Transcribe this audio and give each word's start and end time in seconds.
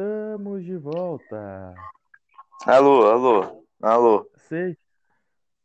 Estamos 0.00 0.64
de 0.64 0.78
volta. 0.78 1.74
Alô, 2.66 3.06
alô, 3.06 3.66
alô, 3.82 4.30
Se- 4.48 4.78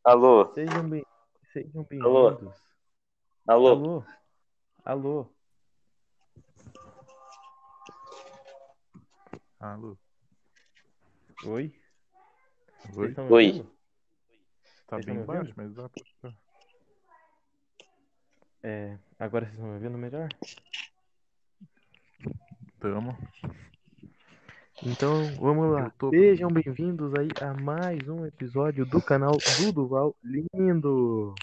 alô, 0.04 0.54
Sejam 0.54 0.90
bem, 0.90 1.06
sejam 1.54 1.88
Alô. 2.02 2.28
bem-vindos. 2.28 2.62
alô. 3.48 3.70
Alô. 3.70 4.04
Alô. 4.84 5.30
Alô, 9.58 9.98
Oi. 11.46 11.74
Oi? 12.98 13.16
Oi. 13.30 13.72
Tá 14.86 14.98
Vocês 14.98 15.06
bem 15.06 15.26
baixo, 15.26 15.54
mas 15.56 15.74
dá 15.74 15.88
pra. 15.88 16.34
É, 18.64 18.98
agora 19.18 19.46
vocês 19.46 19.54
estão 19.54 19.70
me 19.70 19.76
ouvindo 19.76 19.98
melhor? 19.98 20.28
Tamo. 22.82 23.18
Então, 24.84 25.26
vamos 25.40 25.72
lá. 25.72 25.90
Tô- 25.98 26.10
Sejam 26.10 26.50
bem-vindos 26.52 27.14
aí 27.16 27.30
a 27.42 27.54
mais 27.54 28.08
um 28.08 28.26
episódio 28.26 28.86
do 28.86 29.02
canal 29.02 29.32
do 29.32 29.72
Duval 29.72 30.16
Lindo. 30.24 31.34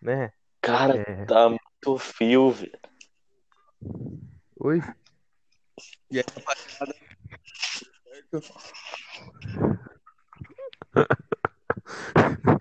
Né? 0.00 0.32
Cara, 0.60 0.98
É. 1.00 1.24
tá 1.24 1.48
muito 1.48 1.98
frio, 1.98 2.50
velho. 2.52 2.78
Oi. 4.60 4.80
E 6.10 6.18
aí, 6.18 6.24
rapaziada? 6.34 6.94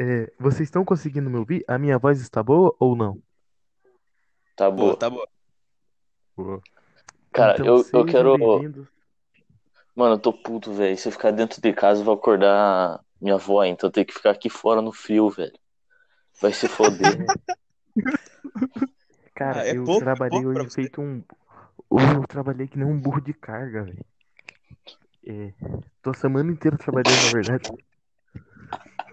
É, 0.00 0.32
vocês 0.38 0.68
estão 0.68 0.84
conseguindo 0.84 1.28
me 1.28 1.36
ouvir? 1.38 1.64
A 1.66 1.76
minha 1.76 1.98
voz 1.98 2.20
está 2.20 2.40
boa 2.40 2.72
ou 2.78 2.94
não? 2.94 3.20
Tá 4.54 4.70
Boa, 4.70 4.90
boa. 4.90 4.96
tá 4.96 5.10
boa. 5.10 5.28
Pô, 6.36 6.62
Cara, 7.32 7.54
Então, 7.54 7.66
eu, 7.66 7.84
eu 7.92 8.04
quero. 8.04 8.88
Mano, 9.94 10.14
eu 10.14 10.18
tô 10.18 10.32
puto, 10.32 10.72
velho. 10.72 10.96
Se 10.96 11.08
eu 11.08 11.12
ficar 11.12 11.30
dentro 11.30 11.60
de 11.60 11.72
casa, 11.72 12.00
eu 12.00 12.04
vou 12.04 12.14
acordar 12.14 13.00
minha 13.20 13.34
avó, 13.34 13.64
então 13.64 13.88
eu 13.88 13.92
tenho 13.92 14.06
que 14.06 14.14
ficar 14.14 14.30
aqui 14.30 14.48
fora 14.48 14.80
no 14.80 14.92
frio, 14.92 15.28
velho. 15.28 15.52
Vai 16.40 16.52
se 16.52 16.68
foder. 16.68 17.18
Cara, 19.34 19.60
Ah, 19.60 19.66
é 19.66 19.74
eu 19.74 19.84
pouco, 19.84 20.04
é 20.04 20.04
trabalhei 20.04 20.44
hoje 20.46 20.64
você. 20.64 20.82
feito 20.82 21.00
um. 21.00 21.22
Hoje 21.90 22.14
eu 22.14 22.26
trabalhei 22.26 22.66
que 22.66 22.78
nem 22.78 22.86
um 22.86 23.00
burro 23.00 23.20
de 23.20 23.32
carga, 23.32 23.84
velho. 23.84 24.04
É, 25.26 25.52
tô 26.02 26.10
a 26.10 26.14
semana 26.14 26.50
inteira 26.52 26.76
trabalhando, 26.78 27.22
na 27.22 27.30
verdade. 27.30 27.70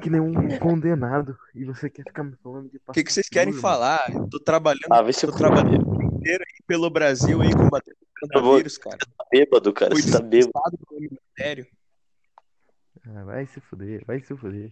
Que 0.01 0.09
nem 0.09 0.19
um 0.21 0.57
condenado. 0.59 1.37
E 1.53 1.63
você 1.65 1.89
quer 1.89 2.05
ficar 2.05 2.23
me 2.23 2.35
falando 2.43 2.69
de 2.69 2.77
O 2.87 2.91
que, 2.91 3.03
que 3.03 3.11
vocês 3.13 3.29
querem 3.29 3.53
falar? 3.53 4.01
Eu 4.13 4.29
tô 4.29 4.39
trabalhando, 4.39 4.91
Ah, 4.91 5.01
vai 5.01 5.13
ser 5.13 5.27
tô 5.27 5.37
trabalhando 5.37 5.81
o 5.93 5.97
dia 5.97 6.07
inteiro 6.07 6.43
aí 6.43 6.63
pelo 6.67 6.89
Brasil 6.89 7.41
aí 7.41 7.53
combatendo 7.53 7.97
coronavírus, 8.19 8.77
cara. 8.77 8.97
bêbado, 9.31 9.73
cara. 9.73 9.95
Você 9.95 10.11
tá 10.11 10.19
bêbado. 10.21 10.77
ministério. 10.91 11.67
mano? 13.05 13.19
Ah, 13.19 13.23
vai 13.25 13.45
se 13.45 13.59
fuder, 13.59 14.03
vai 14.05 14.19
se 14.19 14.35
fuder. 14.35 14.71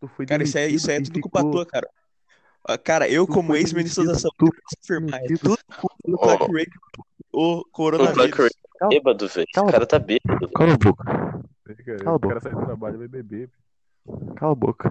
Tu 0.00 0.08
foi 0.08 0.26
Cara, 0.26 0.42
isso 0.42 0.58
é, 0.58 0.66
isso 0.66 0.90
aí 0.90 0.96
é 0.96 1.02
tudo 1.02 1.20
culpa 1.20 1.38
ficou- 1.40 1.52
tua, 1.52 1.66
cara. 1.66 1.88
Ah, 2.64 2.78
Cara, 2.78 3.08
eu 3.08 3.26
Tu 3.26 3.32
como 3.32 3.54
ex-ministro 3.54 4.04
da 4.04 4.14
Saúde, 4.14 4.36
posso 4.38 4.76
afirmar, 4.82 5.20
é 5.22 5.26
tudo 5.28 5.56
culpa 5.80 5.94
do 6.04 6.14
Ó. 6.14 6.18
Clark 6.18 6.52
Ray, 6.52 6.66
o 7.32 7.58
O 7.58 7.64
coronavírus. 7.66 8.14
Clark 8.16 8.38
Ray 8.42 8.50
tá 8.78 8.88
bêbado, 8.88 9.28
velho. 9.28 9.46
O 9.56 9.66
cara 9.66 9.86
tá 9.86 9.98
bêbado. 9.98 10.48
Cala 10.54 10.74
a 10.74 10.76
boca, 10.76 11.04
Cala 11.04 11.20
a 12.10 12.14
o 12.16 12.20
cara 12.20 12.34
boca. 12.34 12.40
sai 12.40 12.52
do 12.52 12.64
trabalho 12.66 12.94
e 12.96 12.98
vai 12.98 13.08
beber. 13.08 13.50
cala 14.36 14.52
a 14.52 14.54
boca. 14.54 14.90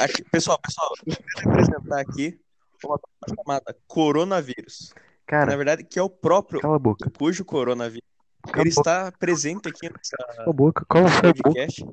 Aqui, 0.00 0.22
pessoal, 0.30 0.58
pessoal, 0.60 0.92
eu 1.06 1.50
apresentar 1.50 2.00
aqui 2.00 2.38
uma 2.84 2.98
coisa 2.98 3.34
chamada 3.36 3.76
coronavírus. 3.86 4.92
Cara, 5.26 5.50
Na 5.50 5.56
verdade, 5.56 5.84
que 5.84 5.98
é 5.98 6.02
o 6.02 6.10
próprio, 6.10 6.60
cala 6.60 6.76
a 6.76 6.78
boca. 6.78 7.10
cujo 7.18 7.44
coronavírus, 7.44 8.06
Cala 8.42 8.60
ele 8.62 8.68
está 8.68 9.10
presente 9.12 9.68
aqui 9.68 9.88
nessa 9.88 10.16
cala 10.36 10.50
a 10.50 10.52
boca, 10.52 10.84
cala 10.88 11.06
a 11.08 11.10
boca. 11.10 11.32
podcast. 11.32 11.84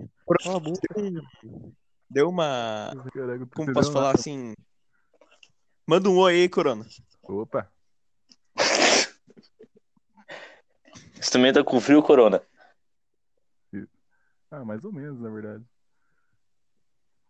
Cala 0.43 0.57
a 0.57 0.59
boca. 0.59 0.87
Deu, 2.09 2.27
um- 2.27 2.31
uma. 2.31 2.93
Caraca, 3.13 3.45
Como 3.55 3.73
posso 3.73 3.91
falar 3.91 4.07
nada. 4.07 4.19
assim? 4.19 4.53
Manda 5.87 6.09
um 6.09 6.17
oi 6.17 6.33
aí, 6.33 6.49
Corona. 6.49 6.85
Opa, 7.23 7.67
Você 11.19 11.31
também 11.31 11.51
tá 11.53 11.63
com 11.63 11.79
frio, 11.79 12.03
Corona? 12.03 12.41
ah, 14.51 14.63
mais 14.63 14.83
ou 14.85 14.91
menos, 14.93 15.19
na 15.19 15.29
verdade. 15.29 15.63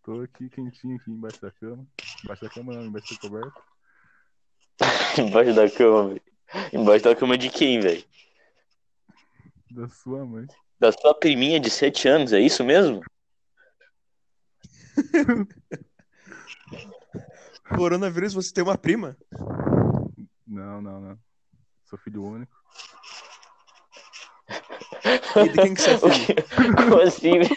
Tô 0.03 0.19
aqui 0.19 0.49
quentinho 0.49 0.97
aqui 0.97 1.09
embaixo 1.09 1.41
da 1.41 1.49
cama. 1.49 1.87
Embaixo 2.23 2.43
da 2.43 2.49
cama 2.49 2.73
não, 2.73 2.85
embaixo 2.85 3.13
da 3.13 3.19
coberta. 3.21 3.61
Embaixo 5.17 5.55
da 5.55 5.71
cama, 5.71 6.09
velho. 6.09 6.21
Embaixo 6.73 7.05
da 7.05 7.15
cama 7.15 7.37
de 7.37 7.49
quem, 7.49 7.79
velho? 7.79 8.03
Da 9.71 9.87
sua 9.87 10.25
mãe. 10.25 10.45
Da 10.77 10.91
sua 10.91 11.15
priminha 11.15 11.57
de 11.57 11.69
7 11.69 12.09
anos, 12.09 12.33
é 12.33 12.39
isso 12.41 12.65
mesmo? 12.65 13.01
Coronavírus, 17.73 18.33
você 18.33 18.53
tem 18.53 18.63
uma 18.63 18.77
prima? 18.77 19.15
Não, 20.45 20.81
não, 20.81 20.99
não. 20.99 21.17
Sou 21.85 21.97
filho 21.97 22.25
único. 22.25 22.53
E 25.35 25.49
de 25.49 25.61
quem 25.61 25.73
que 25.73 25.81
você 25.81 25.91
é 25.91 25.97
filho? 26.11 26.75
Como 26.75 27.01
assim, 27.01 27.39
velho? 27.39 27.49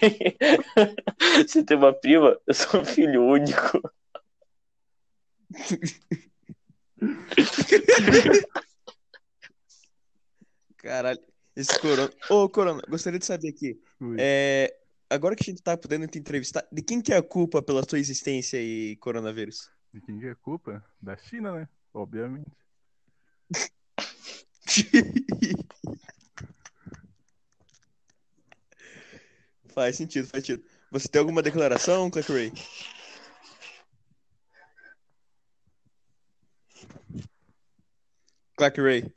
Você 1.46 1.62
tem 1.64 1.76
uma 1.76 1.92
prima? 1.92 2.38
Eu 2.46 2.54
sou 2.54 2.80
um 2.80 2.84
filho 2.84 3.24
único. 3.24 3.80
Caralho, 10.78 11.20
esse 11.54 11.78
Corona. 11.80 12.10
Ô, 12.30 12.48
Corona, 12.48 12.82
gostaria 12.88 13.18
de 13.18 13.26
saber 13.26 13.48
aqui. 13.48 13.78
Ui. 14.00 14.16
É, 14.18 14.74
agora 15.10 15.34
que 15.34 15.42
a 15.42 15.52
gente 15.52 15.62
tá 15.62 15.76
podendo 15.76 16.06
te 16.06 16.18
entrevistar, 16.18 16.66
de 16.70 16.82
quem 16.82 17.02
que 17.02 17.12
é 17.12 17.16
a 17.16 17.22
culpa 17.22 17.62
pela 17.62 17.82
sua 17.88 17.98
existência 17.98 18.58
aí, 18.58 18.96
coronavírus? 18.96 19.70
De 19.92 20.00
quem 20.00 20.18
que 20.18 20.26
é 20.26 20.34
culpa? 20.34 20.84
Da 21.00 21.16
China, 21.16 21.52
né? 21.52 21.68
Obviamente. 21.92 22.50
Faz 29.76 29.94
sentido, 29.94 30.26
faz 30.26 30.42
sentido. 30.42 30.64
Você 30.90 31.06
tem 31.06 31.18
alguma 31.18 31.42
declaração, 31.42 32.10
Clark 32.10 32.32
Ray? 32.32 32.50
Clark 38.56 38.80
Ray, 38.80 39.12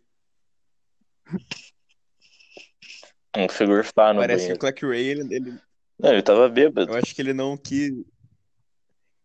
Um 3.38 3.48
figurfar 3.48 4.14
no 4.14 4.20
parece 4.20 4.48
que 4.48 4.52
o 4.54 4.58
banheiro. 4.58 4.60
Clark 4.60 4.86
Ray, 4.86 5.08
ele, 5.08 5.34
ele- 5.34 5.62
Não, 5.98 6.12
ele 6.12 6.22
tava 6.22 6.50
bêbado. 6.50 6.92
eu 6.92 6.98
acho 6.98 7.16
que 7.16 7.22
ele 7.22 7.32
não 7.34 7.56
quis. 7.56 7.94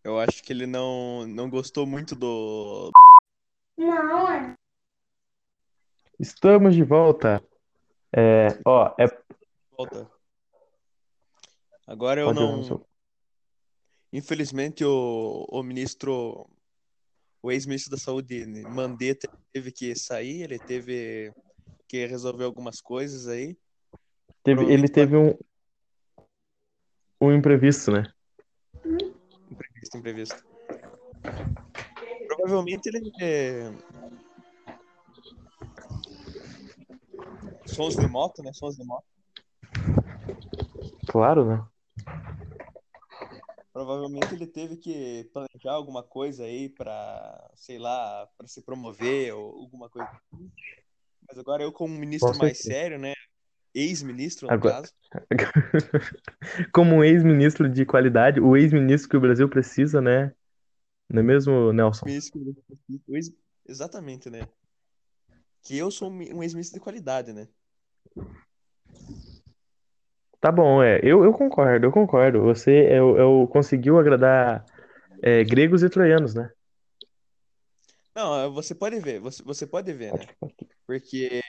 Eu 0.05 0.21
acho 0.21 0.41
que 0.41 0.53
ele 0.53 0.67
não, 0.69 1.27
não 1.27 1.51
gostou 1.51 1.85
muito 1.85 2.15
do. 2.15 2.93
Estamos 6.21 6.77
de 6.77 6.85
volta. 6.85 7.43
É, 8.13 8.57
ó, 8.65 8.95
é. 9.01 9.07
Volta. 9.77 10.14
Agora 11.87 12.21
eu 12.21 12.33
não. 12.33 12.85
Infelizmente, 14.13 14.85
o, 14.85 15.47
o 15.51 15.63
ministro, 15.63 16.49
o 17.43 17.51
ex-ministro 17.51 17.91
da 17.91 17.99
Saúde, 17.99 18.47
Mandetta, 18.69 19.29
teve 19.53 19.73
que 19.73 19.95
sair, 19.97 20.43
ele 20.43 20.59
teve 20.59 21.33
que 21.89 22.07
resolver 22.07 22.45
algumas 22.45 22.81
coisas 22.81 23.27
aí. 23.27 23.57
Teve- 24.43 24.73
ele 24.73 24.89
teve 24.89 25.17
um. 25.17 25.37
Um 27.21 27.33
imprevisto, 27.33 27.91
né? 27.91 28.05
Imprevisto, 29.51 29.99
imprevisto. 29.99 30.45
Provavelmente 32.29 32.87
ele. 32.87 33.11
É... 33.21 33.73
Sons 37.67 37.97
de 37.97 38.07
moto, 38.07 38.43
né? 38.43 38.53
Sons 38.53 38.77
de 38.77 38.85
moto. 38.85 39.05
Claro, 41.09 41.45
né? 41.45 41.67
Provavelmente 43.75 44.33
ele 44.33 44.47
teve 44.47 44.77
que 44.77 45.29
planejar 45.33 45.73
alguma 45.73 46.01
coisa 46.01 46.45
aí 46.45 46.69
pra, 46.69 47.51
sei 47.57 47.77
lá, 47.77 48.25
pra 48.39 48.47
se 48.47 48.63
promover 48.63 49.35
ou 49.35 49.63
alguma 49.63 49.91
coisa 49.91 50.09
assim. 50.09 50.49
Mas 51.29 51.37
agora 51.41 51.65
eu, 51.65 51.73
como 51.73 51.93
um 51.93 51.99
ministro 51.99 52.39
mais 52.39 52.61
sério, 52.61 53.01
né? 53.01 53.15
Ex-ministro, 53.75 54.47
no 54.47 54.53
Agora- 54.53 54.75
caso. 54.83 54.93
Como 56.73 56.95
um 56.95 57.03
ex-ministro 57.05 57.69
de 57.69 57.85
qualidade, 57.85 58.41
o 58.41 58.57
ex-ministro 58.57 59.11
que 59.11 59.17
o 59.17 59.21
Brasil 59.21 59.49
precisa, 59.49 60.01
né? 60.01 60.33
Não 61.09 61.19
é 61.21 61.25
mesmo, 61.25 61.73
Nelson? 61.73 62.07
Exatamente, 63.67 64.31
né? 64.31 64.47
Que 65.63 65.77
eu 65.77 65.91
sou 65.91 66.11
um 66.13 66.43
ex-ministro 66.45 66.79
de 66.79 66.81
qualidade, 66.81 67.33
né? 67.33 67.49
Tá 70.45 70.53
bom, 70.53 70.83
é. 70.83 71.01
Eu, 71.03 71.25
eu 71.25 71.33
concordo, 71.33 71.87
eu 71.87 71.91
concordo. 71.91 72.43
Você 72.43 72.85
é, 72.85 73.03
o- 73.03 73.17
é 73.17 73.25
o- 73.25 73.47
conseguiu 73.49 73.99
agradar 73.99 74.63
é, 75.23 75.43
gregos 75.43 75.83
e 75.83 75.89
troianos, 75.89 76.35
né? 76.35 76.51
Não, 78.15 78.53
você 78.53 78.75
pode 78.75 79.01
ver, 79.01 79.21
você, 79.21 79.43
você 79.43 79.67
pode 79.67 79.91
ver, 79.95 80.13
né? 80.13 80.27
Porque 80.87 81.41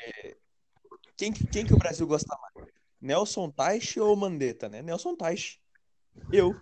quem, 1.18 1.34
que- 1.34 1.44
quem 1.44 1.66
que 1.66 1.74
o 1.74 1.78
Brasil 1.78 2.08
gosta 2.08 2.34
mais? 2.42 2.70
Nelson 3.02 3.52
Teich 3.52 4.00
ou 4.00 4.16
Mandetta, 4.16 4.70
né? 4.70 4.82
Nelson 4.82 5.14
Teich. 5.14 5.60
Eu. 6.32 6.56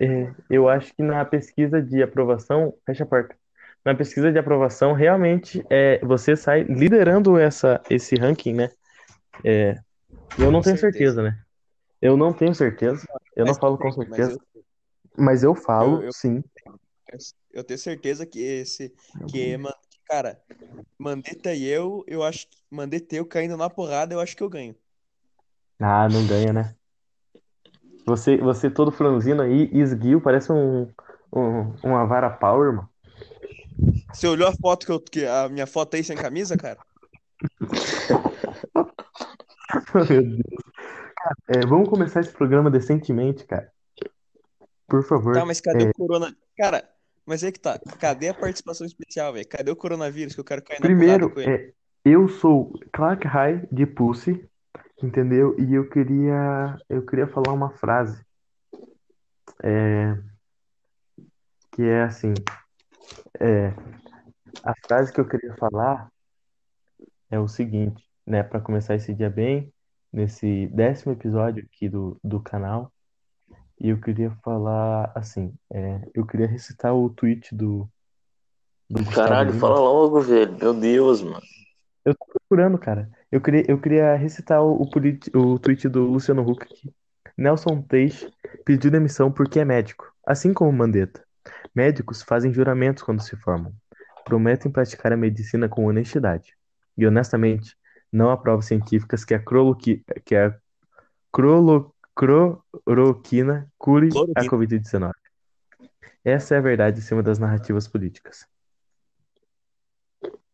É, 0.00 0.32
eu 0.48 0.70
acho 0.70 0.94
que 0.94 1.02
na 1.02 1.22
pesquisa 1.26 1.82
de 1.82 2.02
aprovação, 2.02 2.72
fecha 2.86 3.04
a 3.04 3.06
porta. 3.06 3.36
Na 3.84 3.94
pesquisa 3.94 4.32
de 4.32 4.38
aprovação, 4.38 4.94
realmente 4.94 5.62
é, 5.68 5.98
você 5.98 6.34
sai 6.34 6.62
liderando 6.62 7.36
essa, 7.38 7.78
esse 7.90 8.16
ranking, 8.16 8.54
né? 8.54 8.70
É, 9.44 9.78
eu 10.36 10.50
não 10.50 10.62
tenho 10.62 10.76
certeza. 10.76 10.78
certeza, 10.78 11.22
né? 11.22 11.44
Eu 12.02 12.16
não 12.16 12.32
tenho 12.34 12.54
certeza. 12.54 13.06
Eu 13.36 13.46
não 13.46 13.54
Mas 13.54 13.58
falo 13.58 13.78
tem, 13.78 13.78
com 13.78 13.92
mas 14.06 14.26
certeza, 14.26 14.28
eu, 14.28 14.40
mas 15.18 15.42
eu 15.44 15.54
falo, 15.54 16.02
eu, 16.02 16.12
eu, 16.12 16.12
sim. 16.12 16.42
eu 17.52 17.64
tenho 17.64 17.78
certeza 17.78 18.26
que 18.26 18.38
esse, 18.40 18.94
que, 19.26 19.56
man- 19.58 19.72
cara, 20.04 20.42
Mandetta 20.98 21.54
e 21.54 21.64
eu, 21.64 22.04
eu 22.08 22.22
acho 22.22 22.48
que 22.48 22.58
Mandetta 22.70 23.14
e 23.14 23.18
eu 23.18 23.26
caindo 23.26 23.56
na 23.56 23.70
porrada, 23.70 24.14
eu 24.14 24.20
acho 24.20 24.36
que 24.36 24.42
eu 24.42 24.48
ganho. 24.50 24.76
Ah, 25.80 26.08
não 26.08 26.26
ganha, 26.26 26.52
né? 26.52 26.76
Você, 28.06 28.36
você 28.38 28.70
todo 28.70 28.90
franzino 28.92 29.42
aí, 29.42 29.70
esguio, 29.72 30.20
parece 30.20 30.52
um, 30.52 30.82
um, 31.32 31.78
uma 31.82 32.04
vara 32.06 32.30
power, 32.30 32.72
mano. 32.74 32.88
Você 34.12 34.26
olhou 34.26 34.48
a 34.48 34.52
foto 34.54 34.86
que 34.86 34.92
eu, 34.92 35.00
que 35.00 35.26
a 35.26 35.46
minha 35.48 35.66
foto 35.66 35.94
aí 35.96 36.02
sem 36.04 36.16
camisa, 36.16 36.56
cara? 36.56 36.80
Meu 39.94 40.06
Deus. 40.06 40.40
É, 41.48 41.60
vamos 41.66 41.88
começar 41.88 42.20
esse 42.20 42.32
programa 42.32 42.70
decentemente, 42.70 43.44
cara. 43.44 43.70
Por 44.86 45.02
favor. 45.04 45.34
Tá, 45.34 45.44
mas 45.44 45.60
cadê 45.60 45.84
É, 45.84 45.88
o 45.88 45.92
corona? 45.94 46.36
Cara, 46.56 46.88
mas 47.26 47.42
aí 47.42 47.50
que 47.50 47.60
tá. 47.60 47.78
Cadê 47.98 48.28
a 48.28 48.34
participação 48.34 48.86
especial, 48.86 49.32
velho? 49.32 49.48
Cadê 49.48 49.70
o 49.70 49.76
coronavírus 49.76 50.34
que 50.34 50.40
eu 50.40 50.44
quero 50.44 50.62
cair 50.62 50.80
na 50.80 50.86
primeiro, 50.86 51.30
com 51.30 51.40
ele? 51.40 51.50
é, 51.50 51.72
eu 52.04 52.28
sou 52.28 52.78
Clark 52.92 53.26
High 53.26 53.66
de 53.72 53.86
Pussy, 53.86 54.46
entendeu? 55.02 55.56
E 55.58 55.74
eu 55.74 55.88
queria, 55.88 56.76
eu 56.88 57.04
queria 57.04 57.26
falar 57.26 57.52
uma 57.52 57.70
frase, 57.70 58.22
é, 59.62 60.18
que 61.72 61.82
é 61.82 62.02
assim, 62.02 62.34
é, 63.40 63.68
a 64.62 64.74
frase 64.86 65.12
que 65.12 65.20
eu 65.20 65.26
queria 65.26 65.54
falar 65.56 66.10
é 67.30 67.38
o 67.38 67.48
seguinte, 67.48 68.04
né, 68.26 68.42
para 68.42 68.60
começar 68.60 68.94
esse 68.94 69.14
dia 69.14 69.30
bem, 69.30 69.72
nesse 70.12 70.66
décimo 70.68 71.12
episódio 71.12 71.64
aqui 71.64 71.88
do, 71.88 72.18
do 72.22 72.40
canal, 72.40 72.92
e 73.80 73.88
eu 73.88 74.00
queria 74.00 74.30
falar 74.42 75.10
assim, 75.14 75.52
é, 75.72 76.00
eu 76.14 76.24
queria 76.24 76.46
recitar 76.46 76.94
o 76.94 77.10
tweet 77.10 77.54
do, 77.54 77.88
do 78.88 79.02
Gustavo 79.02 79.28
Caralho, 79.28 79.50
Lima. 79.50 79.60
fala 79.60 79.80
logo, 79.80 80.20
velho. 80.20 80.56
Meu 80.58 80.72
Deus, 80.72 81.22
mano. 81.22 81.42
Eu 82.04 82.14
tô 82.14 82.24
procurando, 82.26 82.78
cara. 82.78 83.10
Eu 83.32 83.40
queria, 83.40 83.64
eu 83.68 83.80
queria 83.80 84.14
recitar 84.14 84.62
o, 84.62 84.82
o, 84.82 85.38
o 85.38 85.58
tweet 85.58 85.88
do 85.88 86.04
Luciano 86.04 86.48
Huck 86.48 86.62
aqui. 86.62 86.94
Nelson 87.36 87.82
Teich 87.82 88.30
pediu 88.64 88.90
demissão 88.90 89.32
porque 89.32 89.58
é 89.58 89.64
médico, 89.64 90.12
assim 90.24 90.54
como 90.54 90.72
Mandetta. 90.72 91.24
Médicos 91.74 92.22
fazem 92.22 92.52
juramentos 92.52 93.02
quando 93.02 93.20
se 93.20 93.36
formam. 93.36 93.72
Prometem 94.24 94.70
praticar 94.70 95.12
a 95.12 95.16
medicina 95.16 95.68
com 95.68 95.86
honestidade. 95.86 96.54
E 96.96 97.06
honestamente, 97.06 97.76
não 98.14 98.30
há 98.30 98.36
provas 98.36 98.66
científicas 98.66 99.24
que 99.24 99.34
a, 99.34 99.40
croloqui, 99.40 100.04
que 100.24 100.36
a 100.36 100.56
crolo, 101.32 101.92
cloroquina 102.14 103.68
cure 103.76 104.08
a 104.08 104.12
Cloroquina. 104.12 104.48
Covid-19. 104.48 105.12
Essa 106.24 106.54
é 106.54 106.58
a 106.58 106.60
verdade 106.60 107.00
em 107.00 107.02
cima 107.02 107.22
das 107.22 107.40
narrativas 107.40 107.88
políticas. 107.88 108.46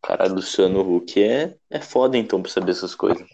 Caralho, 0.02 0.36
Luciano 0.36 0.80
Huck 0.80 1.22
é, 1.22 1.56
é 1.68 1.80
foda 1.80 2.16
então 2.16 2.42
pra 2.42 2.50
saber 2.50 2.70
essas 2.70 2.94
coisas. 2.94 3.24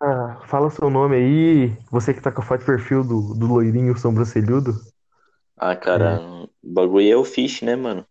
Ah, 0.00 0.40
fala 0.46 0.70
seu 0.70 0.88
nome 0.88 1.16
aí, 1.16 1.76
você 1.90 2.14
que 2.14 2.22
tá 2.22 2.32
com 2.32 2.40
a 2.40 2.44
foto 2.44 2.60
de 2.60 2.66
perfil 2.66 3.04
do, 3.04 3.34
do 3.34 3.46
loirinho 3.46 3.96
sobrancelhudo. 3.96 4.72
Ah, 5.56 5.76
cara, 5.76 6.20
o 6.20 6.48
bagulho 6.62 7.12
é 7.12 7.16
o 7.16 7.24
fish, 7.24 7.60
né, 7.62 7.76
mano? 7.76 8.04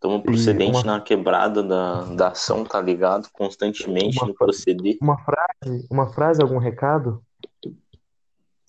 Tamo 0.00 0.22
procedente 0.22 0.78
uma- 0.78 0.94
na 0.96 1.00
quebrada 1.00 1.62
da, 1.62 2.04
da 2.14 2.28
ação, 2.28 2.64
tá 2.64 2.80
ligado? 2.80 3.28
Constantemente 3.32 4.18
Uma- 4.18 4.28
no 4.28 4.34
proceder. 4.34 4.96
Uma 5.00 5.18
frase, 5.18 5.86
uma 5.90 6.12
frase, 6.12 6.40
algum 6.42 6.56
recado? 6.58 7.22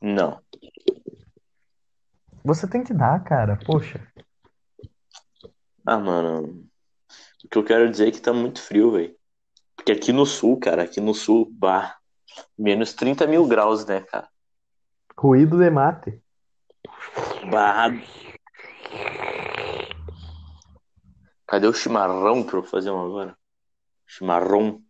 Não. 0.02 0.42
Você 2.44 2.68
tem 2.68 2.84
que 2.84 2.94
dar, 2.94 3.24
cara. 3.24 3.58
Poxa. 3.66 4.06
Ah, 5.86 5.98
mano. 5.98 6.66
O 7.46 7.48
que 7.48 7.58
eu 7.58 7.64
quero 7.64 7.90
dizer 7.90 8.10
é 8.10 8.12
que 8.12 8.22
tá 8.22 8.34
muito 8.34 8.62
frio, 8.62 8.92
velho. 8.92 9.16
Porque 9.76 9.94
aqui 9.94 10.12
no 10.12 10.26
sul, 10.26 10.60
cara, 10.60 10.84
aqui 10.84 11.00
no 11.00 11.14
sul, 11.14 11.48
bah, 11.52 11.96
menos 12.58 12.94
30 12.94 13.26
mil 13.26 13.48
graus, 13.48 13.86
né, 13.86 14.02
cara? 14.02 14.28
Ruído 15.18 15.58
de 15.58 15.70
mate. 15.70 16.22
Bah. 17.50 17.90
Cadê 21.52 21.68
o 21.68 21.74
chimarrão 21.74 22.46
pra 22.46 22.60
eu 22.60 22.64
fazer 22.64 22.92
um 22.92 23.06
agora? 23.06 23.38
Chimarrão. 24.08 24.82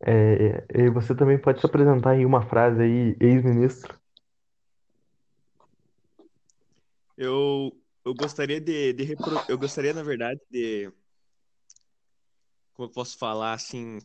É, 0.00 0.64
e 0.72 0.88
você 0.88 1.12
também 1.12 1.36
pode 1.36 1.58
se 1.58 1.66
apresentar 1.66 2.16
em 2.16 2.24
uma 2.24 2.48
frase 2.48 2.80
aí, 2.80 3.16
ex-ministro. 3.18 4.00
Eu, 7.18 7.76
eu 8.04 8.14
gostaria 8.14 8.60
de, 8.60 8.92
de 8.92 9.02
repro... 9.02 9.32
eu 9.48 9.58
gostaria, 9.58 9.92
na 9.92 10.04
verdade, 10.04 10.40
de 10.48 10.92
como 12.74 12.88
eu 12.88 12.92
posso 12.92 13.18
falar 13.18 13.54
assim, 13.54 13.98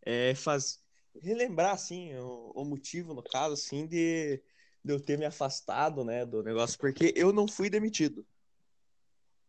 é 0.00 0.34
faz 0.34 0.82
relembrar 1.22 1.74
assim 1.74 2.14
o, 2.14 2.52
o 2.54 2.64
motivo 2.64 3.12
no 3.12 3.22
caso 3.22 3.52
assim 3.52 3.86
de, 3.86 4.42
de 4.82 4.94
eu 4.94 4.98
ter 4.98 5.18
me 5.18 5.26
afastado, 5.26 6.02
né, 6.06 6.24
do 6.24 6.42
negócio, 6.42 6.78
porque 6.78 7.12
eu 7.14 7.34
não 7.34 7.46
fui 7.46 7.68
demitido. 7.68 8.26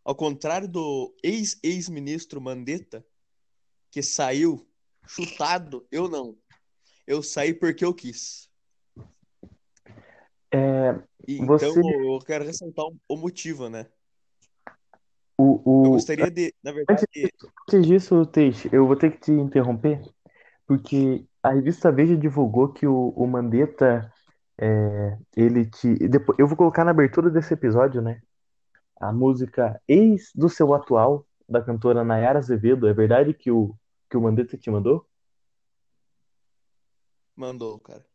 Ao 0.06 0.14
contrário 0.14 0.68
do 0.68 1.12
ex-ex-ministro 1.24 2.40
Mandetta, 2.40 3.04
que 3.90 4.04
saiu 4.04 4.64
chutado, 5.08 5.88
eu 5.92 6.08
não. 6.08 6.38
Eu 7.08 7.24
saí 7.24 7.56
porque 7.56 7.84
eu 7.84 7.92
quis. 7.92 8.48
É, 10.54 11.02
E, 11.28 11.44
Você- 11.44 11.68
Então 11.68 11.90
eu 11.90 12.20
quero 12.20 12.46
ressaltar 12.46 12.86
o- 13.10 13.18
motivo, 13.18 13.68
né? 13.68 13.88
o, 15.38 15.44
Eu 15.44 15.62
o, 15.66 15.90
gostaria 15.94 16.30
de, 16.30 16.54
na 16.64 16.72
verdade, 16.72 17.04
Antes 17.68 17.88
disso, 17.88 18.26
Teixe, 18.28 18.70
eu 18.72 18.86
vou 18.86 18.96
ter 18.96 19.10
que 19.12 19.18
te 19.18 19.32
interromper, 19.32 20.02
porque 20.68 21.26
a 21.42 21.52
revista 21.52 21.92
Veja 21.92 22.16
divulgou 22.16 22.72
que 22.72 22.86
o, 22.86 23.10
o 23.10 23.26
Mandetta, 23.26 24.14
é, 24.58 25.18
ele 25.36 25.66
te... 25.66 25.96
Depois, 26.08 26.38
eu 26.38 26.48
vou 26.48 26.56
colocar 26.56 26.86
na 26.86 26.92
abertura 26.92 27.30
desse 27.32 27.56
episódio, 27.56 28.04
né? 28.04 28.22
A 29.00 29.12
música 29.12 29.82
Ex 29.88 30.32
do 30.34 30.50
Seu 30.50 30.74
Atual, 30.74 31.26
da 31.48 31.62
cantora 31.62 32.04
Nayara 32.04 32.40
Azevedo. 32.40 32.88
É 32.88 32.94
verdade 32.94 33.34
que 33.34 33.52
o, 33.52 33.76
que 34.10 34.18
o 34.18 34.22
Mandetta 34.22 34.58
te 34.58 34.70
mandou? 34.70 35.06
mandou, 37.36 37.78
cara. 37.80 38.06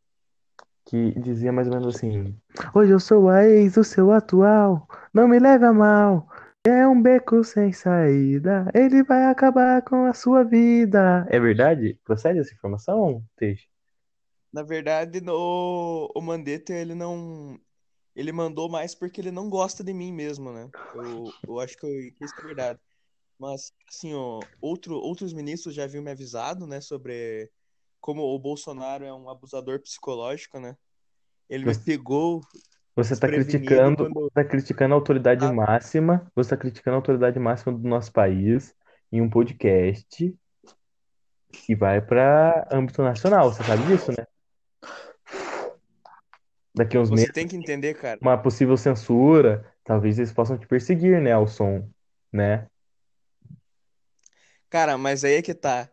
Que 0.86 1.12
dizia 1.20 1.52
mais 1.52 1.68
ou 1.68 1.74
menos 1.74 1.94
assim: 1.94 2.34
Hoje 2.74 2.92
eu 2.92 3.00
sou 3.00 3.28
a 3.28 3.44
ex 3.44 3.74
do 3.74 3.84
seu 3.84 4.10
atual, 4.10 4.88
não 5.12 5.28
me 5.28 5.38
leve 5.38 5.64
a 5.64 5.72
mal. 5.72 6.26
É 6.64 6.86
um 6.86 7.00
beco 7.00 7.42
sem 7.42 7.72
saída, 7.72 8.70
ele 8.74 9.02
vai 9.02 9.24
acabar 9.26 9.82
com 9.82 10.04
a 10.04 10.12
sua 10.12 10.44
vida. 10.44 11.26
É 11.30 11.40
verdade? 11.40 11.98
Procede 12.04 12.38
essa 12.38 12.52
informação, 12.52 13.24
Teixe? 13.36 13.66
Na 14.52 14.62
verdade, 14.62 15.20
no, 15.20 16.10
o 16.14 16.20
Mandetta, 16.20 16.72
ele 16.72 16.94
não. 16.94 17.58
Ele 18.14 18.32
mandou 18.32 18.68
mais 18.68 18.94
porque 18.94 19.20
ele 19.20 19.30
não 19.30 19.48
gosta 19.48 19.84
de 19.84 19.92
mim 19.92 20.12
mesmo, 20.12 20.52
né? 20.52 20.68
Eu, 20.94 21.32
eu 21.46 21.60
acho 21.60 21.76
que, 21.76 21.86
eu, 21.86 21.90
isso 22.20 22.34
é 22.38 22.42
verdade. 22.42 22.80
Mas, 23.38 23.72
assim, 23.88 24.12
ó, 24.14 24.44
outro, 24.60 24.94
outros 24.96 25.32
ministros 25.32 25.74
já 25.74 25.84
haviam 25.84 26.02
me 26.02 26.10
avisado, 26.10 26.66
né, 26.66 26.80
sobre 26.80 27.50
como 28.00 28.22
o 28.22 28.38
Bolsonaro 28.38 29.04
é 29.04 29.12
um 29.12 29.30
abusador 29.30 29.80
psicológico, 29.80 30.58
né? 30.58 30.76
Ele 31.48 31.64
me 31.64 31.78
pegou 31.78 32.40
Você 32.96 33.14
está 33.14 33.28
criticando, 33.28 34.08
quando. 34.08 34.30
tá 34.30 34.44
criticando 34.44 34.94
a 34.94 34.96
autoridade 34.96 35.44
Ah. 35.44 35.52
máxima, 35.52 36.30
você 36.34 36.48
está 36.48 36.56
criticando 36.56 36.94
a 36.94 36.98
autoridade 36.98 37.38
máxima 37.38 37.72
do 37.72 37.88
nosso 37.88 38.12
país 38.12 38.74
em 39.10 39.20
um 39.20 39.28
podcast 39.28 40.34
que 41.52 41.74
vai 41.74 42.00
para 42.00 42.68
âmbito 42.72 43.02
nacional. 43.02 43.52
Você 43.52 43.64
sabe 43.64 43.84
disso, 43.86 44.12
né? 44.12 44.24
Daqui 46.80 46.96
a 46.96 47.00
uns 47.00 47.10
Você 47.10 47.16
meses, 47.16 47.32
tem 47.34 47.46
que 47.46 47.56
entender, 47.56 47.92
cara. 47.92 48.18
uma 48.22 48.38
possível 48.38 48.74
censura, 48.74 49.70
talvez 49.84 50.18
eles 50.18 50.32
possam 50.32 50.56
te 50.56 50.66
perseguir, 50.66 51.20
né, 51.20 51.30
Alson, 51.30 51.86
né? 52.32 52.66
Cara, 54.70 54.96
mas 54.96 55.22
aí 55.22 55.34
é 55.34 55.42
que 55.42 55.52
tá. 55.52 55.90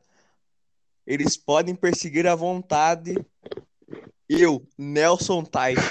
Eles 1.06 1.36
podem 1.36 1.75
perseguir 1.75 2.25
à 2.25 2.36
vontade 2.36 3.15
eu, 4.29 4.65
Nelson 4.77 5.44
Teich, 5.44 5.82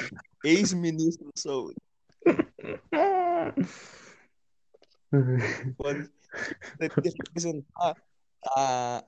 ex-ministro 0.42 1.26
da 1.26 1.32
Saúde. 1.42 1.76
pode 5.76 6.10
representar 6.78 7.96
a, 8.56 9.04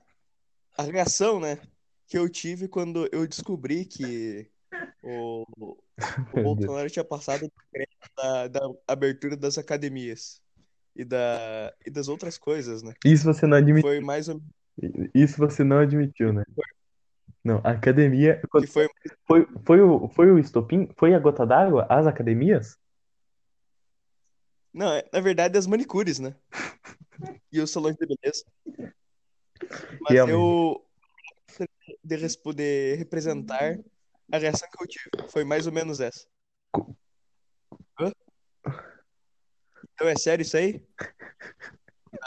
a 0.77 0.83
reação, 0.83 1.39
né, 1.39 1.57
que 2.05 2.15
eu 2.15 2.29
tive 2.29 2.67
quando 2.67 3.09
eu 3.11 3.25
descobri 3.25 3.85
que 3.85 4.51
o, 5.09 5.45
o. 5.57 5.77
Bolsonaro 6.43 6.89
tinha 6.89 7.03
passado 7.03 7.45
o 7.45 7.51
decreto 7.71 7.97
da, 8.15 8.47
da 8.47 8.71
abertura 8.87 9.35
das 9.35 9.57
academias 9.57 10.41
e, 10.95 11.03
da, 11.03 11.73
e 11.85 11.89
das 11.89 12.07
outras 12.07 12.37
coisas, 12.37 12.83
né? 12.83 12.93
Isso 13.03 13.25
você 13.25 13.47
não 13.47 13.57
admitiu. 13.57 13.89
Foi 13.89 13.99
mais 13.99 14.27
Isso 15.13 15.37
você 15.37 15.63
não 15.63 15.79
admitiu, 15.79 16.31
né? 16.33 16.43
Não, 17.43 17.61
a 17.63 17.71
academia. 17.71 18.41
que 18.41 18.67
foi 18.67 18.87
Foi, 19.25 19.47
foi, 19.65 19.81
o, 19.81 20.07
foi 20.09 20.31
o 20.31 20.39
estopim? 20.39 20.89
Foi 20.97 21.13
a 21.13 21.19
gota 21.19 21.45
d'água? 21.45 21.87
As 21.89 22.05
academias? 22.05 22.77
Não, 24.73 24.93
é- 24.93 25.07
na 25.11 25.19
verdade, 25.19 25.57
as 25.57 25.65
manicures, 25.65 26.19
né? 26.19 26.35
E 27.51 27.59
os 27.59 27.71
salões 27.71 27.95
de 27.95 28.05
beleza. 28.05 28.45
Mas 30.01 30.13
Realmente. 30.13 30.35
eu 30.35 30.85
de 32.03 32.37
poder 32.37 32.97
representar 32.97 33.79
a 34.31 34.37
reação 34.37 34.67
que 34.71 34.83
eu 34.83 34.87
tive. 34.87 35.09
Foi 35.29 35.43
mais 35.43 35.65
ou 35.67 35.73
menos 35.73 35.99
essa. 35.99 36.25
Hã? 37.99 38.11
Então 39.93 40.07
é 40.07 40.15
sério 40.15 40.43
isso 40.43 40.57
aí? 40.57 40.81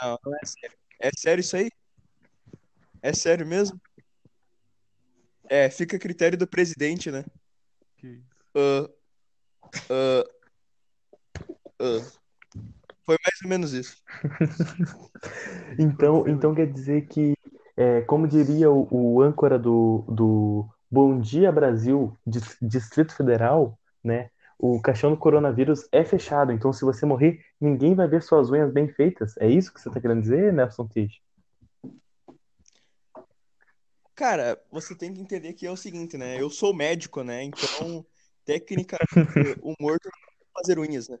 Não, 0.01 0.19
não 0.25 0.35
é 0.35 0.45
sério. 0.45 0.77
É 0.99 1.09
sério 1.15 1.41
isso 1.41 1.55
aí? 1.55 1.69
É 3.01 3.13
sério 3.13 3.45
mesmo? 3.45 3.79
É, 5.49 5.69
fica 5.69 5.97
a 5.97 5.99
critério 5.99 6.37
do 6.37 6.47
presidente, 6.47 7.11
né? 7.11 7.23
Que. 7.97 8.23
Ah, 8.55 8.89
ah, 9.89 10.23
ah. 11.79 12.11
Foi 13.05 13.17
mais 13.23 13.41
ou 13.43 13.49
menos 13.49 13.73
isso. 13.73 14.01
Então, 15.79 16.27
então 16.27 16.53
quer 16.53 16.71
dizer 16.71 17.07
que, 17.07 17.33
é, 17.77 18.01
como 18.01 18.27
diria 18.27 18.69
o, 18.69 18.87
o 18.91 19.21
âncora 19.21 19.57
do, 19.57 20.03
do 20.07 20.69
Bom 20.93 21.19
Dia 21.19 21.51
Brasil, 21.51 22.15
Dis- 22.23 22.55
Distrito 22.61 23.15
Federal, 23.15 23.79
né? 24.03 24.29
O 24.59 24.79
caixão 24.79 25.09
do 25.09 25.17
coronavírus 25.17 25.89
é 25.91 26.05
fechado. 26.05 26.51
Então, 26.51 26.71
se 26.71 26.85
você 26.85 27.03
morrer, 27.03 27.43
ninguém 27.59 27.95
vai 27.95 28.07
ver 28.07 28.21
suas 28.21 28.51
unhas 28.51 28.71
bem 28.71 28.87
feitas. 28.87 29.35
É 29.37 29.49
isso 29.49 29.73
que 29.73 29.81
você 29.81 29.89
está 29.89 29.99
querendo 29.99 30.21
dizer, 30.21 30.53
Nelson 30.53 30.85
Teix? 30.85 31.19
Cara, 34.13 34.61
você 34.71 34.95
tem 34.95 35.11
que 35.11 35.19
entender 35.19 35.53
que 35.53 35.65
é 35.65 35.71
o 35.71 35.75
seguinte, 35.75 36.15
né? 36.15 36.39
Eu 36.39 36.51
sou 36.51 36.75
médico, 36.75 37.23
né? 37.23 37.41
Então, 37.41 38.05
tecnicamente, 38.45 39.01
o 39.63 39.73
morto 39.79 40.05
não 40.05 40.11
pode 40.53 40.67
fazer 40.67 40.77
unhas, 40.77 41.09
né? 41.09 41.17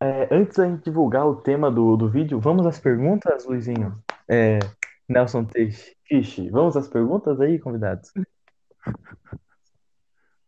É, 0.00 0.28
antes 0.32 0.56
da 0.56 0.68
gente 0.68 0.84
divulgar 0.84 1.26
o 1.26 1.34
tema 1.34 1.68
do, 1.68 1.96
do 1.96 2.08
vídeo, 2.08 2.38
vamos 2.38 2.64
às 2.64 2.78
perguntas, 2.78 3.44
Luizinho? 3.44 4.00
É, 4.28 4.60
Nelson 5.08 5.44
Teixe, 5.44 5.96
Fiche, 6.12 6.50
vamos 6.50 6.76
às 6.76 6.88
perguntas 6.88 7.40
aí, 7.40 7.58
convidados? 7.58 8.12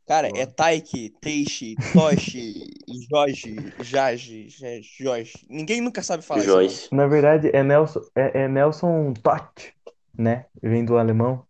Cara, 0.06 0.28
é 0.36 0.44
Taiki, 0.44 1.08
Teixe, 1.22 1.74
Toshi, 1.94 2.70
Jorge, 3.10 3.72
Jage, 3.82 4.50
Je- 4.50 4.82
Jorge. 4.82 5.32
Ninguém 5.48 5.80
nunca 5.80 6.02
sabe 6.02 6.22
falar 6.22 6.42
isso. 6.42 6.50
Joyce. 6.50 6.94
Na 6.94 7.06
verdade, 7.06 7.48
é 7.54 7.62
Nelson, 7.62 8.00
é, 8.14 8.42
é 8.42 8.48
Nelson 8.48 9.14
Todt, 9.14 9.74
né? 10.18 10.44
Vem 10.62 10.84
do 10.84 10.98
alemão. 10.98 11.46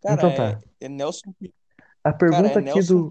Cara, 0.00 0.14
Então 0.14 0.30
é, 0.30 0.36
tá. 0.36 0.60
é 0.82 0.88
Nelson. 0.88 1.34
A 2.04 2.12
Cara, 2.12 2.18
pergunta 2.18 2.48
é 2.50 2.58
aqui 2.60 2.64
Nelson 2.64 3.08
do, 3.08 3.10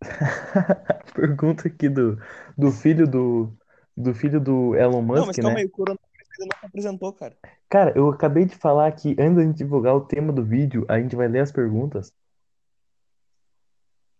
a 0.88 1.12
pergunta 1.12 1.68
aqui 1.68 1.90
do, 1.90 2.18
do 2.56 2.70
filho 2.72 3.06
do, 3.06 3.52
do 3.94 4.14
filho 4.14 4.40
do 4.40 4.74
Elon 4.74 5.02
Não, 5.02 5.26
mas 5.26 5.26
Musk, 5.26 5.42
calma 5.42 5.58
né? 5.58 5.60
aí, 5.60 5.66
o 5.66 5.70
coronavírus 5.70 6.09
ainda 6.40 6.54
não 6.54 6.60
se 6.60 6.66
apresentou, 6.66 7.12
cara. 7.12 7.36
Cara, 7.68 7.92
eu 7.96 8.08
acabei 8.08 8.44
de 8.44 8.56
falar 8.56 8.90
que 8.92 9.16
antes 9.18 9.36
da 9.36 9.42
gente 9.42 9.58
divulgar 9.58 9.94
o 9.94 10.06
tema 10.06 10.32
do 10.32 10.44
vídeo, 10.44 10.84
a 10.88 11.00
gente 11.00 11.16
vai 11.16 11.28
ler 11.28 11.40
as 11.40 11.52
perguntas. 11.52 12.12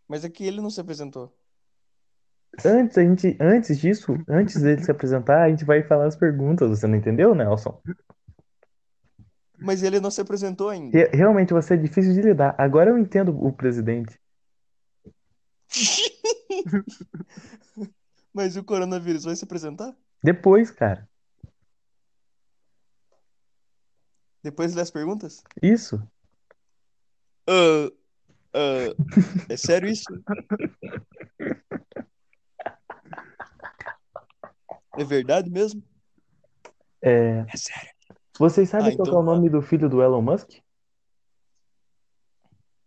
Mas 0.08 0.24
é 0.24 0.28
que 0.28 0.44
ele 0.44 0.60
não 0.60 0.70
se 0.70 0.80
apresentou. 0.80 1.32
Antes, 2.64 2.98
a 2.98 3.02
gente, 3.02 3.36
antes 3.40 3.78
disso, 3.78 4.12
antes 4.28 4.60
dele 4.60 4.82
se 4.82 4.90
apresentar, 4.90 5.44
a 5.44 5.48
gente 5.48 5.64
vai 5.64 5.82
falar 5.84 6.06
as 6.06 6.16
perguntas. 6.16 6.68
Você 6.68 6.86
não 6.86 6.96
entendeu, 6.96 7.34
Nelson? 7.34 7.80
Mas 9.58 9.82
ele 9.82 10.00
não 10.00 10.10
se 10.10 10.20
apresentou 10.20 10.68
ainda. 10.68 10.98
Re- 10.98 11.10
Realmente 11.12 11.52
você 11.52 11.74
é 11.74 11.76
difícil 11.76 12.12
de 12.12 12.22
lidar. 12.22 12.54
Agora 12.58 12.90
eu 12.90 12.98
entendo 12.98 13.30
o 13.40 13.52
presidente. 13.52 14.18
Mas 18.34 18.56
o 18.56 18.64
coronavírus 18.64 19.24
vai 19.24 19.36
se 19.36 19.44
apresentar? 19.44 19.94
Depois, 20.22 20.70
cara. 20.70 21.08
Depois 24.42 24.74
das 24.74 24.90
perguntas? 24.90 25.42
Isso. 25.62 26.02
Ah, 27.46 27.90
ah, 28.54 28.94
é 29.48 29.56
sério 29.56 29.88
isso? 29.88 30.04
É 34.96 35.04
verdade 35.04 35.50
mesmo? 35.50 35.82
É, 37.02 37.40
É 37.40 37.56
sério. 37.56 37.90
vocês 38.38 38.68
sabem 38.68 38.92
Ah, 38.92 38.96
qual 38.96 39.06
é 39.06 39.10
então 39.10 39.20
o 39.20 39.22
nome 39.22 39.48
do 39.48 39.62
filho 39.62 39.88
do 39.88 40.02
Elon 40.02 40.22
Musk? 40.22 40.50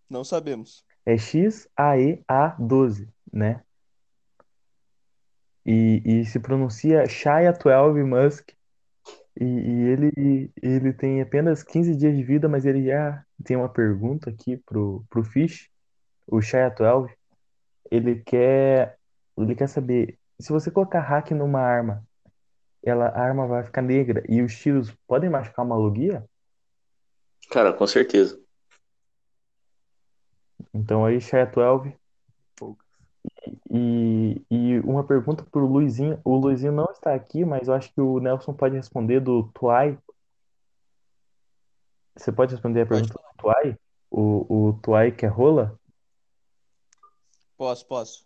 Não 0.09 0.23
sabemos. 0.23 0.85
É 1.05 1.15
XAEA12, 1.15 3.09
né? 3.31 3.63
E, 5.65 6.01
e 6.05 6.25
se 6.25 6.39
pronuncia 6.39 7.07
Shia 7.07 7.51
12 7.53 8.03
Musk. 8.03 8.49
E, 9.39 9.43
e 9.43 9.83
ele, 9.89 10.51
ele 10.61 10.93
tem 10.93 11.21
apenas 11.21 11.63
15 11.63 11.95
dias 11.95 12.15
de 12.15 12.23
vida, 12.23 12.47
mas 12.47 12.65
ele 12.65 12.85
já 12.85 13.23
tem 13.43 13.57
uma 13.57 13.69
pergunta 13.69 14.29
aqui 14.29 14.57
pro, 14.57 15.03
pro 15.09 15.23
Fish, 15.23 15.69
o 16.27 16.41
Shia 16.41 16.69
12. 16.69 17.13
Ele 17.89 18.21
quer, 18.21 18.97
ele 19.37 19.55
quer 19.55 19.67
saber, 19.67 20.17
se 20.39 20.51
você 20.51 20.69
colocar 20.69 21.01
hack 21.01 21.31
numa 21.31 21.59
arma, 21.59 22.03
ela, 22.83 23.07
a 23.07 23.21
arma 23.21 23.47
vai 23.47 23.63
ficar 23.63 23.81
negra 23.81 24.23
e 24.27 24.41
os 24.41 24.55
tiros 24.55 24.91
podem 25.07 25.29
machucar 25.29 25.65
uma 25.65 25.77
logia? 25.77 26.23
Cara, 27.49 27.73
com 27.73 27.87
certeza. 27.87 28.39
Então 30.73 31.05
aí, 31.05 31.19
Shia 31.19 31.45
12. 31.45 31.95
E, 33.69 34.41
e 34.49 34.79
uma 34.81 35.03
pergunta 35.05 35.43
pro 35.51 35.65
Luizinho. 35.65 36.19
O 36.23 36.35
Luizinho 36.35 36.71
não 36.71 36.85
está 36.91 37.13
aqui, 37.13 37.43
mas 37.45 37.67
eu 37.67 37.73
acho 37.73 37.93
que 37.93 38.01
o 38.01 38.19
Nelson 38.19 38.53
pode 38.53 38.75
responder 38.75 39.19
do 39.19 39.43
Tuai. 39.53 39.97
Você 42.15 42.31
pode 42.31 42.53
responder 42.53 42.81
a 42.81 42.85
pergunta 42.85 43.13
do 43.13 43.37
Tuai? 43.37 43.77
O, 44.09 44.67
o 44.69 44.73
Tuai 44.81 45.11
que 45.11 45.25
é 45.25 45.29
rola? 45.29 45.79
Posso, 47.57 47.85
posso. 47.87 48.25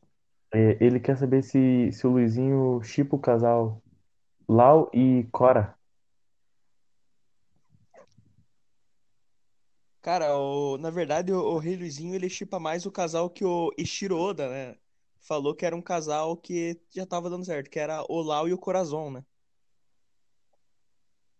É, 0.53 0.77
ele 0.83 0.99
quer 0.99 1.17
saber 1.17 1.43
se, 1.43 1.91
se 1.91 2.05
o 2.07 2.11
Luizinho 2.11 2.81
chipa 2.83 3.15
o 3.15 3.19
casal 3.19 3.81
Lau 4.47 4.89
e 4.93 5.25
Cora. 5.31 5.75
Cara, 10.01 10.37
o- 10.37 10.77
na 10.77 10.89
verdade, 10.89 11.31
o, 11.33 11.39
o 11.39 11.57
Rei 11.59 11.75
Luizinho, 11.75 12.15
ele 12.15 12.29
chipa 12.29 12.59
mais 12.59 12.85
o 12.85 12.91
casal 12.91 13.29
que 13.29 13.43
o 13.45 13.71
Ishiro 13.77 14.17
Oda, 14.17 14.49
né? 14.49 14.77
Falou 15.19 15.55
que 15.55 15.65
era 15.65 15.75
um 15.75 15.81
casal 15.81 16.37
que 16.37 16.79
já 16.93 17.05
tava 17.05 17.29
dando 17.29 17.45
certo, 17.45 17.69
que 17.69 17.79
era 17.79 18.03
o 18.09 18.21
Lau 18.21 18.47
e 18.47 18.53
o 18.53 18.57
Corazon, 18.57 19.11
né? 19.11 19.25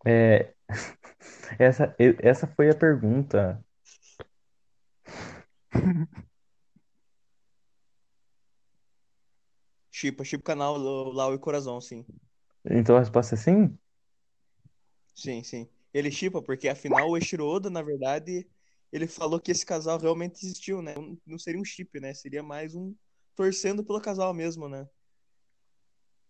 É, 0.06 0.54
essa, 1.60 1.96
essa 2.20 2.48
foi 2.48 2.70
a 2.70 2.76
pergunta. 2.76 3.64
Chipa, 9.90 10.24
chipa 10.24 10.42
o 10.42 10.44
canal 10.44 10.78
Lau 10.78 11.34
e 11.34 11.38
o 11.38 11.40
Corazon, 11.40 11.82
sim. 11.82 12.06
Então 12.64 12.96
a 12.96 13.00
resposta 13.00 13.34
é 13.34 13.38
sim? 13.38 13.76
Sim, 15.16 15.44
sim. 15.44 15.68
Ele 15.92 16.12
chipa 16.12 16.40
porque, 16.40 16.70
afinal, 16.70 17.10
o 17.10 17.18
Ishiro 17.18 17.48
Oda, 17.48 17.70
na 17.70 17.82
verdade, 17.82 18.48
ele 18.92 19.08
falou 19.08 19.40
que 19.40 19.52
esse 19.52 19.66
casal 19.66 19.98
realmente 20.00 20.46
existiu, 20.46 20.84
né? 20.84 20.94
Não 21.26 21.40
seria 21.40 21.60
um 21.60 21.66
chip, 21.66 22.00
né? 22.00 22.14
Seria 22.14 22.44
mais 22.44 22.76
um 22.76 22.94
torcendo 23.38 23.84
pelo 23.84 24.02
casal 24.02 24.34
mesmo, 24.34 24.68
né? 24.68 24.90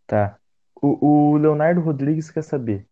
Tá. 0.06 0.38
O, 0.76 1.34
o 1.34 1.38
Leonardo 1.38 1.80
Rodrigues 1.80 2.30
quer 2.30 2.44
saber. 2.44 2.86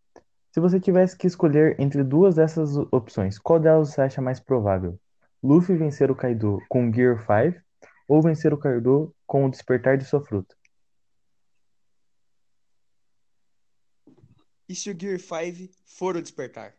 Se 0.52 0.60
você 0.62 0.80
tivesse 0.80 1.18
que 1.18 1.28
escolher 1.28 1.78
entre 1.80 2.02
duas 2.02 2.36
dessas 2.36 2.78
opções, 2.92 3.38
qual 3.38 3.60
delas 3.60 3.90
você 3.90 4.02
acha 4.02 4.22
mais 4.22 4.40
provável? 4.40 4.98
Luffy 5.44 5.76
vencer 5.76 6.10
o 6.10 6.16
Kaido 6.16 6.60
com 6.70 6.92
Gear 6.92 7.20
5 7.20 7.62
ou 8.08 8.22
vencer 8.22 8.54
o 8.54 8.58
Kaido 8.58 9.14
com 9.28 9.46
o 9.46 9.52
despertar 9.52 9.98
de 9.98 10.06
sua 10.06 10.22
fruta? 10.22 10.56
E 14.68 14.74
se 14.74 14.90
o 14.90 14.98
Gear 14.98 15.20
5 15.20 15.74
for 15.86 16.16
o 16.16 16.22
despertar? 16.22 16.74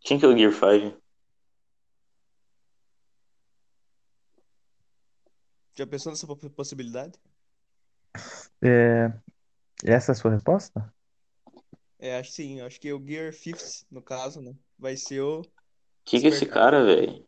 Quem 0.00 0.18
que 0.18 0.24
é 0.24 0.28
o 0.28 0.36
Gear 0.36 0.52
5? 0.52 1.00
Já 5.78 5.86
pensou 5.86 6.10
nessa 6.10 6.26
po- 6.26 6.50
possibilidade? 6.50 7.16
É, 8.60 9.12
essa 9.84 10.10
é 10.10 10.12
a 10.12 10.14
sua 10.16 10.32
resposta? 10.32 10.92
É, 12.00 12.18
acho 12.18 12.30
que 12.30 12.34
sim. 12.34 12.60
Acho 12.60 12.80
que 12.80 12.92
o 12.92 13.00
Gear 13.06 13.32
Fifth, 13.32 13.84
no 13.88 14.02
caso, 14.02 14.40
né? 14.40 14.56
Vai 14.76 14.96
ser 14.96 15.20
o. 15.20 15.42
Que 16.04 16.18
que 16.20 16.26
é 16.26 16.30
esse 16.30 16.46
cara, 16.46 16.84
velho? 16.84 17.24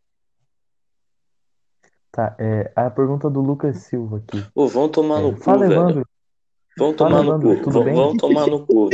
Tá, 2.11 2.37
é 2.41 2.73
a 2.75 2.91
pergunta 2.91 3.31
do 3.31 3.41
Lucas 3.41 3.77
Silva 3.85 4.17
aqui. 4.17 4.45
Ô, 4.53 4.67
vão 4.67 4.89
tomar 4.91 5.21
É, 5.21 5.23
no 5.23 5.33
cu, 5.33 5.45
fala, 5.45 5.69
velho. 5.69 5.73
Evandro. 5.73 6.09
Vão 6.77 6.97
Fala, 6.97 7.11
tomar 7.11 7.23
no 7.23 7.27
Evandro, 7.27 7.55
cu. 7.57 7.63
tudo 7.63 7.71
Vão, 7.71 7.85
bem? 7.85 7.95
vão 7.95 8.17
tomar 8.17 8.47
no 8.49 8.67
cu. 8.67 8.91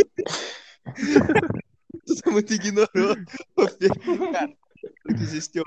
Você 2.06 2.30
muito 2.30 2.52
ignorou. 2.52 3.16
Cara, 4.32 4.48
que 5.16 5.22
existe 5.22 5.60
o, 5.60 5.64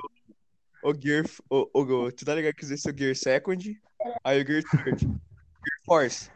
o 0.83 0.93
Gear. 0.93 1.25
O, 1.49 1.69
o, 1.73 1.81
o- 1.81 2.11
tu 2.11 2.25
tá 2.25 2.35
ligado 2.35 2.53
que 2.55 2.63
existe 2.63 2.89
o 2.89 2.97
Gear 2.97 3.15
Second? 3.15 3.81
Aí 4.23 4.41
o 4.41 4.45
Gear 4.45 4.63
Third. 4.63 4.99
Gear 5.05 5.79
Force. 5.85 6.31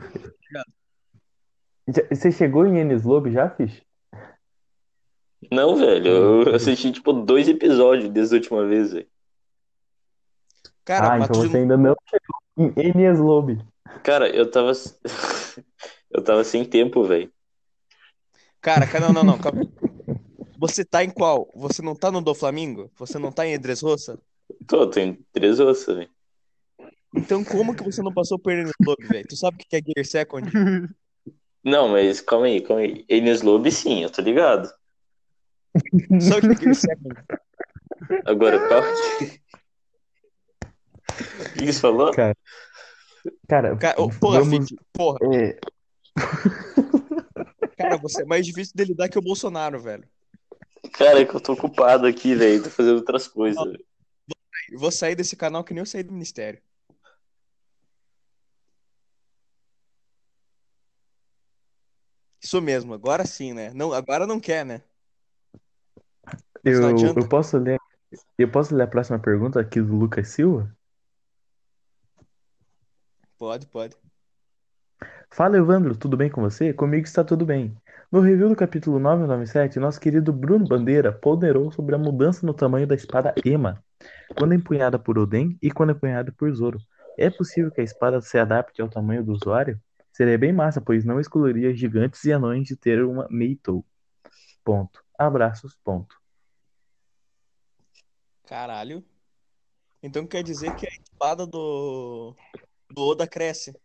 Já- 0.52 2.08
Você 2.10 2.32
chegou 2.32 2.66
em 2.66 2.80
Enes 2.80 3.04
Lobe 3.04 3.32
já, 3.32 3.50
Fish? 3.50 3.82
Não, 5.52 5.76
velho. 5.76 6.08
Eu 6.48 6.56
assisti, 6.56 6.92
tipo, 6.92 7.12
dois 7.14 7.48
episódios 7.48 8.10
desde 8.10 8.36
a 8.36 8.38
última 8.38 8.66
vez, 8.66 8.94
velho. 8.94 9.08
Cara, 10.86 11.14
ah, 11.14 11.20
então 11.20 11.36
você 11.36 11.58
ainda 11.58 11.78
não 11.78 11.96
chegou 12.10 12.74
em 12.76 12.88
Enes 12.90 13.20
Lobe. 13.20 13.62
Cara, 14.04 14.30
eu 14.30 14.50
tava. 14.50 14.72
eu 16.12 16.24
tava 16.24 16.44
sem 16.44 16.66
tempo, 16.66 17.04
velho. 17.06 17.32
Cara, 18.62 18.88
cara, 18.88 19.08
não, 19.08 19.14
não, 19.14 19.24
não. 19.24 19.38
calma. 19.38 19.62
Você 20.58 20.86
tá 20.86 21.04
em 21.04 21.10
qual? 21.10 21.50
Você 21.54 21.82
não 21.82 21.96
tá 21.96 22.10
no 22.10 22.22
do 22.22 22.34
Flamengo? 22.34 22.90
Você 22.96 23.20
não 23.20 23.32
tá 23.32 23.46
em 23.46 23.54
Edres 23.54 23.82
Roça? 23.82 24.18
Tô, 24.68 24.88
tem 24.90 25.20
três 25.32 25.60
ossos, 25.60 25.96
velho. 25.96 26.10
Então 27.16 27.44
como 27.44 27.76
que 27.76 27.84
você 27.84 28.02
não 28.02 28.14
passou 28.14 28.40
por 28.40 28.52
Enes 28.54 28.72
Lobe, 28.84 29.06
velho? 29.08 29.28
Tu 29.28 29.36
sabe 29.36 29.58
o 29.58 29.60
que 29.60 29.76
é 29.76 29.82
Gear 29.86 30.06
Second? 30.06 30.50
Não, 31.64 31.88
mas 31.88 32.20
calma 32.20 32.48
aí, 32.48 32.60
calma 32.60 32.82
aí. 32.82 33.06
Enes 33.08 33.42
Lobby, 33.42 33.72
sim, 33.72 34.04
eu 34.04 34.10
tô 34.10 34.22
ligado. 34.22 34.70
Sabe 36.20 36.48
o 36.48 36.50
que 36.50 36.56
é 36.56 36.56
Gear 36.62 36.76
Second? 36.76 37.16
Agora, 38.26 38.68
qual. 38.68 38.82
O 41.40 41.54
que 41.58 41.72
você 41.72 41.80
falou? 41.80 42.12
Cara, 42.12 42.36
cara, 43.48 43.78
Cara, 43.78 44.02
ô, 44.02 44.10
porra, 44.10 44.42
vamos... 44.42 44.68
Fique, 44.70 44.84
porra. 44.92 45.20
é, 45.34 45.58
Cara, 47.78 47.98
você 47.98 48.24
é 48.24 48.26
mais 48.26 48.46
difícil 48.46 48.74
de 48.76 48.84
lidar 48.84 49.08
que 49.08 49.18
o 49.18 49.22
Bolsonaro, 49.22 49.80
velho. 49.80 50.04
Cara, 50.94 51.22
é 51.22 51.26
que 51.26 51.34
eu 51.34 51.40
tô 51.40 51.54
ocupado 51.54 52.06
aqui, 52.06 52.36
velho. 52.36 52.64
Tô 52.64 52.70
fazendo 52.70 52.98
outras 52.98 53.28
coisas. 53.28 53.64
velho. 53.64 53.86
Eu 54.74 54.80
vou 54.80 54.90
sair 54.92 55.14
desse 55.14 55.36
canal 55.36 55.64
que 55.64 55.72
nem 55.72 55.82
eu 55.82 55.86
saí 55.86 56.02
do 56.02 56.12
ministério. 56.12 56.60
Isso 62.42 62.60
mesmo, 62.60 62.92
agora 62.92 63.24
sim, 63.24 63.54
né? 63.54 63.72
Não, 63.76 63.94
agora 63.94 64.26
não 64.26 64.40
quer, 64.40 64.66
né? 64.66 64.82
Mas 66.66 66.80
eu, 66.80 67.14
eu 67.16 67.30
posso 67.30 67.56
ler, 67.60 67.78
eu 68.36 68.50
posso 68.50 68.76
ler 68.76 68.86
a 68.86 68.88
próxima 68.88 69.20
pergunta 69.20 69.60
aqui 69.60 69.80
do 69.80 69.96
Lucas 69.96 70.30
Silva? 70.30 70.76
Pode, 73.38 73.68
pode. 73.68 73.96
Fala, 75.30 75.58
Evandro, 75.58 75.96
tudo 75.96 76.18
bem 76.18 76.32
com 76.32 76.42
você? 76.42 76.74
Comigo 76.74 77.06
está 77.06 77.24
tudo 77.24 77.46
bem. 77.46 77.78
No 78.14 78.22
review 78.22 78.48
do 78.48 78.56
capítulo 78.56 79.00
997, 79.00 79.80
nosso 79.80 80.00
querido 80.00 80.32
Bruno 80.32 80.68
Bandeira 80.68 81.12
ponderou 81.12 81.72
sobre 81.72 81.96
a 81.96 81.98
mudança 81.98 82.46
no 82.46 82.54
tamanho 82.54 82.86
da 82.86 82.94
espada 82.94 83.34
Ema, 83.44 83.84
quando 84.38 84.54
empunhada 84.54 85.00
por 85.00 85.18
Oden 85.18 85.58
e 85.60 85.72
quando 85.72 85.94
empunhada 85.94 86.32
por 86.32 86.54
Zoro. 86.54 86.78
É 87.18 87.32
possível 87.32 87.72
que 87.72 87.82
a 87.82 87.84
espada 87.84 88.22
se 88.22 88.38
adapte 88.38 88.84
ao 88.84 88.88
tamanho 88.88 89.24
do 89.24 89.32
usuário? 89.32 89.82
Seria 90.12 90.38
bem 90.38 90.54
massa, 90.54 90.80
pois 90.80 91.04
não 91.04 91.20
excluiria 91.20 91.74
gigantes 91.74 92.24
e 92.24 92.32
anões 92.32 92.68
de 92.68 92.76
ter 92.76 93.04
uma 93.04 93.28
Meitou. 93.32 93.84
Ponto. 94.64 95.04
Abraços, 95.18 95.76
ponto. 95.84 96.16
Caralho. 98.46 99.04
Então 100.04 100.28
quer 100.28 100.44
dizer 100.44 100.76
que 100.76 100.86
a 100.86 100.92
espada 100.92 101.48
do, 101.48 102.36
do 102.92 103.02
Oda 103.02 103.26
cresce. 103.26 103.76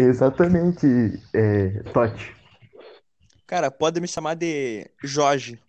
Exatamente, 0.01 0.87
é, 1.35 1.83
Totti. 1.93 2.35
Cara, 3.47 3.71
pode 3.71 4.01
me 4.01 4.07
chamar 4.09 4.35
de 4.35 4.89
Jorge. 5.03 5.61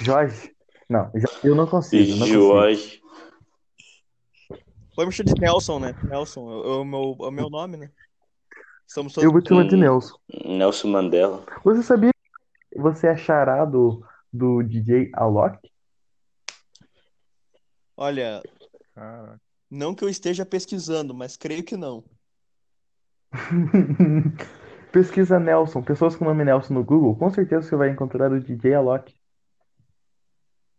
Jorge? 0.00 0.54
Não, 0.88 1.10
eu 1.42 1.54
não 1.54 1.66
consigo, 1.66 2.12
não 2.12 2.18
consigo. 2.20 2.40
Jorge. 2.40 3.02
Pode 4.94 5.08
me 5.08 5.12
chamar 5.12 5.34
de 5.34 5.40
Nelson, 5.40 5.78
né? 5.80 5.94
Nelson 6.04 6.50
é 6.50 6.68
o 6.68 6.84
meu, 6.84 7.16
é 7.20 7.26
o 7.26 7.30
meu 7.30 7.50
nome, 7.50 7.76
né? 7.76 7.90
Estamos 8.86 9.12
todos. 9.12 9.24
Eu 9.24 9.32
vou 9.32 9.42
te 9.42 9.48
chamar 9.48 9.66
de 9.66 9.74
Hum. 9.74 9.80
Nelson. 9.80 10.16
Nelson 10.44 10.88
Mandela. 10.88 11.44
Você 11.64 11.82
sabia 11.82 12.10
que 12.72 12.80
você 12.80 13.08
é 13.08 13.16
charado 13.16 14.06
do 14.32 14.62
DJ 14.62 15.10
Alok? 15.14 15.58
Olha, 17.96 18.42
Caraca. 18.94 19.40
não 19.70 19.94
que 19.94 20.04
eu 20.04 20.08
esteja 20.08 20.46
pesquisando, 20.46 21.12
mas 21.14 21.36
creio 21.36 21.64
que 21.64 21.76
não. 21.76 22.04
Pesquisa 24.92 25.38
Nelson, 25.38 25.82
pessoas 25.82 26.16
com 26.16 26.24
o 26.24 26.28
nome 26.28 26.44
Nelson 26.44 26.74
no 26.74 26.84
Google, 26.84 27.16
com 27.16 27.30
certeza 27.30 27.68
você 27.68 27.76
vai 27.76 27.90
encontrar 27.90 28.32
o 28.32 28.40
DJ 28.40 28.74
Alok. 28.74 29.14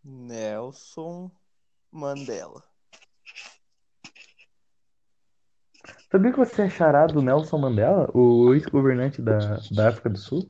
Nelson 0.03 1.29
Mandela. 1.91 2.63
Sabia 6.09 6.31
que 6.31 6.37
você 6.37 6.63
é 6.63 6.69
charado 6.69 7.13
do 7.15 7.21
Nelson 7.21 7.57
Mandela, 7.57 8.09
o 8.13 8.53
ex-governante 8.53 9.21
da, 9.21 9.59
da 9.71 9.89
África 9.89 10.09
do 10.09 10.17
Sul? 10.17 10.49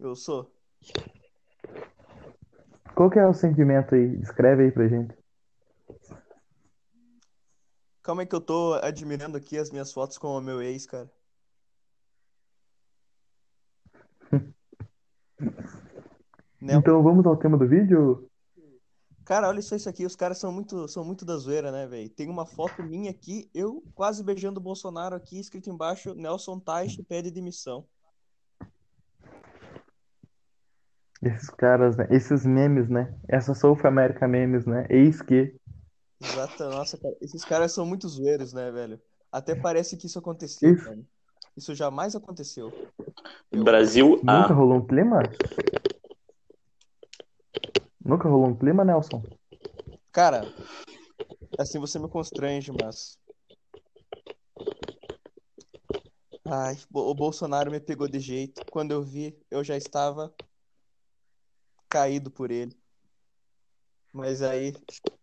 Eu 0.00 0.16
sou. 0.16 0.50
Qual 2.94 3.10
que 3.10 3.18
é 3.18 3.26
o 3.26 3.34
sentimento 3.34 3.94
aí? 3.94 4.16
Descreve 4.16 4.64
aí 4.64 4.72
pra 4.72 4.88
gente. 4.88 5.14
Calma 8.02 8.22
aí 8.22 8.26
que 8.26 8.34
eu 8.34 8.40
tô 8.40 8.74
admirando 8.82 9.36
aqui 9.36 9.58
as 9.58 9.70
minhas 9.70 9.92
fotos 9.92 10.16
com 10.16 10.28
o 10.28 10.40
meu 10.40 10.62
ex, 10.62 10.86
cara. 10.86 11.10
Nel- 16.60 16.80
Então 16.80 17.02
vamos 17.02 17.24
ao 17.26 17.36
tema 17.36 17.56
do 17.56 17.66
vídeo? 17.68 18.28
Cara, 19.24 19.48
olha 19.48 19.60
só 19.60 19.74
isso 19.74 19.88
aqui, 19.88 20.06
os 20.06 20.14
caras 20.14 20.38
são 20.38 20.52
muito, 20.52 20.86
são 20.86 21.04
muito 21.04 21.24
da 21.24 21.36
zoeira, 21.36 21.72
né, 21.72 21.86
velho? 21.86 22.08
Tem 22.08 22.28
uma 22.30 22.46
foto 22.46 22.80
minha 22.82 23.10
aqui, 23.10 23.50
eu 23.52 23.82
quase 23.92 24.22
beijando 24.22 24.60
o 24.60 24.62
Bolsonaro 24.62 25.16
aqui, 25.16 25.38
escrito 25.40 25.68
embaixo, 25.68 26.14
Nelson 26.14 26.60
Teich 26.60 27.02
pede 27.02 27.30
demissão. 27.30 27.84
Esses 31.22 31.50
caras, 31.50 31.96
né? 31.96 32.06
Esses 32.10 32.46
memes, 32.46 32.88
né? 32.88 33.12
Essa 33.26 33.52
South 33.54 33.80
America 33.84 34.28
memes, 34.28 34.64
né? 34.64 34.86
Eis 34.88 35.20
que. 35.20 35.56
Exato, 36.20 36.62
nossa, 36.64 36.96
cara, 36.96 37.14
esses 37.20 37.44
caras 37.44 37.72
são 37.72 37.84
muito 37.84 38.08
zoeiros, 38.08 38.52
né, 38.52 38.70
velho? 38.70 39.00
Até 39.32 39.54
parece 39.54 39.96
que 39.96 40.06
isso 40.06 40.18
aconteceu, 40.18 40.76
cara. 40.76 40.98
Isso 41.56 41.74
jamais 41.74 42.14
aconteceu. 42.14 42.72
Eu- 43.50 43.64
Brasil 43.64 44.16
Nunca 44.22 44.52
A. 44.52 44.54
rolou 44.54 44.78
um 44.78 44.86
clima? 44.86 45.22
Nunca 48.04 48.28
rolou 48.28 48.48
um 48.48 48.54
clima, 48.56 48.84
Nelson? 48.84 49.22
Cara, 50.12 50.44
assim 51.58 51.78
você 51.78 51.98
me 51.98 52.08
constrange, 52.08 52.70
mas. 52.72 53.18
Ai, 56.44 56.76
o 56.92 57.14
Bolsonaro 57.14 57.70
me 57.70 57.80
pegou 57.80 58.06
de 58.06 58.20
jeito. 58.20 58.62
Quando 58.70 58.92
eu 58.92 59.02
vi, 59.02 59.36
eu 59.50 59.64
já 59.64 59.76
estava 59.76 60.32
caído 61.88 62.30
por 62.30 62.50
ele. 62.50 62.76
Mas 64.12 64.42
aí 64.42 64.74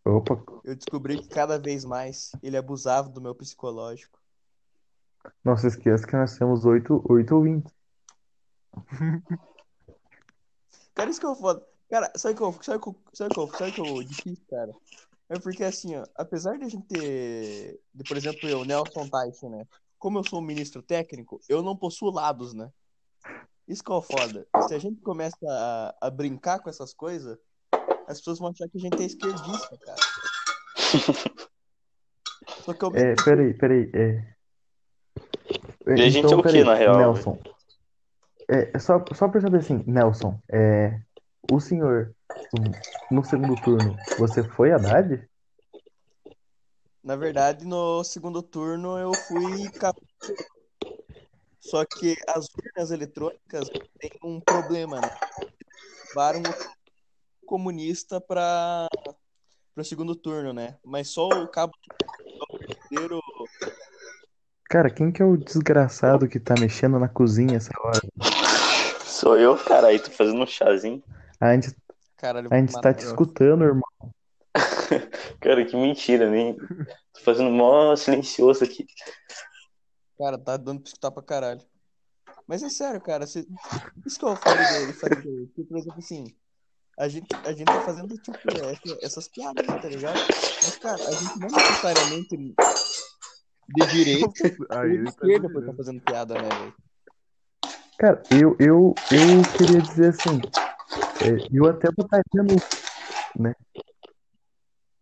Opa, 0.06 0.44
eu 0.64 0.76
descobri 0.76 1.18
que 1.18 1.28
cada 1.30 1.58
vez 1.58 1.86
mais 1.86 2.32
ele 2.44 2.58
abusava 2.58 3.10
do 3.10 3.22
meu 3.22 3.34
psicológico. 3.34 4.23
Não 5.44 5.58
se 5.58 5.68
esqueça 5.68 6.08
que 6.08 6.16
nós 6.16 6.38
temos 6.38 6.66
oito, 6.66 7.04
oito 7.10 7.36
ouvintes. 7.36 7.74
Cara, 10.94 11.10
isso 11.10 11.20
que 11.20 11.26
eu 11.26 11.36
foda. 11.36 11.66
Cara, 11.90 12.12
sabe 12.16 12.34
o 12.34 12.38
que 12.38 12.44
eu, 12.44 12.64
sabe 12.64 12.78
o 12.78 12.82
que 12.82 12.90
eu, 12.90 12.96
sabe 13.14 13.32
o 13.32 13.34
que 13.34 13.40
eu, 13.40 13.48
sabe 13.58 13.72
que 13.72 13.82
eu 13.82 14.04
difícil, 14.04 14.46
cara? 14.50 14.74
É 15.30 15.40
porque 15.40 15.64
assim, 15.64 15.96
ó, 15.96 16.06
apesar 16.16 16.58
de 16.58 16.66
a 16.66 16.70
gente 16.70 16.88
ter, 16.88 17.80
de, 17.94 18.04
por 18.04 18.18
exemplo, 18.18 18.48
eu, 18.50 18.66
Nelson 18.66 19.10
Teich, 19.10 19.48
né? 19.48 19.66
Como 19.98 20.20
eu 20.20 20.24
sou 20.24 20.40
um 20.40 20.44
ministro 20.44 20.82
técnico, 20.82 21.40
eu 21.48 21.62
não 21.62 21.78
possuo 21.78 22.12
lados, 22.12 22.54
né? 22.54 22.72
Isso 23.68 23.84
que 23.84 23.92
é 23.92 23.96
o 23.96 24.02
foda. 24.02 24.46
Se 24.68 24.74
a 24.74 24.80
gente 24.80 25.02
começa 25.02 25.38
a, 25.48 26.08
a 26.08 26.10
brincar 26.10 26.60
com 26.60 26.70
essas 26.70 26.94
coisas, 26.94 27.38
as 28.08 28.18
pessoas 28.20 28.40
vão 28.40 28.50
achar 28.50 28.68
que 28.68 28.78
a 28.78 28.82
gente 28.82 29.02
é 29.02 29.06
esquerdista, 29.06 29.78
cara. 29.78 29.98
Só 32.64 32.74
que 32.74 32.86
eu 32.86 32.92
É, 32.96 33.16
peraí, 33.24 33.54
peraí. 33.54 33.92
É... 33.94 34.33
E 35.88 35.92
a 35.94 36.10
gente 36.10 36.20
Então, 36.20 36.32
é 36.32 36.36
o 36.36 36.38
quê, 36.38 36.44
peraí, 36.44 36.64
na 36.64 36.76
real, 36.76 36.98
Nelson. 36.98 37.38
É, 38.50 38.78
só, 38.80 39.04
só 39.14 39.28
pra 39.28 39.42
saber 39.42 39.60
assim, 39.60 39.84
Nelson, 39.88 40.40
é, 40.52 41.00
o 41.52 41.60
senhor 41.60 42.14
no 43.10 43.24
segundo 43.24 43.56
turno, 43.58 43.98
você 44.18 44.44
foi 44.44 44.72
Haddad? 44.72 45.28
Na 47.04 47.16
verdade, 47.16 47.66
no 47.66 48.04
segundo 48.04 48.42
turno 48.42 48.98
eu 48.98 49.12
fui 49.14 49.70
Só 51.60 51.84
que 51.86 52.16
as 52.28 52.48
urnas 52.56 52.92
eletrônicas 52.92 53.70
têm 54.00 54.12
um 54.24 54.40
problema, 54.40 55.02
né? 55.02 55.10
Levaram 56.10 56.42
o 56.42 57.46
comunista 57.46 58.22
para 58.22 58.88
o 59.76 59.84
segundo 59.84 60.16
turno, 60.16 60.54
né? 60.54 60.78
Mas 60.84 61.10
só 61.10 61.28
o 61.28 61.48
cabo 61.48 61.74
inteiro. 62.92 63.20
Cara, 64.74 64.90
quem 64.90 65.12
que 65.12 65.22
é 65.22 65.26
o 65.26 65.38
desgraçado 65.38 66.28
que 66.28 66.40
tá 66.40 66.56
mexendo 66.60 66.98
na 66.98 67.08
cozinha 67.08 67.58
essa 67.58 67.70
hora? 67.80 68.02
Sou 69.06 69.38
eu, 69.38 69.56
cara, 69.56 69.90
aí 69.90 70.00
tô 70.00 70.10
fazendo 70.10 70.42
um 70.42 70.48
chazinho. 70.48 71.04
A 71.40 71.54
gente, 71.54 71.76
Caralho, 72.18 72.48
a 72.52 72.58
gente 72.58 72.74
tá 72.82 72.92
te 72.92 73.04
escutando, 73.06 73.64
irmão. 73.66 73.84
Cara, 75.40 75.64
que 75.64 75.76
mentira, 75.76 76.28
nem. 76.28 76.56
Tô 76.56 77.22
fazendo 77.24 77.52
mó 77.52 77.96
silencioso 77.96 78.64
aqui. 78.64 78.88
Cara, 80.18 80.40
tá 80.40 80.58
dando 80.58 80.80
pra 80.82 80.88
escutar 80.88 81.12
pra 81.12 81.22
caralho. 81.22 81.62
Mas 82.48 82.64
é 82.64 82.70
sério, 82.70 83.00
cara. 83.00 83.28
se- 83.28 83.48
Isso 84.04 84.18
que 84.18 84.26
eu 84.26 84.36
falei 84.36 84.66
dele, 84.66 84.94
falei 84.94 85.22
dele. 85.22 85.46
Porque, 85.54 85.64
por 85.70 85.78
exemplo, 85.78 86.00
assim, 86.00 86.26
a 86.98 87.08
gente, 87.08 87.28
a 87.46 87.54
gente 87.54 87.72
tá 87.72 87.80
fazendo, 87.80 88.18
tipo, 88.18 88.40
essa- 88.72 88.98
essas 89.06 89.28
piadas, 89.28 89.68
tá 89.68 89.88
ligado? 89.88 90.18
Mas, 90.64 90.78
cara, 90.80 90.98
a 91.10 91.12
gente 91.14 91.38
não 91.38 91.50
necessariamente 91.50 92.56
de 93.70 93.86
direita 93.88 94.44
ou 94.78 94.86
ele 94.86 94.98
de 94.98 95.04
tá 95.04 95.10
esquerda 95.10 95.50
por 95.50 95.66
tá 95.66 95.74
fazendo 95.74 96.02
piada, 96.02 96.34
né, 96.36 96.50
velho? 96.50 96.74
Cara, 97.98 98.24
eu, 98.32 98.56
eu, 98.60 98.96
eu 99.12 99.46
queria 99.56 99.82
dizer 99.82 100.10
assim, 100.10 100.42
é, 101.22 101.48
eu 101.54 101.66
até 101.68 101.90
botaria 101.92 102.24
no, 102.44 102.58
né? 103.40 103.54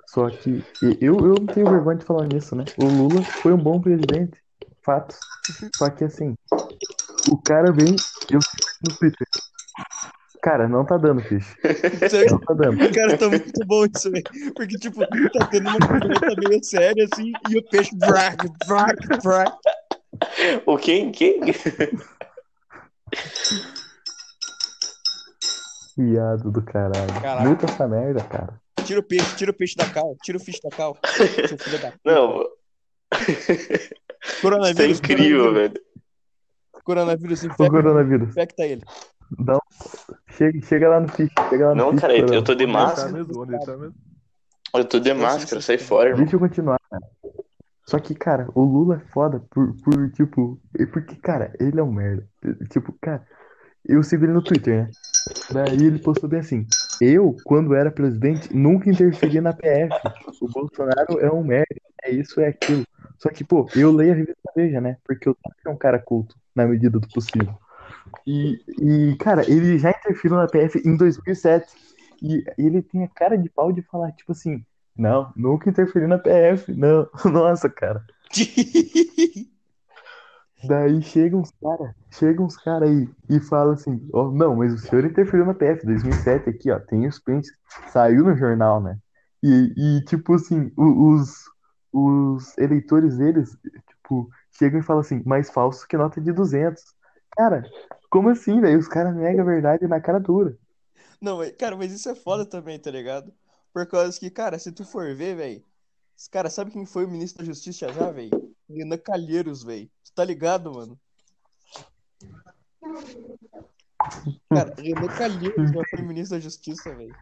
Só 0.08 0.30
que 0.30 0.62
eu, 1.02 1.18
eu 1.26 1.36
não 1.36 1.48
tenho 1.48 1.70
vergonha 1.70 1.98
de 1.98 2.06
falar 2.06 2.28
nisso, 2.28 2.56
né? 2.56 2.66
O 2.78 2.86
Lula 2.86 3.24
foi 3.42 3.54
um 3.54 3.58
bom 3.58 3.80
presidente, 3.80 4.38
fatos. 4.84 5.18
Só 5.78 5.90
que 5.90 6.04
assim, 6.04 6.36
o 7.32 7.38
cara 7.38 7.72
vem, 7.72 7.96
eu 8.30 8.40
no 8.84 8.96
Twitter. 8.98 9.28
Cara, 10.42 10.68
não 10.68 10.84
tá 10.84 10.98
dando, 10.98 11.22
ficha. 11.22 11.56
Não 12.32 12.40
tá 12.40 12.54
dando. 12.56 12.78
Cara, 12.94 13.18
tá 13.18 13.30
muito 13.30 13.66
bom 13.68 13.86
isso, 13.86 14.10
velho. 14.12 14.24
Porque, 14.56 14.76
tipo, 14.78 15.00
tá 15.00 15.48
tendo 15.52 15.70
uma 15.70 15.78
conversa 15.80 16.36
meio 16.50 16.64
séria, 16.64 17.08
assim, 17.14 17.32
e 17.50 17.58
o 17.60 17.64
peixe. 17.70 17.96
Brac, 17.96 18.44
brac, 18.68 18.98
brac. 19.24 19.56
O 20.66 20.78
quem? 20.78 21.12
Quem? 21.12 21.40
Viado 25.98 26.52
do 26.52 26.62
caralho. 26.64 27.22
Caraca. 27.22 27.46
Muita 27.48 27.66
essa 27.66 27.88
merda, 27.88 28.24
cara. 28.24 28.60
Tira 28.86 29.00
o 29.00 29.04
peixe, 29.04 29.36
tira 29.36 29.52
o 29.52 29.54
peixe 29.54 29.76
da 29.76 29.88
cal, 29.90 30.16
tira 30.24 30.38
o 30.38 30.42
fish 30.42 30.60
da 30.64 30.70
cal. 30.76 30.98
Seu 31.48 31.58
filho 31.58 31.80
da. 31.80 31.94
Não, 32.04 32.42
isso 33.28 33.52
é 33.52 34.42
Coronavírus, 34.42 35.00
incrível, 35.00 35.38
coronavírus, 35.44 35.54
velho. 35.74 35.82
coronavírus, 36.84 37.44
O 37.44 37.46
infecta, 37.48 37.70
coronavírus. 37.70 38.30
infecta 38.30 38.64
ele. 38.66 38.84
Dá 39.40 39.56
um... 39.56 40.14
chega, 40.30 40.62
chega 40.66 40.90
lá 40.90 41.00
no 41.00 41.08
ficha. 41.08 41.32
Chega 41.50 41.68
lá 41.70 41.76
no 41.76 41.84
Não, 41.84 41.90
ficha, 41.92 42.02
cara, 42.02 42.14
eu 42.14 42.22
Coronel. 42.22 42.44
tô 42.44 42.56
de 42.56 42.66
tá 42.66 42.72
máscara. 42.72 43.12
tá? 43.12 43.92
Eu 44.74 44.86
tô 44.86 45.00
de 45.00 45.14
máscara, 45.14 45.62
sai 45.62 45.78
fora, 45.78 46.10
irmão. 46.10 46.24
Deixa 46.24 46.36
eu 46.36 46.40
continuar, 46.40 46.80
cara. 46.90 47.04
Só 47.86 48.00
que, 48.00 48.16
cara, 48.16 48.48
o 48.56 48.64
Lula 48.64 48.96
é 48.96 49.12
foda 49.12 49.44
por, 49.50 49.76
por 49.84 50.12
tipo. 50.12 50.60
é 50.80 50.86
Porque, 50.86 51.16
cara, 51.16 51.54
ele 51.60 51.80
é 51.80 51.84
um 51.84 51.92
merda. 51.92 52.26
Tipo, 52.70 52.94
cara, 53.02 53.26
eu 53.86 54.02
sigo 54.04 54.24
ele 54.24 54.34
no 54.34 54.44
Twitter, 54.44 54.86
né? 54.86 54.90
Daí 55.52 55.86
ele 55.88 56.00
postou 56.00 56.30
bem 56.30 56.40
assim: 56.40 56.66
Eu, 57.02 57.36
quando 57.44 57.76
era 57.76 57.92
presidente, 57.92 58.56
nunca 58.56 58.90
interferi 58.90 59.42
na 59.42 59.54
PF. 59.54 59.90
O 60.42 60.48
Bolsonaro 60.48 61.20
é 61.20 61.32
um 61.32 61.44
merda, 61.44 61.76
é 62.04 62.12
isso, 62.12 62.40
é 62.40 62.48
aquilo. 62.48 62.86
Só 63.18 63.30
que, 63.30 63.44
pô, 63.44 63.68
eu 63.76 63.92
leio 63.92 64.14
a 64.14 64.16
revista 64.16 64.42
Veja, 64.56 64.82
né? 64.82 64.98
Porque 65.06 65.30
eu 65.30 65.38
sou 65.64 65.74
um 65.74 65.78
cara 65.78 66.00
culto, 66.00 66.36
na 66.56 66.66
medida 66.66 67.00
do 67.00 67.08
possível. 67.08 67.56
E, 68.26 68.60
e, 68.80 69.16
cara, 69.18 69.50
ele 69.50 69.78
já 69.78 69.90
interferiu 69.92 70.38
na 70.38 70.48
PF 70.48 70.82
em 70.86 70.96
2007. 70.96 71.68
E 72.22 72.44
ele 72.58 72.82
tem 72.82 73.04
a 73.04 73.08
cara 73.08 73.38
de 73.38 73.50
pau 73.50 73.72
de 73.72 73.82
falar, 73.82 74.12
tipo 74.12 74.32
assim. 74.32 74.64
Não, 74.96 75.32
nunca 75.36 75.70
interferi 75.70 76.06
na 76.08 76.20
PF, 76.20 76.72
não. 76.74 77.10
Nossa, 77.32 77.70
cara. 77.70 78.06
Daí 80.64 81.02
chegam 81.02 81.40
uns 81.40 81.52
cara, 81.60 81.96
chegam 82.12 82.46
uns 82.46 82.56
cara 82.56 82.86
aí 82.86 83.10
e 83.28 83.40
falam 83.40 83.74
assim, 83.74 84.08
ó, 84.14 84.32
não, 84.32 84.56
mas 84.56 84.74
o 84.74 84.78
senhor 84.78 85.04
interferiu 85.06 85.44
na 85.44 85.56
PF 85.56 85.84
2007 85.86 86.50
aqui, 86.52 86.70
ó, 86.70 86.80
tem 86.80 87.08
os 87.08 87.18
prints, 87.18 87.52
saiu 87.92 88.24
no 88.24 88.38
jornal, 88.38 88.80
né? 88.80 88.96
E, 89.42 89.74
e 89.76 90.06
tipo 90.06 90.36
assim, 90.36 90.72
os, 90.78 91.46
os 91.92 92.56
eleitores 92.60 93.18
deles, 93.18 93.58
tipo, 93.88 94.30
chegam 94.52 94.80
e 94.80 94.84
falam 94.84 95.02
assim, 95.02 95.24
mais 95.26 95.50
falso 95.50 95.88
que 95.88 95.98
nota 95.98 96.22
de 96.22 96.32
200. 96.32 96.84
Cara, 97.36 97.64
como 98.10 98.30
assim, 98.30 98.60
velho? 98.60 98.80
Os 98.80 98.88
caras 98.88 99.16
negam 99.16 99.42
a 99.42 99.46
verdade 99.46 99.88
na 99.88 100.02
cara 100.02 100.20
dura. 100.20 100.58
Não, 101.20 101.38
mas, 101.38 101.52
cara, 101.56 101.76
mas 101.78 101.92
isso 101.92 102.10
é 102.10 102.16
foda 102.16 102.46
também, 102.46 102.80
tá 102.80 102.92
ligado? 102.92 103.34
Por 103.74 103.86
causa 103.88 104.20
que, 104.20 104.30
cara, 104.30 104.60
se 104.60 104.72
tu 104.72 104.84
for 104.84 105.16
ver, 105.16 105.36
velho. 105.36 105.64
Cara, 106.30 106.50
sabe 106.50 106.72
quem 106.72 106.86
foi 106.86 107.06
o 107.06 107.10
ministro 107.10 107.40
da 107.40 107.46
Justiça 107.46 107.92
já, 107.92 108.12
velho? 108.12 108.54
Renan 108.70 108.98
Calheiros, 108.98 109.64
velho. 109.64 109.90
Tu 110.04 110.12
tá 110.14 110.24
ligado, 110.24 110.72
mano? 110.72 111.00
Cara, 114.50 114.74
Renan 114.78 115.08
Calheiros 115.08 115.72
já 115.72 115.84
foi 115.90 116.02
ministro 116.02 116.38
da 116.38 116.42
Justiça, 116.42 116.94
velho. 116.94 117.16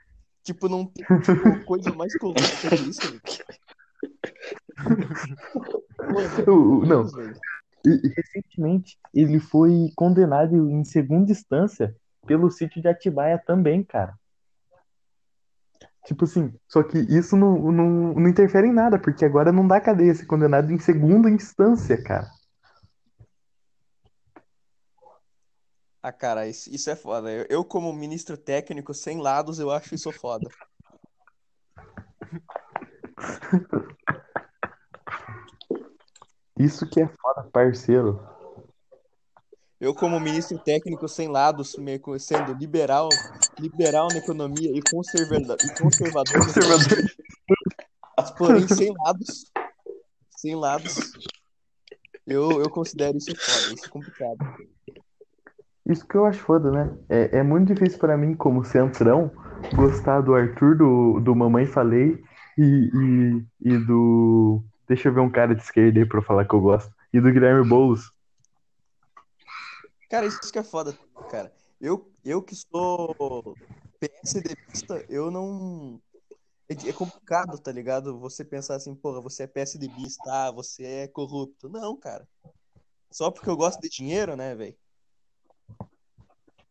Tipo, 0.43 0.67
não 0.67 0.85
tem 0.85 1.05
tipo, 1.05 1.63
coisa 1.65 1.93
mais 1.93 2.15
corrupta 2.17 2.69
que 2.69 2.89
isso, 2.89 3.01
velho. 3.01 3.21
O- 6.47 6.85
não, 6.85 7.05
recentemente 7.85 8.97
ele 9.13 9.39
foi 9.39 9.91
condenado 9.95 10.69
em 10.69 10.83
segunda 10.83 11.31
instância 11.31 11.95
pelo 12.25 12.51
sítio 12.51 12.81
de 12.81 12.87
Atibaia 12.87 13.41
também, 13.45 13.83
cara. 13.83 14.13
Tipo 16.05 16.25
assim, 16.25 16.53
só 16.67 16.81
que 16.81 16.97
isso 16.97 17.35
não, 17.35 17.71
não, 17.71 18.13
não 18.13 18.27
interfere 18.27 18.67
em 18.67 18.73
nada, 18.73 18.97
porque 18.97 19.23
agora 19.23 19.51
não 19.51 19.67
dá 19.67 19.79
cadeia 19.79 20.15
ser 20.15 20.25
condenado 20.25 20.71
em 20.71 20.79
segunda 20.79 21.29
instância, 21.29 22.01
cara. 22.01 22.27
Ah, 26.01 26.13
cara, 26.13 26.47
isso, 26.47 26.73
isso 26.73 26.89
é 26.89 26.95
foda. 26.95 27.29
Eu, 27.29 27.45
eu, 27.49 27.65
como 27.65 27.91
ministro 27.91 28.37
técnico 28.37 28.93
sem 28.93 29.19
lados, 29.19 29.59
eu 29.59 29.69
acho 29.69 29.93
isso 29.93 30.11
foda. 30.13 30.49
Isso 36.59 36.85
que 36.85 37.01
é 37.01 37.07
foda, 37.07 37.49
parceiro. 37.51 38.19
Eu, 39.79 39.95
como 39.95 40.19
ministro 40.19 40.59
técnico 40.59 41.07
sem 41.07 41.29
lados, 41.29 41.77
sendo 42.19 42.53
liberal, 42.53 43.07
liberal 43.57 44.09
na 44.09 44.17
economia 44.17 44.69
e 44.77 44.81
conservador, 44.81 45.57
e 45.63 45.81
conservador, 45.81 46.33
Conservador. 46.33 46.99
economia, 48.17 48.31
porém 48.37 48.67
sem 48.67 48.93
lados, 48.93 49.45
sem 50.35 50.53
lados, 50.53 51.13
eu, 52.27 52.61
eu 52.61 52.69
considero 52.69 53.17
isso 53.17 53.33
foda, 53.35 53.73
isso 53.73 53.85
é 53.85 53.89
complicado. 53.89 54.37
Isso 55.89 56.05
que 56.05 56.15
eu 56.15 56.25
acho 56.25 56.39
foda, 56.41 56.69
né? 56.69 56.95
É, 57.07 57.39
é 57.39 57.43
muito 57.43 57.73
difícil 57.73 57.97
pra 57.97 58.17
mim, 58.17 58.35
como 58.35 58.63
centrão, 58.63 59.31
gostar 59.75 60.21
do 60.21 60.35
Arthur, 60.35 60.77
do, 60.77 61.19
do 61.19 61.35
Mamãe 61.35 61.65
Falei 61.65 62.21
e, 62.57 62.91
e, 63.63 63.71
e 63.73 63.77
do. 63.77 64.61
Deixa 64.89 65.07
eu 65.07 65.13
ver 65.13 65.19
um 65.21 65.29
cara 65.29 65.53
de 65.55 65.61
esquerda 65.61 65.99
aí 65.99 66.05
pra 66.05 66.17
eu 66.17 66.23
falar 66.23 66.45
que 66.45 66.53
eu 66.55 66.59
gosto. 66.59 66.91
E 67.13 67.21
do 67.21 67.31
Guilherme 67.31 67.63
Boulos. 67.67 68.11
Cara, 70.09 70.25
isso 70.25 70.51
que 70.51 70.57
é 70.57 70.63
foda, 70.63 70.97
cara. 71.29 71.53
Eu, 71.79 72.11
eu 72.25 72.41
que 72.41 72.55
sou 72.55 73.55
PSDBista, 73.99 75.05
eu 75.07 75.29
não. 75.29 76.01
É, 76.67 76.89
é 76.89 76.93
complicado, 76.93 77.57
tá 77.59 77.71
ligado? 77.71 78.19
Você 78.19 78.43
pensar 78.43 78.75
assim, 78.75 78.95
porra, 78.95 79.21
você 79.21 79.43
é 79.43 79.47
PSDBista, 79.47 80.23
ah, 80.27 80.51
você 80.51 80.83
é 80.83 81.07
corrupto. 81.07 81.69
Não, 81.69 81.95
cara. 81.95 82.27
Só 83.11 83.29
porque 83.29 83.49
eu 83.49 83.55
gosto 83.57 83.79
de 83.79 83.89
dinheiro, 83.89 84.35
né, 84.35 84.55
velho? 84.55 84.75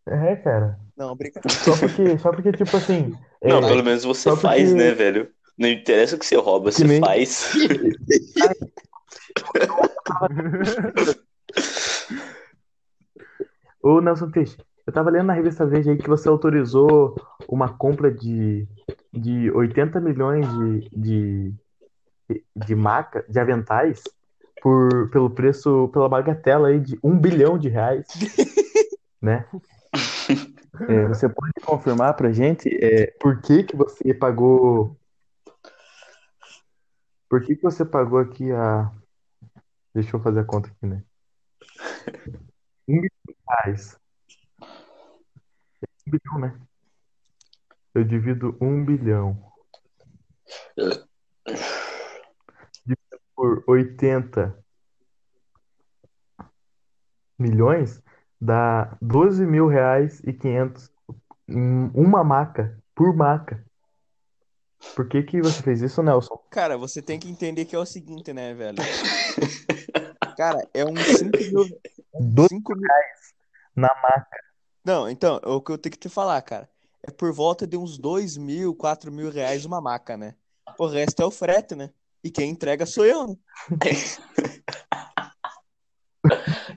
É, 0.06 0.36
cara. 0.36 0.78
Não, 0.96 1.14
brincadeira. 1.14 1.56
Só 1.64 1.76
porque, 1.78 2.18
só 2.18 2.30
porque 2.32 2.52
tipo 2.52 2.76
assim. 2.76 3.16
é, 3.40 3.48
Não, 3.48 3.60
pelo 3.60 3.84
menos 3.84 4.02
você 4.04 4.34
faz, 4.36 4.70
porque- 4.70 4.82
né, 4.82 4.92
velho? 4.92 5.32
Não 5.56 5.68
interessa 5.68 6.14
o 6.14 6.18
que 6.20 6.24
você 6.24 6.36
rouba, 6.36 6.70
Que 6.70 6.76
você 6.76 6.84
nem- 6.84 7.00
faz. 7.00 7.50
Ô, 13.82 14.00
Nelson 14.00 14.30
Peixe, 14.30 14.56
eu 14.86 14.92
tava 14.92 15.10
lendo 15.10 15.26
na 15.26 15.32
revista 15.32 15.64
Veja 15.66 15.90
aí 15.90 15.98
que 15.98 16.08
você 16.08 16.28
autorizou 16.28 17.14
uma 17.48 17.68
compra 17.68 18.10
de, 18.10 18.66
de 19.12 19.50
80 19.50 20.00
milhões 20.00 20.46
de, 20.48 20.88
de, 20.90 21.54
de 22.56 22.74
maca, 22.74 23.24
de 23.28 23.38
aventais, 23.38 24.02
por, 24.60 25.10
pelo 25.10 25.30
preço, 25.30 25.88
pela 25.92 26.08
bagatela 26.08 26.68
aí 26.68 26.80
de 26.80 26.98
um 27.02 27.16
bilhão 27.18 27.58
de 27.58 27.68
reais, 27.68 28.06
né? 29.22 29.46
É, 30.88 31.08
você 31.08 31.28
pode 31.28 31.52
confirmar 31.64 32.14
pra 32.14 32.32
gente 32.32 32.68
é, 32.82 33.06
por 33.20 33.40
que 33.40 33.64
que 33.64 33.76
você 33.76 34.14
pagou. 34.14 34.96
Por 37.28 37.42
que 37.42 37.56
que 37.56 37.62
você 37.62 37.84
pagou 37.84 38.18
aqui 38.18 38.50
a. 38.52 38.90
Deixa 39.94 40.16
eu 40.16 40.22
fazer 40.22 40.40
a 40.40 40.44
conta 40.44 40.68
aqui, 40.68 40.86
né? 40.86 41.02
Um 42.88 42.94
milhão 42.94 43.10
de 43.26 43.36
reais. 43.48 43.98
Um 46.06 46.10
bilhão, 46.10 46.38
né? 46.40 46.60
Eu 47.94 48.04
divido 48.04 48.56
um 48.60 48.84
bilhão 48.84 49.52
dividido 52.86 53.20
por 53.34 53.64
80 53.66 54.64
milhões 57.38 58.02
dá 58.40 58.96
12 59.00 59.44
mil 59.44 59.66
reais 59.66 60.20
e 60.24 60.32
500 60.32 60.90
em 61.48 61.90
uma 61.94 62.22
maca, 62.22 62.78
por 62.94 63.14
maca. 63.14 63.64
Por 64.94 65.08
que 65.08 65.22
que 65.22 65.40
você 65.40 65.62
fez 65.62 65.82
isso, 65.82 66.02
Nelson? 66.02 66.40
Cara, 66.50 66.76
você 66.76 67.02
tem 67.02 67.18
que 67.18 67.28
entender 67.28 67.64
que 67.64 67.74
é 67.74 67.78
o 67.78 67.86
seguinte, 67.86 68.32
né, 68.32 68.54
velho? 68.54 68.76
Cara, 70.36 70.66
é 70.72 70.84
uns 70.84 71.00
5 71.00 71.36
mil. 71.36 71.80
Doze 72.20 72.48
5 72.50 72.74
mil. 72.74 72.88
na 73.74 73.88
maca. 74.02 74.38
Não, 74.84 75.08
então, 75.08 75.40
é 75.42 75.48
o 75.48 75.60
que 75.60 75.72
eu 75.72 75.78
tenho 75.78 75.92
que 75.92 75.98
te 75.98 76.08
falar, 76.08 76.40
cara. 76.42 76.68
É 77.02 77.10
por 77.10 77.32
volta 77.32 77.66
de 77.66 77.76
uns 77.76 77.98
2 77.98 78.36
mil, 78.36 78.74
4 78.74 79.10
mil 79.12 79.30
reais 79.30 79.64
uma 79.64 79.80
maca, 79.80 80.16
né? 80.16 80.34
O 80.78 80.86
resto 80.86 81.22
é 81.22 81.26
o 81.26 81.30
frete, 81.30 81.74
né? 81.74 81.90
E 82.22 82.30
quem 82.30 82.50
entrega 82.50 82.86
sou 82.86 83.04
eu, 83.04 83.26
né? 83.26 83.36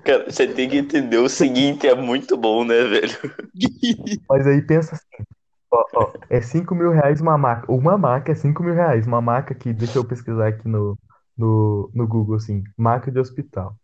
Cara, 0.04 0.26
você 0.26 0.48
tem 0.48 0.70
que 0.70 0.78
entender 0.78 1.18
o 1.18 1.30
seguinte, 1.30 1.88
é 1.88 1.96
muito 1.96 2.38
bom, 2.38 2.64
né, 2.64 2.84
velho? 2.84 3.18
Mas 4.30 4.48
aí 4.48 4.62
pensa 4.62 4.96
assim, 4.96 5.26
ó, 5.72 5.84
ó, 5.96 6.14
é 6.30 6.42
5 6.42 6.76
mil 6.76 6.92
reais 6.92 7.22
uma 7.22 7.38
maca. 7.38 7.72
Uma 7.72 7.98
maca 7.98 8.32
é 8.32 8.36
5 8.36 8.62
mil 8.64 8.74
reais. 8.74 9.08
Uma 9.08 9.22
maca 9.22 9.56
que, 9.56 9.74
deixa 9.74 9.98
eu 9.98 10.06
pesquisar 10.06 10.48
aqui 10.48 10.68
no, 10.68 10.98
no, 11.38 11.90
no 11.94 12.08
Google, 12.08 12.36
assim, 12.36 12.64
maca 12.78 13.12
de 13.12 13.20
hospital. 13.20 13.76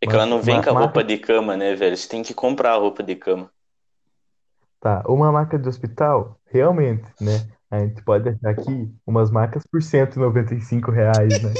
É 0.00 0.06
que 0.06 0.14
ela 0.14 0.26
não 0.26 0.42
vem 0.42 0.56
Ma- 0.56 0.64
com 0.64 0.70
a 0.70 0.74
maca- 0.74 0.84
roupa 0.86 1.04
de 1.04 1.18
cama, 1.18 1.56
né, 1.56 1.74
velho? 1.74 1.96
Você 1.96 2.08
tem 2.08 2.22
que 2.22 2.34
comprar 2.34 2.72
a 2.72 2.76
roupa 2.76 3.02
de 3.02 3.16
cama. 3.16 3.50
Tá, 4.80 5.02
uma 5.08 5.32
maca 5.32 5.58
de 5.58 5.68
hospital, 5.68 6.38
realmente, 6.46 7.10
né? 7.20 7.48
A 7.70 7.80
gente 7.80 8.02
pode 8.02 8.28
achar 8.28 8.50
aqui 8.50 8.94
umas 9.06 9.30
macas 9.30 9.64
por 9.66 9.82
195 9.82 10.90
reais, 10.90 11.42
né? 11.42 11.54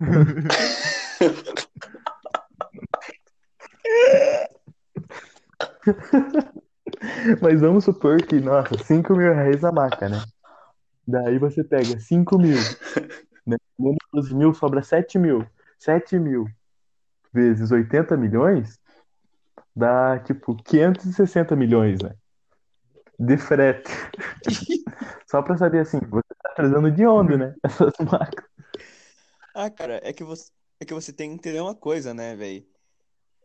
Mas 7.40 7.60
vamos 7.60 7.84
supor 7.84 8.22
que, 8.22 8.40
nossa, 8.40 8.76
5 8.84 9.14
mil 9.14 9.32
reais 9.32 9.64
a 9.64 9.72
maca, 9.72 10.08
né? 10.08 10.22
Daí 11.06 11.38
você 11.38 11.62
pega 11.62 11.98
5 11.98 12.38
mil, 12.38 12.56
né? 13.46 13.56
Menos 13.78 13.98
12 14.12 14.34
mil, 14.34 14.54
sobra 14.54 14.82
7 14.82 15.18
mil. 15.18 15.46
7 15.78 16.18
mil 16.18 16.46
vezes 17.32 17.70
80 17.70 18.16
milhões 18.16 18.78
dá, 19.74 20.18
tipo, 20.20 20.56
560 20.62 21.56
milhões, 21.56 22.00
né? 22.00 22.14
De 23.18 23.36
frete. 23.36 23.90
Só 25.28 25.42
pra 25.42 25.56
saber, 25.56 25.80
assim, 25.80 25.98
você 25.98 26.34
tá 26.42 26.52
trazendo 26.54 26.90
de 26.90 27.06
onde, 27.06 27.36
né? 27.36 27.54
Essas 27.62 27.92
macas. 27.98 28.44
Ah, 29.54 29.70
cara, 29.70 30.00
é 30.02 30.12
que 30.12 30.24
você, 30.24 30.50
é 30.80 30.84
que 30.84 30.94
você 30.94 31.12
tem 31.12 31.30
que 31.30 31.34
entender 31.34 31.60
uma 31.60 31.74
coisa, 31.74 32.14
né, 32.14 32.34
velho? 32.36 32.64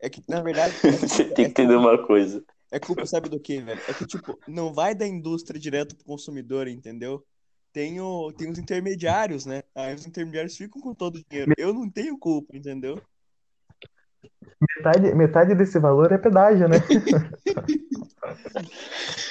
É 0.02 0.10
que, 0.10 0.24
na 0.28 0.42
verdade, 0.42 0.74
Você 1.02 1.26
tem 1.26 1.46
que 1.46 1.52
entender 1.52 1.76
uma 1.76 2.06
coisa. 2.06 2.44
é 2.72 2.80
culpa, 2.80 3.06
sabe 3.06 3.30
do 3.30 3.40
que, 3.40 3.60
velho? 3.62 3.82
É 3.88 3.94
que, 3.94 4.06
tipo, 4.06 4.38
não 4.48 4.74
vai 4.74 4.96
da 4.96 5.08
indústria 5.08 5.60
direto 5.60 5.96
pro 5.96 6.06
consumidor, 6.06 6.68
entendeu? 6.68 7.24
Tem, 7.72 8.00
o, 8.00 8.32
tem 8.34 8.50
os 8.50 8.58
intermediários, 8.58 9.46
né? 9.46 9.64
Aí 9.76 9.94
os 9.94 10.06
intermediários 10.06 10.58
ficam 10.58 10.82
com 10.82 10.94
todo 10.94 11.18
o 11.18 11.24
dinheiro. 11.30 11.54
Eu 11.58 11.74
não 11.74 11.90
tenho 11.90 12.18
culpa, 12.18 12.56
entendeu? 12.56 13.02
Metade, 14.78 15.16
metade 15.16 15.56
desse 15.56 15.80
valor 15.80 16.12
é 16.12 16.18
pedágio, 16.18 16.68
né? 16.68 16.78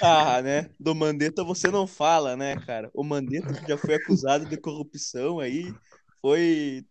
Ah, 0.00 0.40
né? 0.42 0.70
Do 0.78 0.94
Mandetta 0.94 1.44
você 1.44 1.68
não 1.68 1.87
fala, 1.87 2.37
né, 2.37 2.57
cara? 2.64 2.90
O 2.94 3.04
Mandetta 3.04 3.52
que 3.52 3.66
já 3.66 3.76
foi 3.76 3.94
acusado 3.94 4.46
de 4.46 4.57
corrupção 4.57 5.40
aí, 5.40 5.74
foi. 6.20 6.85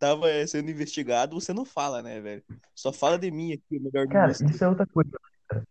Tava 0.00 0.26
sendo 0.46 0.70
investigado, 0.70 1.38
você 1.38 1.52
não 1.52 1.66
fala, 1.66 2.00
né, 2.00 2.18
velho? 2.22 2.42
Só 2.74 2.90
fala 2.90 3.18
de 3.18 3.30
mim 3.30 3.52
aqui, 3.52 3.76
o 3.76 3.82
melhor 3.82 4.08
Cara, 4.08 4.28
ministro. 4.28 4.48
isso 4.48 4.64
é 4.64 4.68
outra 4.68 4.86
coisa. 4.86 5.10
cara. 5.46 5.62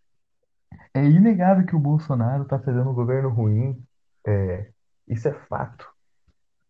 É 0.93 1.03
inegável 1.03 1.65
que 1.65 1.75
o 1.75 1.79
Bolsonaro 1.79 2.45
tá 2.45 2.59
fazendo 2.59 2.91
um 2.91 2.93
governo 2.93 3.29
ruim. 3.29 3.83
É, 4.27 4.69
isso 5.07 5.27
é 5.27 5.33
fato. 5.33 5.83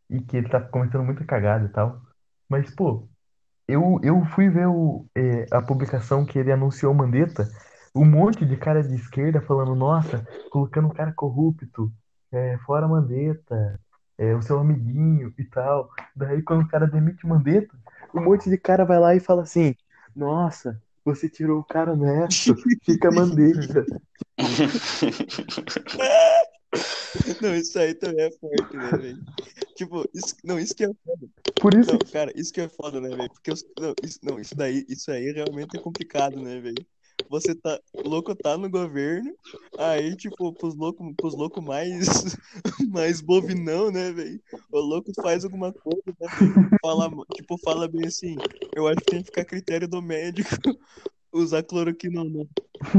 E 0.10 0.22
que 0.22 0.38
ele 0.38 0.48
tá 0.48 0.62
cometendo 0.62 1.04
muita 1.04 1.26
cagada 1.26 1.66
e 1.66 1.70
tal. 1.70 2.02
Mas, 2.48 2.74
pô, 2.74 3.10
eu, 3.68 4.00
eu 4.02 4.24
fui 4.34 4.50
ver 4.50 4.68
o, 4.68 5.06
é, 5.14 5.46
a 5.52 5.62
publicação 5.62 6.26
que 6.26 6.40
ele 6.40 6.54
anunciou 6.54 6.94
Mandetta. 6.94 7.46
Um 7.94 8.06
monte 8.06 8.46
de 8.46 8.56
cara 8.56 8.82
de 8.82 8.96
esquerda 8.96 9.42
falando, 9.42 9.76
nossa, 9.76 10.26
colocando 10.50 10.88
um 10.88 10.94
cara 10.94 11.12
corrupto, 11.12 11.92
é, 12.32 12.58
fora 12.60 12.88
Mandetta, 12.88 13.78
é, 14.20 14.36
o 14.36 14.42
seu 14.42 14.60
amiguinho 14.60 15.34
e 15.38 15.44
tal. 15.46 15.90
Daí, 16.14 16.42
quando 16.42 16.64
o 16.64 16.68
cara 16.68 16.86
demite 16.86 17.26
o 17.26 17.30
Mandetta, 17.30 17.74
um 18.14 18.22
monte 18.22 18.50
de 18.50 18.58
cara 18.58 18.84
vai 18.84 19.00
lá 19.00 19.16
e 19.16 19.20
fala 19.20 19.44
assim: 19.44 19.74
Nossa, 20.14 20.80
você 21.06 21.30
tirou 21.30 21.60
o 21.60 21.64
cara 21.64 21.94
honesto, 21.94 22.54
fica 22.86 23.10
Mandetta. 23.10 23.86
Não, 27.42 27.56
isso 27.56 27.80
aí 27.80 27.96
também 27.96 28.26
é 28.26 28.32
forte, 28.32 28.78
né, 28.78 28.92
velho? 28.92 29.20
Tipo, 29.76 30.08
isso, 30.14 30.36
não, 30.44 30.60
isso 30.60 30.76
que 30.76 30.84
é 30.84 30.92
foda. 31.04 31.28
Por 31.60 31.74
isso, 31.74 31.92
Não, 31.92 32.00
cara, 32.00 32.32
isso 32.36 32.54
que 32.54 32.62
é 32.62 32.70
foda, 32.70 33.02
né, 33.02 33.10
velho? 33.10 33.30
Porque 33.30 33.52
os, 33.52 33.66
não, 33.80 33.96
isso, 34.04 34.20
não, 34.22 34.40
isso 34.40 34.56
daí, 34.56 34.86
isso 34.88 35.12
aí 35.12 35.32
realmente 35.32 35.76
é 35.76 35.80
complicado, 35.80 36.40
né, 36.40 36.60
velho? 36.60 36.86
Você 37.30 37.56
tá, 37.56 37.80
o 37.94 38.08
louco 38.08 38.36
tá 38.36 38.58
no 38.58 38.70
governo, 38.70 39.34
aí, 39.78 40.16
tipo, 40.16 40.54
pros 40.54 40.76
loucos 40.76 41.14
pros 41.18 41.36
louco 41.36 41.62
mais, 41.62 42.38
mais 42.90 43.22
bovinão, 43.22 43.92
né, 43.92 44.12
velho? 44.12 44.40
O 44.72 44.80
louco 44.80 45.12
faz 45.22 45.44
alguma 45.44 45.74
coisa, 45.74 46.16
né? 46.20 46.28
Fala, 46.82 47.10
tipo, 47.36 47.58
fala 47.64 47.88
bem 47.88 48.06
assim, 48.06 48.36
eu 48.76 48.88
acho 48.88 48.98
que 48.98 49.06
tem 49.06 49.20
que 49.20 49.26
ficar 49.26 49.42
a 49.42 49.46
critério 49.46 49.88
do 49.88 50.02
médico 50.02 50.50
usar 51.34 51.64
não. 52.12 52.48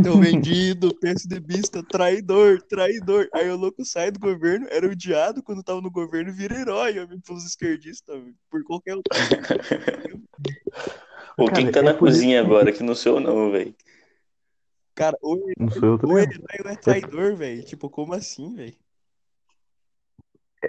Teu 0.02 0.18
vendido, 0.18 0.94
PSDBista, 1.00 1.82
traidor, 1.82 2.60
traidor. 2.62 3.28
Aí 3.32 3.48
o 3.48 3.56
louco 3.56 3.84
sai 3.84 4.10
do 4.10 4.20
governo, 4.20 4.66
era 4.70 4.86
odiado 4.86 5.42
quando 5.42 5.62
tava 5.62 5.80
no 5.80 5.90
governo, 5.90 6.32
vira 6.32 6.60
herói, 6.60 6.98
homem, 6.98 7.20
pelos 7.20 7.44
esquerdistas, 7.44 8.22
por 8.50 8.62
qualquer. 8.64 8.96
Ou 8.96 9.02
Cara, 11.48 11.62
quem 11.62 11.70
tá 11.70 11.80
é 11.80 11.82
na 11.82 11.90
isso 11.90 11.98
cozinha 11.98 12.40
agora, 12.40 12.72
que 12.72 12.82
não 12.82 12.94
sou 12.94 13.16
eu 13.16 13.20
não, 13.20 13.50
velho. 13.50 13.74
Cara, 14.94 15.16
ou 15.22 15.36
é, 15.50 15.52
não 15.58 15.70
sou 15.70 15.88
eu 15.90 15.98
também. 15.98 16.18
é 16.18 16.56
herói 16.58 16.72
é 16.72 16.76
traidor, 16.76 17.36
velho. 17.36 17.64
Tipo, 17.64 17.88
como 17.88 18.12
assim, 18.14 18.54
velho? 18.54 18.76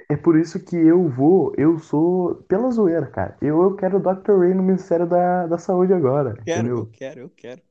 É 0.10 0.16
por 0.16 0.38
isso 0.40 0.64
que 0.64 0.76
eu 0.76 1.10
vou, 1.10 1.54
eu 1.58 1.78
sou 1.80 2.36
pela 2.48 2.72
zoeira, 2.72 3.08
cara. 3.08 3.38
Eu, 3.42 3.62
eu 3.62 3.76
quero 3.76 3.98
o 3.98 4.00
Dr. 4.00 4.40
Ray 4.40 4.54
no 4.54 4.64
Ministério 4.64 5.06
da, 5.08 5.48
da 5.48 5.58
Saúde 5.58 5.94
agora, 5.94 6.42
Quero, 6.46 6.68
eu 6.68 6.78
entendeu? 6.78 6.90
quero, 6.94 7.20
eu 7.22 7.30
quero. 7.30 7.62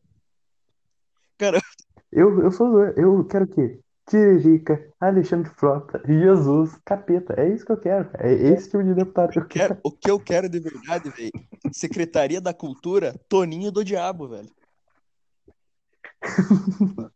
Cara, 1.39 1.61
Eu, 2.13 2.43
eu 2.43 2.51
sou 2.51 2.71
zoeira. 2.71 2.95
Eu 3.01 3.25
quero 3.25 3.45
o 3.45 3.49
quê? 3.49 3.81
Tiririca, 4.09 4.93
Alexandre 5.01 5.49
Frota, 5.55 6.03
Jesus, 6.05 6.77
Capeta. 6.85 7.35
É 7.41 7.49
isso 7.49 7.65
que 7.65 7.71
eu 7.73 7.77
quero. 7.77 8.11
É 8.19 8.33
esse 8.33 8.69
tipo 8.69 8.83
de 8.83 8.95
deputado 8.95 9.31
que 9.33 9.39
eu 9.39 9.47
quero, 9.47 9.79
o 9.85 9.93
que 9.93 10.11
eu 10.11 10.19
quero 10.19 10.49
de 10.49 10.59
verdade, 10.59 11.11
velho, 11.11 11.31
Secretaria 11.73 12.41
da 12.41 12.53
Cultura, 12.53 13.15
Toninho 13.29 13.71
do 13.71 13.85
Diabo, 13.85 14.29
velho. 14.29 14.51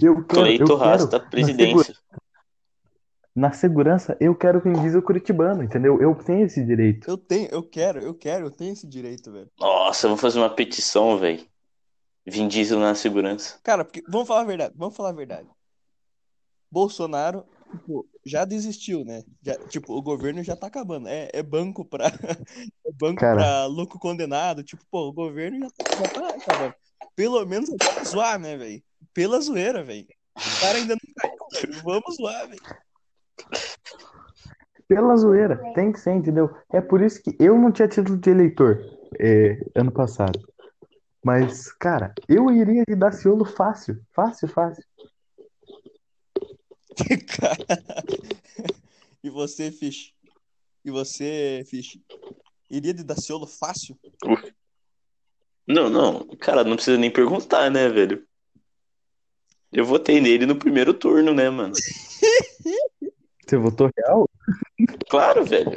quero, 0.00 0.12
eu 0.12 0.24
Cleito 0.24 0.66
quero 0.66 0.78
Rasta, 0.78 1.18
na, 1.18 1.24
presidência. 1.28 1.84
segura- 1.84 1.98
na 3.34 3.52
segurança, 3.52 4.16
eu 4.20 4.34
quero 4.34 4.60
Vin 4.60 4.72
Diesel 4.74 5.02
curitibano, 5.02 5.62
entendeu? 5.62 6.00
Eu 6.00 6.14
tenho 6.14 6.46
esse 6.46 6.64
direito. 6.64 7.08
Eu 7.10 7.18
tenho, 7.18 7.48
eu 7.50 7.62
quero, 7.62 8.00
eu 8.00 8.14
quero, 8.14 8.46
eu 8.46 8.50
tenho 8.50 8.72
esse 8.72 8.86
direito, 8.86 9.30
velho. 9.32 9.50
Nossa, 9.58 10.06
eu 10.06 10.10
vou 10.10 10.18
fazer 10.18 10.38
uma 10.38 10.48
petição, 10.48 11.18
velho. 11.18 11.44
Vin 12.24 12.48
Diesel 12.48 12.78
na 12.78 12.94
segurança. 12.94 13.58
Cara, 13.62 13.84
porque, 13.84 14.02
vamos 14.08 14.26
falar 14.26 14.40
a 14.42 14.44
verdade, 14.44 14.74
vamos 14.76 14.96
falar 14.96 15.10
a 15.10 15.12
verdade. 15.12 15.48
Bolsonaro, 16.70 17.44
tipo, 17.70 18.08
já 18.24 18.44
desistiu, 18.44 19.04
né? 19.04 19.22
Já, 19.42 19.56
tipo, 19.68 19.92
o 19.94 20.02
governo 20.02 20.42
já 20.42 20.56
tá 20.56 20.66
acabando. 20.66 21.08
É, 21.08 21.28
é 21.32 21.42
banco 21.42 21.84
pra, 21.84 22.06
é 22.86 22.92
banco 22.92 23.20
Cara. 23.20 23.36
pra 23.36 23.66
louco 23.66 23.98
condenado. 23.98 24.62
Tipo, 24.62 24.82
pô, 24.90 25.08
o 25.08 25.12
governo 25.12 25.58
já 25.60 25.70
tá, 25.70 25.84
já 25.96 26.08
tá 26.08 26.28
acabando. 26.30 26.74
Pelo 27.16 27.44
menos 27.46 27.70
vamos 27.70 28.08
zoar, 28.08 28.38
né, 28.38 28.56
velho? 28.56 28.82
Pela 29.14 29.40
zoeira, 29.40 29.82
velho. 29.82 30.06
O 30.36 30.60
cara 30.60 30.78
ainda 30.78 30.94
não 30.94 31.14
caiu, 31.16 31.46
velho. 31.72 31.82
Vamos 31.82 32.16
zoar, 32.16 32.48
velho. 32.48 32.60
Pela 34.86 35.16
zoeira, 35.16 35.72
tem 35.74 35.90
que 35.90 35.98
ser, 35.98 36.14
entendeu? 36.14 36.54
É 36.70 36.80
por 36.80 37.02
isso 37.02 37.20
que 37.22 37.34
eu 37.40 37.58
não 37.58 37.72
tinha 37.72 37.88
título 37.88 38.18
de 38.18 38.30
eleitor 38.30 38.78
é, 39.18 39.58
ano 39.74 39.90
passado. 39.90 40.38
Mas, 41.24 41.72
cara, 41.72 42.14
eu 42.28 42.52
iria 42.52 42.84
de 42.86 42.94
Daciolo 42.94 43.44
fácil. 43.44 44.00
Fácil, 44.12 44.46
fácil. 44.46 44.84
Cara. 47.36 48.04
E 49.24 49.28
você, 49.28 49.72
Fish? 49.72 50.14
E 50.84 50.90
você, 50.90 51.64
Fish? 51.66 51.98
Iria 52.70 52.94
de 52.94 53.02
Daciolo 53.02 53.46
fácil? 53.46 53.98
Não, 55.66 55.90
não, 55.90 56.26
cara, 56.38 56.62
não 56.62 56.76
precisa 56.76 56.96
nem 56.96 57.10
perguntar, 57.10 57.70
né, 57.70 57.88
velho? 57.88 58.24
Eu 59.72 59.84
votei 59.84 60.20
nele 60.20 60.46
no 60.46 60.56
primeiro 60.56 60.94
turno, 60.94 61.34
né, 61.34 61.50
mano? 61.50 61.74
Você 63.46 63.56
votou 63.56 63.90
real? 63.96 64.28
Claro, 65.08 65.44
velho. 65.44 65.72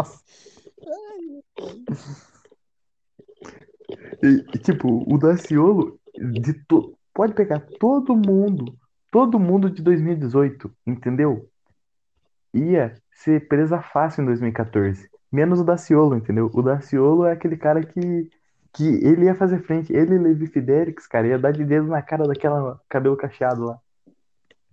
E, 4.24 4.58
tipo, 4.60 5.04
o 5.08 5.18
Daciolo, 5.18 6.00
de 6.16 6.54
to... 6.66 6.98
pode 7.14 7.34
pegar 7.34 7.60
todo 7.80 8.16
mundo, 8.16 8.76
todo 9.12 9.40
mundo 9.40 9.70
de 9.70 9.82
2018, 9.82 10.72
entendeu? 10.86 11.48
Ia 12.54 12.96
ser 13.12 13.48
presa 13.48 13.82
fácil 13.82 14.24
em 14.24 14.26
2014. 14.26 15.10
Menos 15.32 15.60
o 15.60 15.64
Daciolo, 15.64 16.16
entendeu? 16.16 16.50
O 16.54 16.62
Daciolo 16.62 17.26
é 17.26 17.34
aquele 17.34 17.56
cara 17.56 17.84
que, 17.84 18.30
que 18.74 18.84
ele 18.84 19.26
ia 19.26 19.36
fazer 19.36 19.64
frente. 19.64 19.94
Ele 19.94 20.16
e 20.16 20.20
Levi 20.20 20.48
Fidelix, 20.48 21.08
cara, 21.08 21.28
ia 21.28 21.40
dar 21.40 21.52
de 21.52 21.64
dedo 21.64 21.88
na 21.88 22.02
cara 22.02 22.28
daquela 22.28 22.80
cabelo 22.88 23.18
cacheado 23.18 23.66
lá. 23.66 23.80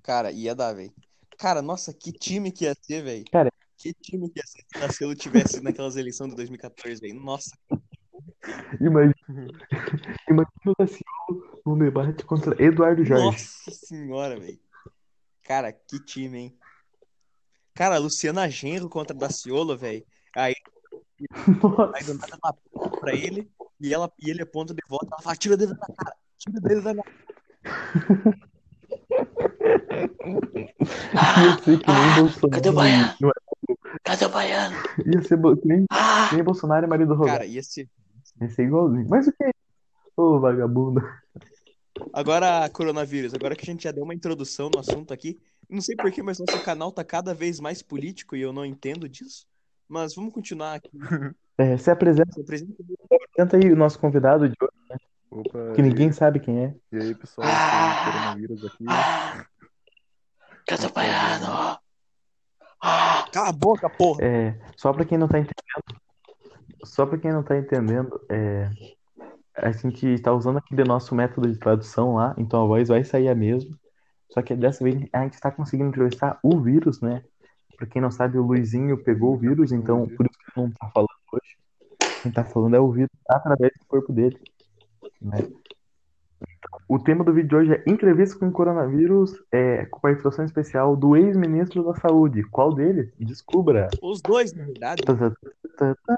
Cara, 0.02 0.30
ia 0.30 0.54
dar, 0.54 0.72
velho. 0.72 0.92
Cara, 1.38 1.61
nossa, 1.61 1.92
que 1.92 2.12
time 2.12 2.50
que 2.50 2.64
ia 2.64 2.74
ser, 2.80 3.02
velho. 3.02 3.24
Cara. 3.30 3.50
Que 3.76 3.92
time 3.92 4.30
que 4.30 4.38
ia 4.38 4.46
ser 4.46 4.62
se 4.62 4.78
o 4.78 4.80
Daciolo 4.80 5.14
tivesse 5.14 5.62
naquelas 5.62 5.96
eleições 5.96 6.30
de 6.30 6.37
2014, 6.37 7.00
velho. 7.00 7.20
Nossa. 7.20 7.50
Imagina, 8.80 9.14
imagina 10.30 10.46
o 10.66 10.74
Daciolo 10.78 11.61
num 11.66 11.76
debate 11.76 12.24
contra 12.24 12.62
Eduardo 12.62 13.04
Jorge. 13.04 13.24
Nossa 13.24 13.70
senhora, 13.70 14.40
velho. 14.40 14.59
Cara, 15.42 15.72
que 15.72 15.98
time, 16.00 16.38
hein? 16.38 16.59
Cara, 17.74 17.98
Luciana 17.98 18.48
Genro 18.48 18.88
contra 18.88 19.14
Daciolo, 19.14 19.76
velho. 19.76 20.06
Aí, 20.35 20.54
aí 21.94 22.04
do 22.04 22.14
nada 22.14 22.38
aponta 22.42 22.98
pra 22.98 23.14
ele 23.14 23.50
e, 23.80 23.92
ela, 23.94 24.10
e 24.20 24.30
ele 24.30 24.42
aponta 24.42 24.74
de 24.74 24.82
volta. 24.88 25.06
Ela 25.12 25.22
fala: 25.22 25.36
tira 25.36 25.54
o 25.54 25.56
dedo 25.56 25.74
da 25.74 25.86
cara, 25.86 26.16
tira 26.38 26.58
o 26.58 26.60
dedo 26.60 26.82
da 26.82 26.94
cara. 26.94 27.08
Ia 31.42 31.58
ser 31.64 31.78
que 31.78 31.90
nem 31.90 32.14
Bolsonaro. 32.14 32.50
cadê 32.50 32.68
o 32.68 32.72
Baiano? 32.72 33.04
É? 33.06 33.36
Cadê 34.04 34.24
o 34.24 34.28
baiano? 34.28 34.76
Ia 35.12 35.22
ser 35.22 35.36
bo- 35.36 35.56
que 35.56 35.66
nem, 35.66 35.84
Ah! 35.90 36.30
nem 36.32 36.42
Bolsonaro 36.44 36.86
e 36.86 36.88
marido 36.88 37.14
Roberto. 37.14 37.32
Cara, 37.38 37.46
ia 37.46 37.62
ser. 37.62 37.88
Ia 38.40 38.48
ser 38.48 38.64
igualzinho. 38.64 39.06
Mas 39.08 39.26
o 39.26 39.32
que 39.32 39.44
é? 39.44 39.50
Ô, 40.16 40.38
vagabundo. 40.40 41.00
Agora, 42.12 42.68
coronavírus, 42.70 43.34
agora 43.34 43.56
que 43.56 43.62
a 43.62 43.72
gente 43.72 43.84
já 43.84 43.90
deu 43.90 44.04
uma 44.04 44.14
introdução 44.14 44.68
no 44.70 44.78
assunto 44.78 45.12
aqui, 45.12 45.38
não 45.68 45.80
sei 45.80 45.96
porquê, 45.96 46.22
mas 46.22 46.38
nosso 46.38 46.60
canal 46.62 46.92
tá 46.92 47.02
cada 47.02 47.34
vez 47.34 47.58
mais 47.58 47.82
político 47.82 48.36
e 48.36 48.42
eu 48.42 48.52
não 48.52 48.64
entendo 48.64 49.08
disso. 49.08 49.46
Mas 49.88 50.14
vamos 50.14 50.32
continuar 50.32 50.74
aqui. 50.74 50.90
É, 51.58 51.76
se 51.78 51.90
apresenta, 51.90 52.32
Se 52.32 52.40
apresenta 52.40 53.56
aí 53.56 53.72
o 53.72 53.76
nosso 53.76 53.98
convidado 53.98 54.48
de 54.48 54.54
hoje, 54.60 55.00
Opa, 55.30 55.72
que 55.74 55.82
ninguém 55.82 56.12
sabe 56.12 56.38
quem 56.38 56.64
é. 56.64 56.74
e 56.92 56.96
aí, 56.96 57.14
pessoal, 57.14 57.46
tem 57.46 58.12
coronavírus 58.12 58.64
aqui. 58.64 58.84
Ah! 58.88 59.46
Baiano? 60.94 61.78
Ah! 62.82 63.24
Cala 63.32 63.48
a 63.48 63.52
boca, 63.52 63.88
porra! 63.88 64.22
É, 64.22 64.58
só 64.76 64.92
pra 64.92 65.04
quem 65.04 65.16
não 65.16 65.28
tá 65.28 65.38
entendendo, 65.38 66.00
só 66.84 67.06
pra 67.06 67.18
quem 67.18 67.32
não 67.32 67.42
tá 67.42 67.56
entendendo, 67.56 68.20
é, 68.30 68.70
a 69.56 69.72
gente 69.72 70.18
tá 70.20 70.32
usando 70.32 70.58
aquele 70.58 70.84
nosso 70.84 71.14
método 71.14 71.50
de 71.50 71.58
tradução 71.58 72.16
lá, 72.16 72.34
então 72.36 72.62
a 72.62 72.66
voz 72.66 72.88
vai 72.88 73.02
sair 73.02 73.28
a 73.28 73.34
mesma. 73.34 73.76
Só 74.30 74.42
que 74.42 74.54
dessa 74.54 74.84
vez 74.84 75.08
a 75.12 75.22
gente 75.22 75.40
tá 75.40 75.50
conseguindo 75.50 75.88
entrevistar 75.88 76.38
o 76.42 76.60
vírus, 76.60 77.00
né? 77.00 77.22
Pra 77.76 77.86
quem 77.86 78.02
não 78.02 78.10
sabe, 78.10 78.38
o 78.38 78.42
Luizinho 78.42 79.02
pegou 79.02 79.34
o 79.34 79.38
vírus, 79.38 79.72
então 79.72 80.06
por 80.08 80.26
isso 80.26 80.38
que 80.38 80.60
ele 80.60 80.66
não 80.66 80.72
tá 80.72 80.90
falando 80.92 81.08
hoje. 81.37 81.57
Quem 82.22 82.33
tá 82.33 82.44
falando 82.44 82.75
é 82.77 82.81
o 82.81 82.90
vírus 82.90 83.11
através 83.29 83.72
do 83.79 83.87
corpo 83.87 84.12
dele, 84.12 84.38
né? 85.20 85.38
O 86.88 86.99
tema 86.99 87.25
do 87.25 87.33
vídeo 87.33 87.49
de 87.49 87.57
hoje 87.57 87.72
é 87.72 87.90
entrevista 87.90 88.38
com 88.38 88.49
o 88.49 88.53
coronavírus, 88.53 89.33
é, 89.53 89.87
com 89.87 90.01
participação 90.01 90.44
especial 90.44 90.96
do 90.96 91.16
ex-ministro 91.16 91.85
da 91.85 91.94
Saúde. 91.94 92.42
Qual 92.51 92.75
deles? 92.75 93.12
Descubra. 93.18 93.88
Os 94.03 94.20
dois, 94.20 94.53
na 94.53 94.64
verdade. 94.64 95.03
Tá, 95.03 95.14
tá, 95.16 95.31
tá, 95.77 95.94
tá. 95.94 96.16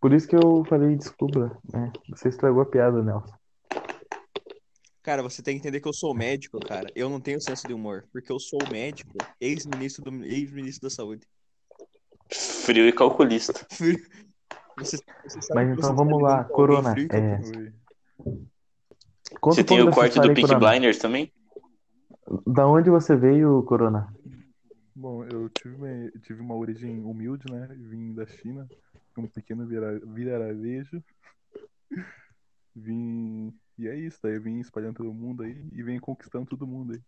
Por 0.00 0.12
isso 0.12 0.26
que 0.26 0.36
eu 0.36 0.64
falei 0.64 0.96
desculpa, 0.96 1.58
né? 1.72 1.92
Você 2.10 2.28
estragou 2.28 2.62
a 2.62 2.66
piada, 2.66 3.02
Nelson. 3.02 3.34
Cara, 5.02 5.22
você 5.22 5.42
tem 5.42 5.54
que 5.54 5.60
entender 5.60 5.80
que 5.80 5.88
eu 5.88 5.94
sou 5.94 6.14
médico, 6.14 6.60
cara. 6.60 6.90
Eu 6.94 7.08
não 7.08 7.20
tenho 7.20 7.40
senso 7.40 7.66
de 7.66 7.72
humor, 7.72 8.06
porque 8.12 8.30
eu 8.30 8.38
sou 8.38 8.58
médico, 8.70 9.16
ex-ministro 9.40 10.04
do 10.04 10.24
ex-ministro 10.24 10.88
da 10.88 10.94
saúde. 10.94 11.26
Frio 12.32 12.86
e 12.86 12.92
calculista. 12.92 13.52
Você, 14.76 14.96
você 15.24 15.42
sabe- 15.42 15.66
Mas 15.66 15.78
então 15.78 15.94
vamos 15.94 16.22
lá, 16.22 16.42
Corona. 16.44 16.94
É, 17.10 17.38
Você 19.42 19.62
tem 19.62 19.82
o 19.82 19.90
corte 19.90 20.18
do 20.18 20.32
Pink. 20.32 20.54
Blinders 20.54 20.98
também? 20.98 21.30
Da 22.46 22.66
onde 22.66 22.88
você 22.88 23.14
veio, 23.14 23.62
Corona? 23.64 24.10
Bom, 24.94 25.22
eu 25.24 25.50
tive 25.50 25.74
uma, 25.74 26.10
tive 26.22 26.40
uma 26.40 26.54
origem 26.54 27.02
humilde, 27.04 27.50
né? 27.50 27.68
Vim 27.78 28.14
da 28.14 28.26
China, 28.26 28.66
um 29.18 29.26
pequeno 29.26 29.66
vira- 29.66 30.00
vilarejo. 30.02 31.02
Vim. 32.74 33.52
E 33.78 33.86
é 33.86 33.94
isso, 33.96 34.18
daí 34.22 34.36
eu 34.36 34.42
vim 34.42 34.60
espalhando 34.60 34.96
todo 34.96 35.12
mundo 35.12 35.42
aí 35.42 35.62
e 35.72 35.82
venho 35.82 36.00
conquistando 36.00 36.46
todo 36.46 36.66
mundo 36.66 36.92
aí. 36.94 37.00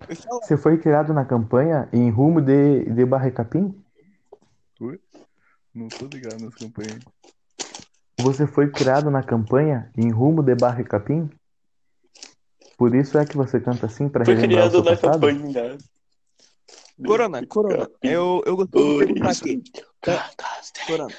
Falo, 0.00 0.40
Você 0.40 0.56
foi 0.56 0.78
criado 0.78 1.12
na 1.12 1.24
campanha 1.24 1.88
em 1.92 2.10
rumo 2.10 2.40
de, 2.40 2.84
de 2.84 3.04
Barra 3.04 3.30
Capim? 3.30 3.74
Oi? 4.80 5.00
Não 5.74 5.88
tô 5.88 6.06
ligado 6.06 6.40
nas 6.44 6.54
campanhas. 6.54 7.02
Você 8.18 8.46
foi 8.46 8.70
criado 8.70 9.10
na 9.10 9.22
campanha 9.22 9.90
em 9.96 10.10
rumo 10.10 10.42
de 10.42 10.54
Barra 10.54 10.84
Capim? 10.84 11.28
Por 12.76 12.94
isso 12.94 13.16
é 13.18 13.24
que 13.24 13.36
você 13.36 13.60
canta 13.60 13.86
assim 13.86 14.08
pra 14.08 14.24
Foi 14.24 14.34
relembrar 14.34 14.66
o 14.66 14.70
criado 14.70 14.84
seu 14.84 14.84
na 14.84 14.96
passado? 14.96 15.20
campanha. 15.20 15.78
Corona, 17.04 17.46
Corona, 17.46 17.90
eu, 18.02 18.42
eu 18.46 18.56
gostaria 18.56 19.06
de 19.06 19.06
perguntar 19.06 19.30
aqui. 19.30 19.62
Corona, 20.86 21.14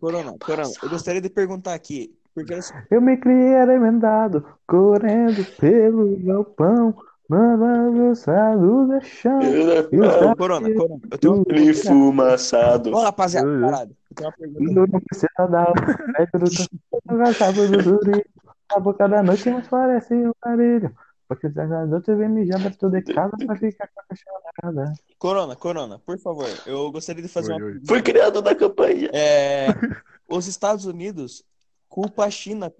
Corona, 0.00 0.38
Corona, 0.38 0.72
eu 0.82 0.88
gostaria 0.90 1.20
de 1.20 1.30
perguntar 1.30 1.74
aqui, 1.74 2.14
porque 2.34 2.54
Eu 2.90 3.00
me 3.00 3.16
criei 3.16 3.56
arremendado, 3.56 4.44
correndo 4.66 5.44
pelo 5.58 6.16
galpão, 6.18 6.94
mandando 7.28 8.12
o 8.12 8.86
do 8.86 9.00
chão. 9.04 9.38
Os 9.38 9.46
Ele 9.46 9.88
Corona, 10.36 10.74
Corona, 10.74 11.00
eu 11.10 11.18
tenho 11.18 11.44
pergunta. 11.44 11.82
fumaçado. 11.82 12.92
Ô, 12.94 13.02
rapaziada, 13.02 13.48
Uhum. 13.48 13.60
parado. 13.62 13.96
Eu 14.10 14.16
tenho 14.16 14.28
uma 14.28 14.36
pergunta. 14.36 14.80
Eu 14.80 14.86
não 14.86 15.00
precisa 15.00 15.46
dar. 15.48 15.72
A 18.68 18.80
boca 18.80 19.08
da 19.08 19.22
noite 19.22 19.48
mas 19.48 19.68
parece 19.68 20.14
um 20.14 20.30
aparelho. 20.30 20.94
Porque 21.28 21.50
se 21.50 21.60
a 21.60 21.86
noite 21.86 22.14
vem 22.14 22.28
mijando 22.28 22.70
tudo 22.76 23.00
de 23.00 23.12
casa 23.12 23.32
pra 23.44 23.56
ficar 23.56 23.88
com 23.88 24.00
a 24.00 24.04
cachorrada. 24.04 24.92
Corona, 25.18 25.56
Corona, 25.56 25.98
por 25.98 26.18
favor, 26.18 26.46
eu 26.66 26.90
gostaria 26.92 27.22
de 27.22 27.28
fazer 27.28 27.52
Oi, 27.54 27.58
uma 27.60 27.66
oi. 27.66 27.80
Foi 27.86 28.02
criado 28.02 28.40
na 28.42 28.54
campanha. 28.54 29.10
É, 29.12 29.68
os 30.28 30.46
Estados 30.46 30.84
Unidos 30.84 31.44
culpa 31.88 32.26
a 32.26 32.30
China. 32.30 32.72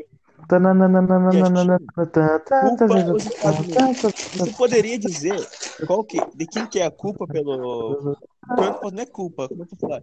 Você 4.32 4.52
poderia 4.56 4.98
dizer 4.98 5.48
qual 5.86 6.04
que, 6.04 6.18
de 6.34 6.46
quem 6.46 6.66
que 6.66 6.78
é 6.78 6.86
a 6.86 6.90
culpa 6.90 7.26
pelo. 7.26 8.16
Não 8.48 9.02
é 9.02 9.06
culpa, 9.06 9.48
como 9.48 9.66
eu? 9.66 10.00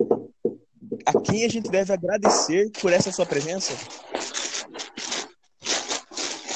A 1.05 1.21
quem 1.21 1.45
a 1.45 1.49
gente 1.49 1.69
deve 1.69 1.93
agradecer 1.93 2.71
por 2.81 2.91
essa 2.91 3.11
sua 3.11 3.25
presença? 3.25 3.73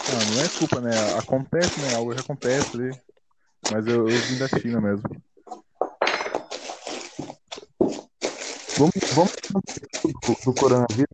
Ah, 0.10 0.26
não 0.26 0.42
é 0.42 0.50
culpa, 0.50 0.82
né? 0.82 0.92
Acontece, 1.18 1.80
né? 1.80 1.96
Algo 1.96 2.14
que 2.14 2.20
acontece 2.20 2.76
ali. 2.76 2.98
Mas 3.72 3.88
eu, 3.88 4.10
eu 4.10 4.22
vim 4.22 4.38
da 4.38 4.48
China 4.48 4.82
mesmo. 4.82 5.04
Vamos, 8.78 8.94
vamos 9.12 9.32
do, 10.04 10.36
do 10.46 10.54
coronavírus. 10.54 11.08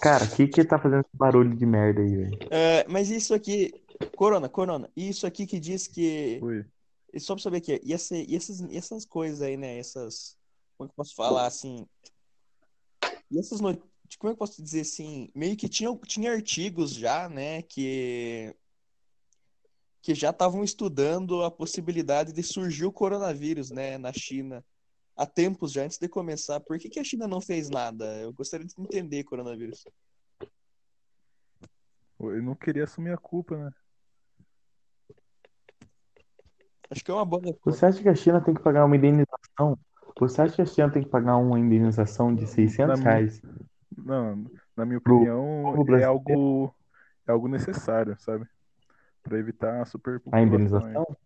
Cara, 0.00 0.24
o 0.24 0.30
que 0.30 0.48
que 0.48 0.64
tá 0.64 0.78
fazendo 0.78 1.00
esse 1.00 1.16
barulho 1.16 1.54
de 1.54 1.66
merda 1.66 2.00
aí, 2.00 2.16
velho? 2.16 2.38
É, 2.50 2.86
mas 2.88 3.10
isso 3.10 3.34
aqui, 3.34 3.72
Corona, 4.16 4.48
Corona, 4.48 4.90
isso 4.96 5.26
aqui 5.26 5.46
que 5.46 5.58
diz 5.58 5.86
que. 5.86 6.40
E 7.12 7.20
Só 7.20 7.34
pra 7.34 7.42
saber 7.42 7.58
aqui, 7.58 7.80
e, 7.84 7.92
essa, 7.92 8.16
e 8.16 8.34
essas, 8.34 8.60
e 8.60 8.76
essas 8.76 9.04
coisas 9.04 9.40
aí, 9.40 9.56
né? 9.56 9.78
Essas. 9.78 10.36
Como 10.76 10.86
é 10.86 10.88
que 10.88 10.92
eu 10.92 10.96
posso 10.96 11.14
falar 11.14 11.46
assim? 11.46 11.86
E 13.30 13.38
essas 13.38 13.60
notícias. 13.60 13.88
Como 14.18 14.30
é 14.30 14.32
que 14.32 14.42
eu 14.42 14.46
posso 14.46 14.62
dizer 14.62 14.80
assim? 14.80 15.30
Meio 15.34 15.56
que 15.56 15.68
tinha, 15.68 15.96
tinha 16.06 16.32
artigos 16.32 16.92
já, 16.92 17.28
né? 17.28 17.62
Que. 17.62 18.54
Que 20.02 20.14
já 20.14 20.30
estavam 20.30 20.62
estudando 20.62 21.42
a 21.42 21.50
possibilidade 21.50 22.32
de 22.32 22.42
surgir 22.42 22.84
o 22.84 22.92
coronavírus, 22.92 23.70
né? 23.70 23.96
Na 23.96 24.12
China. 24.12 24.62
Há 25.16 25.24
tempos 25.26 25.72
já, 25.72 25.82
antes 25.84 25.98
de 25.98 26.08
começar. 26.08 26.58
Por 26.60 26.78
que, 26.78 26.88
que 26.88 26.98
a 26.98 27.04
China 27.04 27.28
não 27.28 27.40
fez 27.40 27.70
nada? 27.70 28.04
Eu 28.20 28.32
gostaria 28.32 28.66
de 28.66 28.74
entender 28.78 29.22
coronavírus. 29.24 29.84
Ele 32.20 32.42
não 32.42 32.54
queria 32.54 32.84
assumir 32.84 33.12
a 33.12 33.16
culpa, 33.18 33.56
né? 33.56 33.70
Acho 36.90 37.04
que 37.04 37.10
é 37.10 37.14
uma 37.14 37.24
boa. 37.24 37.42
Você 37.64 37.86
acha 37.86 38.02
que 38.02 38.08
a 38.08 38.14
China 38.14 38.40
tem 38.40 38.54
que 38.54 38.62
pagar 38.62 38.84
uma 38.84 38.96
indenização? 38.96 39.78
Você 40.18 40.42
acha 40.42 40.54
que 40.56 40.62
a 40.62 40.66
China 40.66 40.90
tem 40.90 41.02
que 41.02 41.08
pagar 41.08 41.36
uma 41.36 41.58
indenização 41.58 42.34
de 42.34 42.46
600 42.46 43.00
minha- 43.00 43.10
reais? 43.10 43.42
Não, 43.96 44.44
na 44.76 44.84
minha 44.84 45.00
Pro 45.00 45.16
opinião, 45.16 45.72
povo 45.76 45.96
é 45.96 46.04
algo, 46.04 46.74
é 47.26 47.32
algo 47.32 47.48
necessário, 47.48 48.16
sabe? 48.20 48.46
Pra 49.22 49.38
evitar 49.38 49.78
a 49.78 49.82
A 49.82 49.84
superpopulação. 49.86 50.84
aí. 50.86 51.16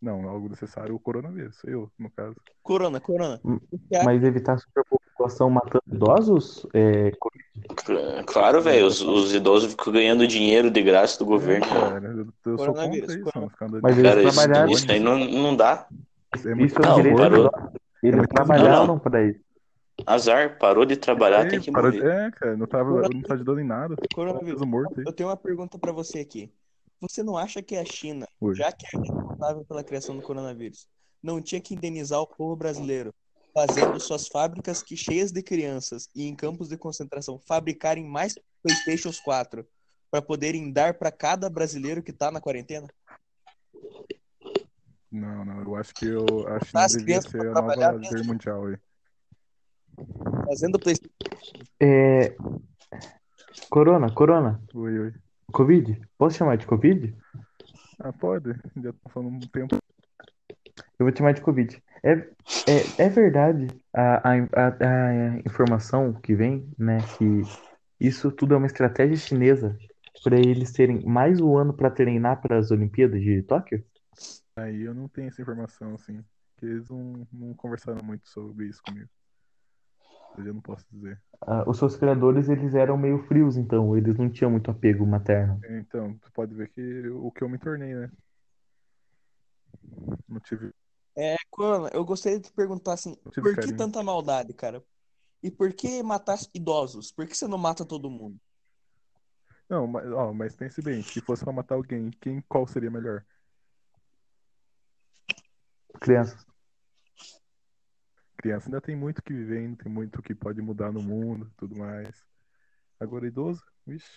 Não, 0.00 0.28
algo 0.28 0.48
necessário 0.48 0.94
o 0.94 0.98
coronavírus, 1.00 1.56
eu, 1.64 1.90
no 1.98 2.08
caso. 2.10 2.36
Corona, 2.62 3.00
Corona. 3.00 3.40
Hum, 3.44 3.58
acha- 3.92 4.04
Mas 4.04 4.22
evitar 4.22 4.52
a 4.54 4.58
superpopulação 4.58 5.50
matando 5.50 5.82
idosos? 5.92 6.64
É, 6.72 7.10
Cl- 7.10 8.24
Claro, 8.26 8.62
velho, 8.62 8.86
os, 8.86 9.00
os 9.00 9.34
idosos 9.34 9.70
ficam 9.72 9.92
ganhando 9.92 10.26
dinheiro 10.26 10.70
de 10.70 10.80
graça 10.82 11.18
do 11.18 11.24
governo. 11.26 11.66
Cara, 11.66 12.06
eu, 12.06 12.28
eu 12.52 12.58
sou 12.58 12.74
contra 12.74 12.88
isso. 12.96 13.18
Ficar 13.24 13.66
andando 13.66 13.82
Mas 13.82 13.98
eles 13.98 14.10
Cara, 14.14 14.22
isso, 14.70 14.82
isso 14.82 14.92
aí 14.92 15.00
não, 15.00 15.18
não 15.18 15.56
dá. 15.56 15.88
É 16.44 16.54
muito 16.54 16.70
isso 16.70 16.80
é 16.80 16.84
Não, 16.86 16.94
direito 16.96 17.16
parou. 17.18 17.50
Eles 18.00 18.16
muito 18.18 18.28
trabalharam 18.28 18.98
para 19.00 19.26
isso. 19.26 19.40
Azar, 20.06 20.58
parou 20.60 20.84
de 20.86 20.96
trabalhar, 20.96 21.44
É, 21.46 21.48
tem 21.50 21.60
que 21.60 21.72
parou- 21.72 21.90
morrer. 21.90 22.06
É, 22.26 22.30
cara, 22.30 22.56
não, 22.56 22.66
tava, 22.68 23.08
não 23.08 23.20
tá 23.20 23.34
ajudando 23.34 23.58
em 23.58 23.64
nada. 23.66 23.96
Coronavírus. 24.14 24.60
Morto 24.64 25.00
aí. 25.00 25.04
Eu 25.04 25.12
tenho 25.12 25.28
uma 25.28 25.36
pergunta 25.36 25.76
pra 25.76 25.90
você 25.90 26.20
aqui. 26.20 26.52
Você 27.00 27.22
não 27.22 27.36
acha 27.36 27.62
que 27.62 27.76
a 27.76 27.84
China, 27.84 28.26
já 28.54 28.72
que 28.72 28.84
é 28.86 28.98
responsável 28.98 29.64
pela 29.64 29.84
criação 29.84 30.16
do 30.16 30.22
coronavírus, 30.22 30.88
não 31.22 31.40
tinha 31.40 31.60
que 31.60 31.74
indenizar 31.74 32.20
o 32.20 32.26
povo 32.26 32.56
brasileiro, 32.56 33.14
fazendo 33.54 34.00
suas 34.00 34.26
fábricas 34.26 34.82
que 34.82 34.96
cheias 34.96 35.30
de 35.30 35.42
crianças 35.42 36.08
e 36.14 36.26
em 36.26 36.34
campos 36.34 36.68
de 36.68 36.76
concentração 36.76 37.38
fabricarem 37.46 38.04
mais 38.04 38.34
PlayStations 38.62 39.20
4 39.20 39.64
para 40.10 40.22
poderem 40.22 40.72
dar 40.72 40.94
para 40.94 41.12
cada 41.12 41.48
brasileiro 41.48 42.02
que 42.02 42.12
tá 42.12 42.30
na 42.30 42.40
quarentena? 42.40 42.88
Não, 45.10 45.44
não, 45.44 45.62
eu 45.62 45.76
acho 45.76 45.94
que 45.94 46.06
eu, 46.06 46.24
a 46.48 46.60
China 46.60 46.84
As 46.84 46.92
devia 46.92 47.22
ser 47.22 47.48
a 47.48 47.52
nova 47.54 47.92
mesmo. 47.92 47.98
líder 47.98 48.26
mundial 48.26 48.66
aí. 48.66 48.76
Fazendo 50.44 50.78
PlayStation. 50.78 51.14
É... 51.80 52.36
Corona, 53.70 54.12
Corona, 54.12 54.60
Oi, 54.74 54.98
oi. 54.98 55.14
Covid? 55.52 56.00
Posso 56.16 56.36
chamar 56.36 56.56
de 56.56 56.66
Covid? 56.66 57.14
Ah, 57.98 58.12
pode? 58.12 58.50
Já 58.82 58.92
tô 58.92 59.08
falando 59.08 59.36
um 59.36 59.40
tempo. 59.40 59.76
Eu 60.98 61.06
vou 61.06 61.12
te 61.12 61.18
chamar 61.18 61.32
de 61.32 61.40
Covid. 61.40 61.82
É, 62.02 62.12
é, 62.12 63.04
é 63.04 63.08
verdade 63.08 63.66
a, 63.92 64.30
a, 64.30 64.34
a, 64.34 64.68
a 64.80 65.38
informação 65.38 66.12
que 66.12 66.34
vem, 66.34 66.70
né, 66.78 66.98
que 67.16 67.42
isso 68.00 68.30
tudo 68.30 68.54
é 68.54 68.56
uma 68.56 68.66
estratégia 68.66 69.16
chinesa 69.16 69.76
para 70.22 70.36
eles 70.36 70.72
terem 70.72 71.04
mais 71.04 71.40
um 71.40 71.56
ano 71.56 71.72
para 71.72 71.90
treinar 71.90 72.40
para 72.40 72.58
as 72.58 72.70
Olimpíadas 72.70 73.20
de 73.20 73.42
Tóquio? 73.42 73.84
Aí 74.56 74.82
eu 74.82 74.94
não 74.94 75.08
tenho 75.08 75.28
essa 75.28 75.40
informação, 75.40 75.94
assim. 75.94 76.22
Porque 76.54 76.66
eles 76.66 76.88
não, 76.88 77.26
não 77.32 77.54
conversaram 77.54 78.04
muito 78.04 78.28
sobre 78.28 78.66
isso 78.66 78.82
comigo. 78.82 79.08
Eu 80.38 80.44
já 80.44 80.52
não 80.52 80.60
posso 80.60 80.86
dizer. 80.90 81.20
Ah, 81.40 81.68
os 81.68 81.78
seus 81.78 81.96
criadores, 81.96 82.48
eles 82.48 82.74
eram 82.74 82.96
meio 82.96 83.18
frios, 83.26 83.56
então, 83.56 83.96
eles 83.96 84.16
não 84.16 84.30
tinham 84.30 84.50
muito 84.52 84.70
apego 84.70 85.04
materno. 85.04 85.60
Então, 85.68 86.16
tu 86.18 86.30
pode 86.32 86.54
ver 86.54 86.70
que 86.70 87.08
o 87.08 87.30
que 87.32 87.42
eu 87.42 87.48
me 87.48 87.58
tornei, 87.58 87.92
né? 87.92 88.10
Não 90.28 90.38
tive. 90.40 90.72
É, 91.16 91.34
Corona, 91.50 91.90
eu 91.92 92.04
gostaria 92.04 92.38
de 92.38 92.48
te 92.48 92.52
perguntar 92.52 92.92
assim, 92.92 93.16
por 93.16 93.32
que 93.34 93.56
carinho. 93.56 93.76
tanta 93.76 94.00
maldade, 94.02 94.54
cara? 94.54 94.82
E 95.42 95.50
por 95.50 95.72
que 95.72 96.02
matar 96.02 96.38
idosos? 96.54 97.10
Por 97.10 97.26
que 97.26 97.36
você 97.36 97.48
não 97.48 97.58
mata 97.58 97.84
todo 97.84 98.08
mundo? 98.08 98.38
Não, 99.68 99.86
mas, 99.86 100.06
ó, 100.12 100.32
mas 100.32 100.54
pense 100.54 100.80
bem, 100.80 101.02
se 101.02 101.20
fosse 101.20 101.42
pra 101.44 101.52
matar 101.52 101.74
alguém, 101.74 102.10
quem, 102.20 102.40
qual 102.48 102.66
seria 102.66 102.90
melhor? 102.90 103.24
Crianças. 106.00 106.47
Criança 108.38 108.68
ainda 108.68 108.80
tem 108.80 108.94
muito 108.94 109.20
que 109.20 109.32
viver, 109.32 109.58
ainda 109.58 109.82
tem 109.82 109.90
muito 109.92 110.22
que 110.22 110.32
pode 110.32 110.62
mudar 110.62 110.92
no 110.92 111.02
mundo, 111.02 111.50
tudo 111.56 111.76
mais. 111.76 112.24
Agora 113.00 113.26
idoso, 113.26 113.64
vixe. 113.84 114.08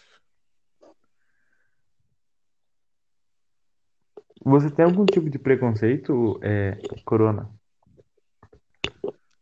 Você 4.45 4.69
tem 4.69 4.86
algum 4.86 5.07
tipo 5.07 5.28
de 5.28 5.39
preconceito, 5.39 6.39
é, 6.43 6.78
Corona? 7.03 7.49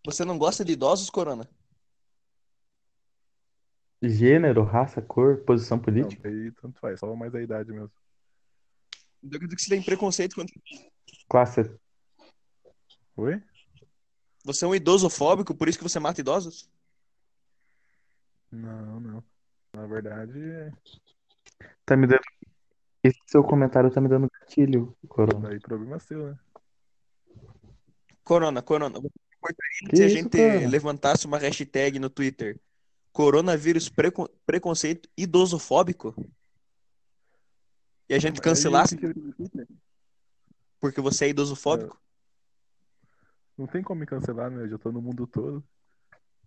Você 0.06 0.24
não 0.24 0.38
gosta 0.38 0.64
de 0.64 0.72
idosos, 0.72 1.10
Corona? 1.10 1.48
Gênero, 4.02 4.64
raça, 4.64 5.02
cor, 5.02 5.40
posição 5.44 5.76
Não, 5.76 5.84
política? 5.84 6.26
aí 6.30 6.54
tanto 6.54 6.80
faz, 6.80 7.02
só 7.02 7.14
mais 7.18 7.36
a 7.36 7.42
idade 7.42 7.74
mesmo. 7.74 7.92
Eu 9.22 9.28
acredito 9.28 9.58
que 9.58 9.62
você 9.62 9.70
tem 9.72 9.84
preconceito 9.84 10.36
contra. 10.36 10.56
Classe. 11.28 11.70
Oi? 13.18 13.44
Você 14.50 14.66
é 14.66 14.68
um 14.68 14.74
idosofóbico, 14.74 15.54
por 15.54 15.70
isso 15.70 15.78
que 15.78 15.84
você 15.84 16.00
mata 16.00 16.20
idosos? 16.20 16.68
Não, 18.52 19.00
não. 19.00 19.24
Na 19.76 19.86
verdade, 19.86 20.40
é- 20.42 20.72
Tá 21.86 21.96
me 21.96 22.08
dando. 22.08 22.20
Esse 23.04 23.20
seu 23.28 23.44
comentário 23.44 23.92
tá 23.92 24.02
me 24.02 24.08
dando 24.08 24.28
gatilho, 24.42 24.98
Corona. 25.08 25.50
daí 25.50 25.60
problema 25.60 25.98
é 25.98 26.00
seu, 26.00 26.30
né? 26.32 26.40
Corona, 28.24 28.60
Corona. 28.64 29.00
Você 29.00 29.12
importaria 29.38 29.90
Que 29.90 29.96
se 29.98 30.04
a 30.04 30.08
gente 30.10 30.30
cara? 30.36 30.68
levantasse 30.68 31.28
uma 31.28 31.38
hashtag 31.38 32.00
no 32.00 32.10
Twitter? 32.10 32.60
Coronavírus 33.14 33.88
precon- 33.88 34.28
preconceito 34.48 35.08
idosofóbico? 35.16 36.16
E 38.10 38.16
a 38.16 38.20
gente 38.20 38.38
Aí, 38.38 38.42
cancelasse 38.44 38.98
que? 38.98 39.14
Porque 40.80 41.00
você 41.02 41.26
é 41.26 41.30
idosofóbico? 41.30 42.02
Não 43.60 43.68
tem 43.68 43.84
como 43.84 44.00
me 44.00 44.06
cancelar, 44.06 44.50
né? 44.50 44.64
Eu 44.64 44.70
já 44.70 44.78
tô 44.78 44.90
no 44.90 45.02
mundo 45.02 45.28
todo. 45.28 45.62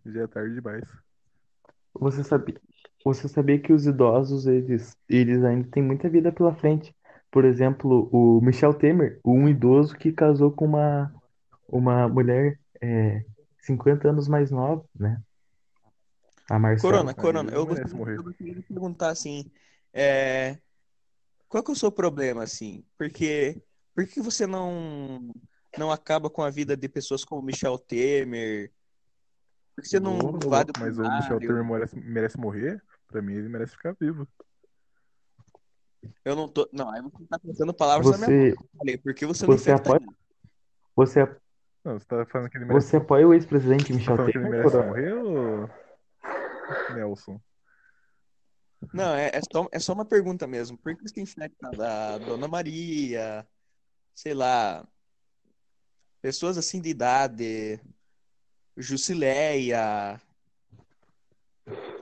Já 0.07 0.23
é 0.23 0.27
tarde 0.27 0.55
demais. 0.55 0.83
Você 1.93 2.25
sabia, 2.25 2.59
você 3.05 3.29
sabia 3.29 3.59
que 3.59 3.71
os 3.71 3.85
idosos, 3.85 4.47
eles, 4.47 4.97
eles 5.07 5.45
ainda 5.45 5.69
têm 5.69 5.83
muita 5.83 6.09
vida 6.09 6.33
pela 6.33 6.55
frente. 6.55 6.97
Por 7.31 7.45
exemplo, 7.45 8.09
o 8.11 8.41
Michel 8.41 8.73
Temer, 8.73 9.21
um 9.23 9.47
idoso 9.47 9.95
que 9.95 10.11
casou 10.11 10.51
com 10.53 10.65
uma, 10.65 11.15
uma 11.69 12.09
mulher 12.09 12.59
é, 12.81 13.23
50 13.59 14.09
anos 14.09 14.27
mais 14.27 14.51
nova, 14.51 14.83
né? 14.99 15.21
A 16.49 16.59
Marcela. 16.59 16.95
Corona, 16.95 17.15
Corona, 17.15 17.53
eu 17.53 17.67
gostaria, 17.67 17.95
morrer. 17.95 18.17
eu 18.17 18.23
gostaria 18.23 18.55
de 18.55 18.63
perguntar 18.63 19.11
assim, 19.11 19.51
é, 19.93 20.57
qual 21.47 21.63
que 21.63 21.71
é 21.71 21.75
o 21.75 21.77
seu 21.77 21.93
problema, 21.93 22.43
assim? 22.43 22.83
Porque 22.97 23.63
por 23.95 24.07
que 24.07 24.19
você 24.23 24.47
não 24.47 25.31
não 25.79 25.91
acaba 25.91 26.29
com 26.29 26.43
a 26.43 26.51
vida 26.51 26.77
de 26.77 26.89
pessoas 26.89 27.25
como 27.25 27.43
Michel 27.43 27.79
Temer? 27.79 28.73
Por 29.75 29.83
que 29.83 29.89
você 29.89 30.01
não 30.01 30.19
Ô, 30.19 30.37
invade 30.37 30.71
o 30.71 30.81
Mas 30.81 30.99
o 30.99 31.03
Michel? 31.03 31.39
Temer 31.39 31.65
merece, 31.65 31.97
merece 31.97 32.39
morrer? 32.39 32.83
Pra 33.09 33.23
mim, 33.23 33.35
ele 33.35 33.49
merece 33.49 33.73
ficar 33.73 33.95
vivo. 33.99 34.27
Eu 36.25 36.37
não 36.37 36.49
tô, 36.49 36.69
não, 36.73 36.91
aí 36.91 37.01
você 37.03 37.25
tá 37.29 37.39
pensando 37.39 37.75
palavras 37.75 38.11
na 38.11 38.17
minha 38.17 38.29
Você, 38.29 38.51
boca. 38.51 38.65
Eu 38.73 38.79
falei, 38.79 38.99
por 38.99 39.15
que 39.15 39.27
você 39.27 39.47
não 39.47 39.55
você 39.55 39.71
infecta 39.71 39.91
apoia, 39.91 40.01
ele? 40.03 40.17
você, 40.95 41.37
Não, 41.85 41.99
você 41.99 42.07
tá 42.07 42.27
falando 42.27 42.51
que 42.51 42.59
ele 42.59 42.65
merece, 42.65 42.89
você 42.89 42.97
apoia 42.97 43.27
o 43.27 43.35
ex-presidente 43.35 43.89
tá 43.89 43.95
Michel 43.95 44.17
falando 44.17 44.33
que 44.33 44.39
ele 44.39 44.45
Temer, 44.45 44.59
merece 44.59 44.77
Corona? 44.77 44.89
morrer 44.89 45.15
ou. 45.15 45.71
Nelson? 46.95 47.41
Não, 48.93 49.15
é, 49.15 49.31
é 49.33 49.41
só, 49.53 49.69
é 49.73 49.79
só 49.79 49.93
uma 49.93 50.05
pergunta 50.05 50.47
mesmo. 50.47 50.77
Por 50.79 50.95
que 50.97 51.03
você 51.09 51.21
infecta 51.21 51.69
a 51.69 52.19
Dona 52.19 52.49
Maria, 52.49 53.47
sei 54.15 54.35
lá, 54.35 54.87
pessoas 56.23 56.57
assim 56.57 56.81
de 56.81 56.89
idade, 56.89 57.79
Jusileia, 58.77 60.21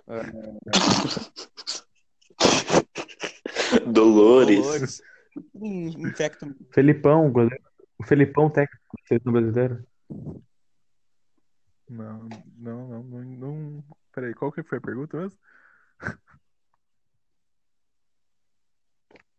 Dolores. 3.87 4.59
Dolores. 4.59 5.03
Por 5.33 5.43
que 5.43 5.59
in- 5.66 6.09
infecta 6.09 6.55
Felipão, 6.73 7.27
o 7.27 7.31
goleiro, 7.31 7.62
o 7.99 8.05
Felipão, 8.05 8.51
técnico 8.51 8.85
da 8.97 9.07
seleção 9.07 9.33
brasileira. 9.33 9.85
Não, 11.89 12.29
não, 12.57 12.89
não, 12.89 13.03
não, 13.03 13.25
não. 13.25 13.85
Peraí, 14.12 14.35
qual 14.35 14.53
que 14.53 14.62
foi 14.62 14.79
a 14.79 14.81
pergunta 14.81 15.16
mesmo? 15.16 15.39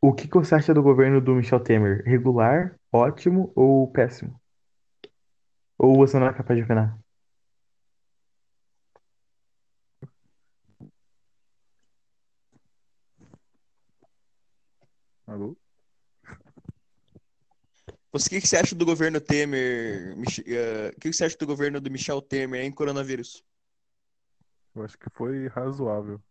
O 0.01 0.13
que 0.13 0.27
que 0.27 0.37
você 0.37 0.55
acha 0.55 0.73
do 0.73 0.81
governo 0.81 1.21
do 1.21 1.35
Michel 1.35 1.59
Temer? 1.59 2.03
Regular, 2.05 2.75
ótimo 2.91 3.51
ou 3.55 3.89
péssimo? 3.91 4.40
Ou 5.83 5.95
você 5.97 6.19
não 6.19 6.27
é 6.27 6.33
capaz 6.33 6.55
de 6.59 6.63
opinar? 6.63 6.95
Alô? 15.25 15.57
Você, 18.11 18.27
o 18.27 18.29
que 18.29 18.41
que 18.41 18.47
você 18.47 18.57
acha 18.57 18.75
do 18.75 18.85
governo 18.85 19.19
Temer? 19.19 20.15
Mich- 20.17 20.43
eh, 20.45 20.89
O 20.95 20.99
que 20.99 21.09
que 21.09 21.13
você 21.13 21.25
acha 21.25 21.37
do 21.37 21.47
governo 21.47 21.81
do 21.81 21.89
Michel 21.89 22.21
Temer 22.21 22.61
em 22.63 22.71
coronavírus? 22.71 23.43
Eu 24.75 24.83
acho 24.83 24.97
que 24.99 25.09
foi 25.09 25.47
razoável. 25.47 26.21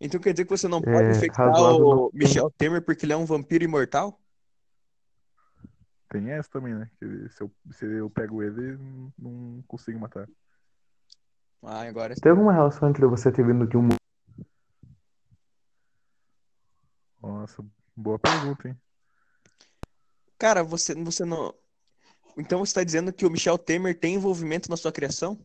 Então 0.00 0.20
quer 0.20 0.32
dizer 0.32 0.44
que 0.44 0.50
você 0.50 0.68
não 0.68 0.80
É, 0.80 0.92
pode 0.92 1.10
infectar 1.10 1.46
razoável 1.50 1.86
o 1.86 1.94
não- 1.96 2.10
Michel 2.12 2.50
Temer 2.52 2.84
porque 2.84 3.04
ele 3.04 3.14
é 3.14 3.16
um 3.16 3.24
vampiro 3.26 3.64
imortal? 3.64 4.20
Tem 6.08 6.30
essa 6.30 6.48
também, 6.48 6.74
né? 6.74 6.90
Que 6.98 7.28
se 7.28 7.42
eu, 7.42 7.50
se 7.70 7.84
eu 7.84 8.08
pego 8.08 8.42
ele, 8.42 8.78
não 9.18 9.62
consigo 9.66 9.98
matar. 9.98 10.28
Ah, 11.62 11.82
agora 11.82 12.14
Tem 12.14 12.30
alguma 12.30 12.52
relação 12.52 12.88
entre 12.88 13.04
você 13.06 13.32
ter 13.32 13.44
vindo 13.44 13.66
de 13.66 13.76
um 13.76 13.88
Nossa, 17.20 17.64
boa 17.96 18.18
pergunta, 18.18 18.68
hein? 18.68 18.80
Cara, 20.38 20.62
você, 20.62 20.94
você 20.94 21.24
não. 21.24 21.52
Então 22.36 22.60
você 22.60 22.70
está 22.70 22.84
dizendo 22.84 23.12
que 23.12 23.26
o 23.26 23.30
Michel 23.30 23.58
Temer 23.58 23.98
tem 23.98 24.14
envolvimento 24.14 24.70
na 24.70 24.76
sua 24.76 24.92
criação? 24.92 25.38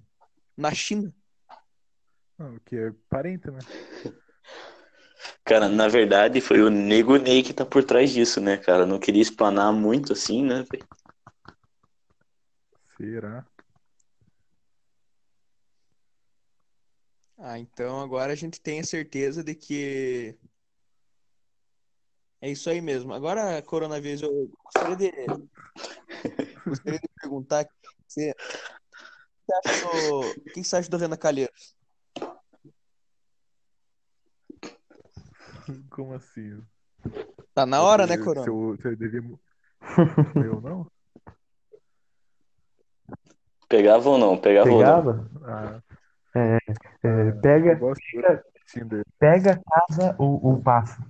Na 0.55 0.74
China? 0.74 1.14
Não, 2.38 2.59
que 2.59 2.76
é 2.76 2.93
parente, 3.09 3.49
né? 3.49 3.59
Cara, 5.43 5.67
na 5.67 5.88
verdade 5.88 6.39
foi 6.41 6.61
o 6.61 6.69
Nego 6.69 7.17
Ney 7.17 7.43
que 7.43 7.53
tá 7.53 7.65
por 7.65 7.84
trás 7.84 8.11
disso, 8.11 8.39
né, 8.39 8.57
cara? 8.57 8.86
Não 8.86 8.99
queria 8.99 9.21
explanar 9.21 9.71
muito 9.74 10.13
assim, 10.13 10.43
né? 10.43 10.63
velho? 10.71 10.88
Será? 12.97 13.45
Ah, 17.38 17.59
então 17.59 17.99
agora 17.99 18.32
a 18.32 18.36
gente 18.36 18.61
tem 18.61 18.80
a 18.80 18.84
certeza 18.86 19.43
de 19.43 19.53
que. 19.53 20.38
É 22.39 22.49
isso 22.49 22.69
aí 22.69 22.80
mesmo. 22.82 23.13
Agora, 23.13 23.61
coronavírus, 23.61 24.21
eu 24.21 24.49
gostaria 24.63 24.95
de, 24.95 25.11
gostaria 26.65 26.99
de 26.99 27.09
perguntar 27.19 27.61
aqui 27.61 27.71
pra 27.82 27.91
você. 28.07 28.32
O 28.32 28.36
que 29.45 29.45
você 29.45 29.53
acha 29.53 29.86
do, 29.86 30.19
o 30.19 30.43
que 30.51 30.63
você 30.63 30.76
acha 30.76 30.89
do 30.89 30.97
Renan 30.97 31.17
Calheiros? 31.17 31.76
Como 35.89 36.14
assim? 36.14 36.61
Tá 37.53 37.66
na 37.66 37.82
hora, 37.82 38.07
né, 38.07 38.18
Se 38.18 38.24
Corona? 38.24 38.47
eu, 38.47 38.78
se 38.82 38.88
eu 38.88 38.95
devia... 38.95 39.22
eu 40.36 40.61
não? 40.61 40.88
Pegava 43.68 44.09
ou 44.09 44.18
não? 44.18 44.38
Pegava, 44.38 44.70
ou 44.70 44.84
não? 44.84 45.03
pegava? 45.03 45.32
Ah, 45.43 45.82
É, 46.36 47.32
pega, 47.41 47.76
gosto 47.76 48.01
pega, 48.11 48.43
pega, 49.20 49.61
casa 49.70 50.16
ou, 50.20 50.43
ou 50.43 50.61
passa. 50.61 51.03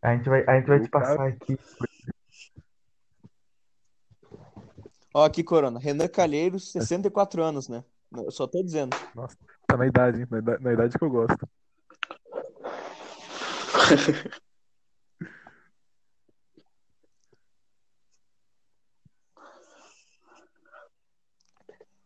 A 0.00 0.16
gente 0.16 0.28
vai, 0.28 0.44
a 0.46 0.58
gente 0.58 0.66
vai 0.66 0.80
te 0.80 0.88
passar 0.88 1.28
aqui. 1.28 1.58
Ó, 5.14 5.24
aqui, 5.24 5.44
Corona. 5.44 5.78
Renan 5.78 6.08
Calheiros, 6.08 6.72
64 6.72 7.42
anos, 7.42 7.68
né? 7.68 7.84
Eu 8.12 8.30
só 8.30 8.46
tô 8.46 8.62
dizendo. 8.62 8.96
Nossa, 9.14 9.36
tá 9.66 9.76
na 9.76 9.86
idade, 9.86 10.20
hein? 10.20 10.26
Na 10.30 10.38
idade, 10.38 10.62
na 10.62 10.72
idade 10.72 10.98
que 10.98 11.04
eu 11.04 11.10
gosto. 11.10 11.48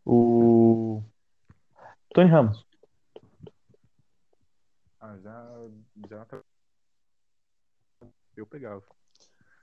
O 0.08 1.02
Tony 2.14 2.30
Ramos. 2.30 2.64
Ah, 5.00 5.18
já, 5.18 5.48
já 6.08 6.24
tá- 6.24 6.42
eu 8.36 8.46
pegava. 8.46 8.84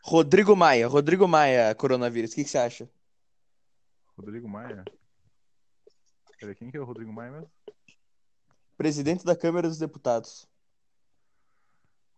Rodrigo 0.03 0.53
Maia. 0.53 0.85
Rodrigo 0.87 1.25
Maia, 1.29 1.73
coronavírus. 1.73 2.33
O 2.33 2.35
que 2.35 2.43
que 2.43 2.49
você 2.49 2.57
acha? 2.57 2.89
Rodrigo 4.17 4.49
Maia. 4.49 4.83
Peraí, 6.37 6.55
quem 6.55 6.69
que 6.69 6.75
é 6.75 6.81
o 6.81 6.85
Rodrigo 6.85 7.13
Maia 7.13 7.31
mesmo? 7.31 7.51
Presidente 8.75 9.23
da 9.23 9.35
Câmara 9.35 9.69
dos 9.69 9.79
Deputados. 9.79 10.45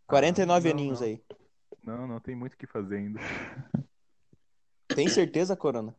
49 0.07 0.69
Ah, 0.69 0.73
não, 0.73 0.79
aninhos 0.79 0.99
não. 1.01 1.07
aí. 1.07 1.21
Não, 1.83 2.07
não 2.07 2.19
tem 2.19 2.35
muito 2.35 2.53
o 2.53 2.57
que 2.57 2.67
fazer 2.67 2.97
ainda. 2.97 3.19
Tem 4.87 5.09
certeza, 5.09 5.55
Corona? 5.57 5.95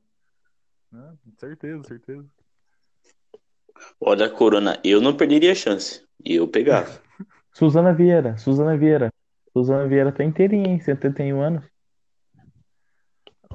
Não, 0.90 1.18
certeza, 1.38 1.82
certeza. 1.84 2.26
Olha, 4.00 4.30
Corona, 4.30 4.80
eu 4.82 5.00
não 5.02 5.16
perderia 5.16 5.52
a 5.52 5.54
chance. 5.54 6.06
E 6.24 6.36
eu 6.36 6.48
pegava. 6.48 7.02
Suzana 7.52 7.92
Vieira. 7.92 8.38
Suzana 8.38 8.76
Vieira. 8.76 9.12
Suzana 9.52 9.86
Vieira 9.86 10.12
tá 10.12 10.24
inteirinha, 10.24 10.68
hein? 10.68 10.80
71 10.80 11.40
anos. 11.40 11.64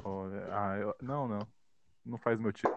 Olha, 0.04 0.46
ah, 0.50 0.76
eu- 0.78 0.96
não, 1.00 1.26
não. 1.26 1.48
Não 2.04 2.18
faz 2.18 2.38
meu 2.38 2.52
tipo. 2.52 2.70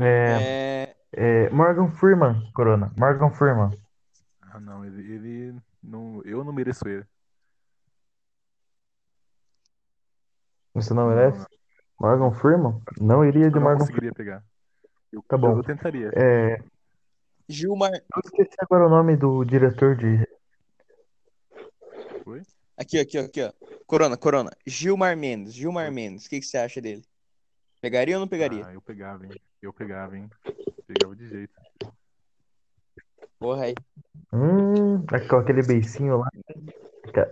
É, 0.00 0.94
É... 1.12 1.46
é, 1.46 1.50
Morgan 1.50 1.90
Freeman, 1.92 2.50
Corona. 2.52 2.92
Morgan 2.98 3.30
Freeman. 3.30 3.70
Ah, 4.42 4.58
não, 4.60 4.84
ele, 4.84 5.00
ele 5.12 5.60
não, 5.82 6.22
eu 6.24 6.42
não 6.44 6.52
mereço 6.52 6.86
ele. 6.88 7.04
Você 10.74 10.94
não 10.94 11.08
merece? 11.08 11.44
Morgan 11.98 12.32
Freeman? 12.32 12.80
Não 13.00 13.24
iria 13.24 13.46
Eu 13.46 13.50
de 13.50 13.56
não 13.56 13.62
Morgan 13.62 13.84
Freeman. 13.86 14.10
conseguiria 14.10 14.12
pegar. 14.12 14.44
Eu, 15.12 15.22
Tá 15.28 15.36
bom. 15.36 15.56
eu 15.58 15.62
tentaria. 15.64 16.10
É, 16.14 16.62
Gilmar. 17.48 17.92
eu 17.92 18.20
esqueci 18.24 18.54
agora 18.60 18.86
o 18.86 18.90
nome 18.90 19.16
do 19.16 19.44
diretor 19.44 19.96
de. 19.96 20.26
Aqui, 22.76 22.98
aqui, 22.98 23.18
aqui, 23.18 23.42
ó. 23.42 23.52
Corona, 23.86 24.16
Corona. 24.16 24.50
Gilmar 24.66 25.14
Mendes. 25.16 25.52
Gilmar 25.52 25.90
Mendes. 25.92 26.24
O 26.26 26.30
que 26.30 26.40
que 26.40 26.46
você 26.46 26.56
acha 26.56 26.80
dele? 26.80 27.04
Pegaria 27.80 28.16
ou 28.16 28.20
não 28.20 28.28
pegaria? 28.28 28.66
Ah, 28.66 28.74
eu 28.74 28.82
pegava, 28.82 29.24
hein? 29.24 29.32
Eu 29.62 29.72
pegava, 29.72 30.16
hein? 30.16 30.28
Pegava 30.86 31.16
de 31.16 31.28
jeito. 31.28 31.54
Porra 33.38 33.64
aí. 33.64 33.74
Hum, 34.32 35.04
com 35.28 35.36
aquele 35.36 35.62
beicinho 35.62 36.18
lá. 36.18 36.28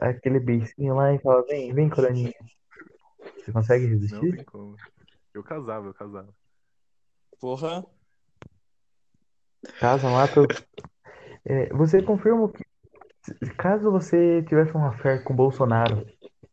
Aquele 0.01 0.41
beicinho 0.41 0.95
lá 0.95 1.13
e 1.13 1.19
fala: 1.19 1.45
vem, 1.45 1.73
vem, 1.75 1.91
Coroninha. 1.91 2.33
Você 3.37 3.53
consegue 3.53 3.85
Não 3.85 3.93
resistir? 3.93 4.37
tem 4.37 4.45
como. 4.45 4.75
Eu 5.35 5.45
casava, 5.45 5.87
eu 5.87 5.95
casava. 5.95 6.35
Porra. 7.39 7.85
Casa, 9.79 10.09
mata. 10.09 10.47
É, 11.45 11.69
você 11.75 12.03
confirma 12.03 12.51
que, 12.51 12.65
caso 13.57 13.91
você 13.91 14.43
tivesse 14.45 14.73
uma 14.73 14.97
fé 14.99 15.19
com 15.19 15.35
o 15.35 15.37
Bolsonaro, 15.37 16.07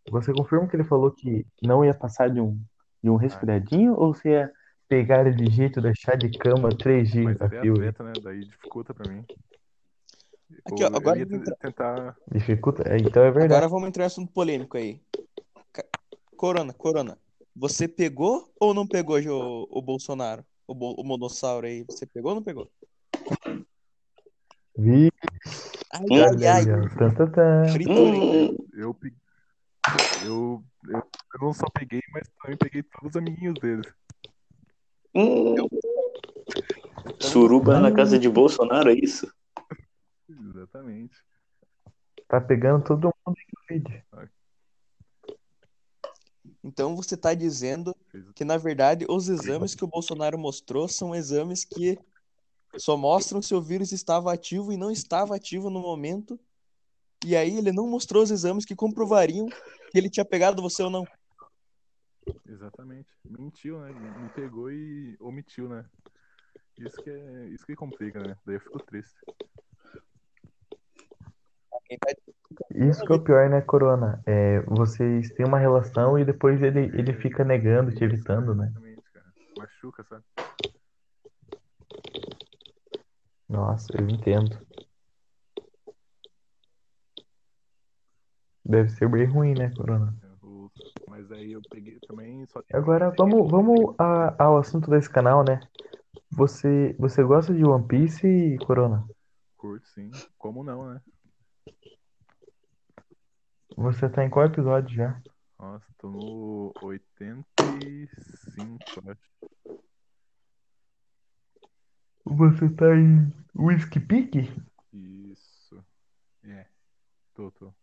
você 0.09 0.33
confirma 0.33 0.67
que 0.67 0.75
ele 0.75 0.83
falou 0.83 1.11
que 1.11 1.45
não 1.61 1.83
ia 1.83 1.93
passar 1.93 2.29
de 2.29 2.39
um, 2.39 2.59
de 3.05 3.09
um 3.11 3.17
resfriadinho 3.17 3.93
ou 3.93 4.15
você 4.15 4.29
ia 4.31 4.51
pegar 4.89 5.27
ele 5.27 5.35
de 5.35 5.47
jeito, 5.55 5.79
deixar 5.79 6.17
de 6.17 6.27
cama 6.39 6.75
três 6.75 7.11
dias 7.11 7.23
Mas 7.23 7.39
a 7.41 7.45
ele 7.45 7.55
é 7.57 7.61
fio? 7.61 7.73
atleta, 7.73 8.03
né? 8.03 8.13
Daí 8.19 8.43
dificulta 8.43 8.95
pra 8.95 9.07
mim. 9.07 9.23
Aqui, 10.65 10.83
ó, 10.83 10.87
agora 10.87 11.19
eu 11.19 11.27
entrar- 11.27 11.55
tentar. 11.57 12.17
Dificulta? 12.31 12.81
É, 12.89 12.97
Então 12.97 13.21
é 13.23 13.29
verdade. 13.29 13.53
Agora 13.53 13.67
vamos 13.67 13.87
entrar 13.89 14.05
em 14.05 14.07
assunto 14.07 14.33
polêmico 14.33 14.75
aí. 14.75 14.99
Corona, 16.35 16.73
Corona. 16.73 17.15
Você 17.55 17.87
pegou 17.87 18.51
ou 18.59 18.73
não 18.73 18.87
pegou 18.87 19.19
o, 19.19 19.67
o 19.69 19.81
Bolsonaro? 19.83 20.43
O, 20.67 20.73
Bo- 20.73 20.95
o 20.99 21.03
monossauro 21.03 21.67
aí. 21.67 21.83
Você 21.87 22.07
pegou 22.07 22.31
ou 22.31 22.35
não 22.35 22.43
pegou? 22.43 22.67
Vi, 24.75 25.11
Ai, 25.93 26.07
ai, 26.11 26.47
ai. 26.47 26.89
Tan, 26.97 27.13
tan, 27.13 27.31
tan. 27.31 27.67
Fritou? 27.71 28.07
Hum, 28.07 28.57
Eu, 28.73 28.93
pe- 28.95 29.13
eu, 30.17 30.63
eu, 30.87 30.99
eu 30.99 31.41
não 31.41 31.53
só 31.53 31.69
peguei, 31.69 32.01
mas 32.11 32.27
também 32.41 32.57
peguei 32.57 32.83
todos 32.83 33.11
os 33.11 33.15
amiguinhos 33.15 33.55
deles. 33.59 33.93
hum. 35.13 35.55
Suruba 37.21 37.79
na 37.79 37.91
casa 37.91 38.19
de 38.19 38.29
Bolsonaro, 38.29 38.89
é 38.89 38.93
isso? 38.93 39.31
Exatamente. 40.29 41.15
Tá 42.27 42.41
pegando 42.41 42.83
todo 42.83 43.13
mundo 43.25 43.37
no 43.37 43.75
vídeo. 43.75 44.03
Então 46.63 46.95
você 46.95 47.15
tá 47.15 47.33
dizendo 47.33 47.95
que, 48.33 48.43
na 48.43 48.57
verdade, 48.57 49.05
os 49.07 49.29
exames 49.29 49.75
que 49.75 49.83
o 49.83 49.87
Bolsonaro 49.87 50.37
mostrou 50.37 50.87
são 50.87 51.13
exames 51.13 51.63
que 51.63 51.97
só 52.77 52.97
mostram 52.97 53.41
se 53.41 53.53
o 53.53 53.61
vírus 53.61 53.91
estava 53.91 54.33
ativo 54.33 54.71
e 54.71 54.77
não 54.77 54.91
estava 54.91 55.35
ativo 55.35 55.69
no 55.69 55.79
momento. 55.79 56.39
E 57.25 57.35
aí 57.35 57.57
ele 57.57 57.71
não 57.71 57.89
mostrou 57.89 58.21
os 58.21 58.29
exames 58.29 58.65
que 58.65 58.75
comprovariam 58.75 59.47
que 59.89 59.97
ele 59.97 60.11
tinha 60.11 60.23
pegado 60.23 60.61
você 60.61 60.83
ou 60.83 60.91
não. 60.91 61.03
Exatamente. 62.47 63.09
Mentiu, 63.25 63.79
né? 63.79 63.91
Me 63.91 64.29
pegou 64.29 64.71
e 64.71 65.17
omitiu, 65.19 65.67
né? 65.67 65.83
Isso 66.77 66.95
que 67.01 67.09
é, 67.09 67.45
isso 67.47 67.65
que 67.65 67.75
complica, 67.75 68.19
né? 68.19 68.37
Daí 68.45 68.57
eu 68.57 68.59
fico 68.59 68.79
triste. 68.85 69.15
Isso 72.75 73.03
que 73.05 73.11
é 73.11 73.15
o 73.15 73.23
pior, 73.23 73.49
né, 73.49 73.61
Corona? 73.61 74.21
É, 74.25 74.61
vocês 74.61 75.31
têm 75.31 75.47
uma 75.47 75.57
relação 75.57 76.19
e 76.19 76.25
depois 76.25 76.61
ele, 76.61 76.91
ele 76.95 77.13
fica 77.13 77.43
negando, 77.43 77.91
te 77.91 78.03
evitando, 78.03 78.53
né? 78.53 78.67
Exatamente, 78.67 79.11
cara. 79.11 79.25
Machuca, 79.57 80.03
sabe? 80.03 80.23
Nossa, 83.49 83.97
eu 83.97 84.07
entendo. 84.07 84.59
Deve 88.65 88.89
ser 88.89 89.07
bem 89.09 89.25
ruim, 89.25 89.53
né, 89.53 89.69
Corona? 89.71 90.13
O- 90.43 90.69
Mas 91.07 91.31
aí 91.31 91.51
eu 91.51 91.61
peguei 91.69 91.99
também 92.07 92.45
só. 92.47 92.61
Agora 92.73 93.11
vamos, 93.11 93.49
vamos 93.49 93.95
a- 93.99 94.35
ao 94.43 94.57
assunto 94.57 94.89
desse 94.89 95.09
canal, 95.09 95.43
né? 95.43 95.61
Você, 96.31 96.95
você 96.99 97.23
gosta 97.23 97.53
de 97.53 97.63
One 97.63 97.87
Piece, 97.87 98.57
Corona? 98.65 99.07
Curto, 99.57 99.87
sim. 99.89 100.11
Como 100.37 100.63
não, 100.63 100.93
né? 100.93 101.01
Você 103.77 104.09
tá 104.09 104.23
em 104.23 104.29
qual 104.29 104.45
episódio 104.45 104.95
já? 104.95 105.21
Nossa, 105.59 105.85
tô 105.97 106.09
no 106.09 106.73
85, 106.81 108.79
eu 109.05 109.11
acho. 109.11 109.35
Você 112.25 112.69
tá 112.69 112.95
em 112.95 113.31
Whiskey 113.55 113.99
Peak? 113.99 114.51
Isso. 114.93 115.83
É. 116.43 116.65
Tô, 117.35 117.51
tô. 117.51 117.73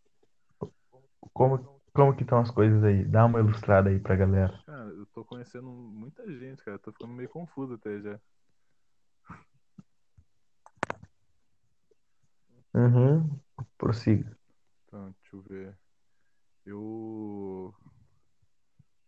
Como, 1.42 1.82
como 1.92 2.14
que 2.14 2.22
estão 2.22 2.38
as 2.38 2.50
coisas 2.52 2.84
aí? 2.84 3.04
Dá 3.04 3.26
uma 3.26 3.40
ilustrada 3.40 3.90
aí 3.90 3.98
pra 3.98 4.14
galera. 4.14 4.62
Cara, 4.64 4.90
eu 4.90 5.04
tô 5.06 5.24
conhecendo 5.24 5.66
muita 5.66 6.24
gente, 6.38 6.62
cara. 6.62 6.78
Tô 6.78 6.92
ficando 6.92 7.12
meio 7.12 7.28
confuso 7.28 7.74
até 7.74 8.00
já. 8.00 8.20
Uhum. 12.72 13.28
Prossiga. 13.76 14.36
Então, 14.86 15.14
deixa 15.20 15.36
eu 15.36 15.42
ver. 15.42 15.78
Eu. 16.64 17.74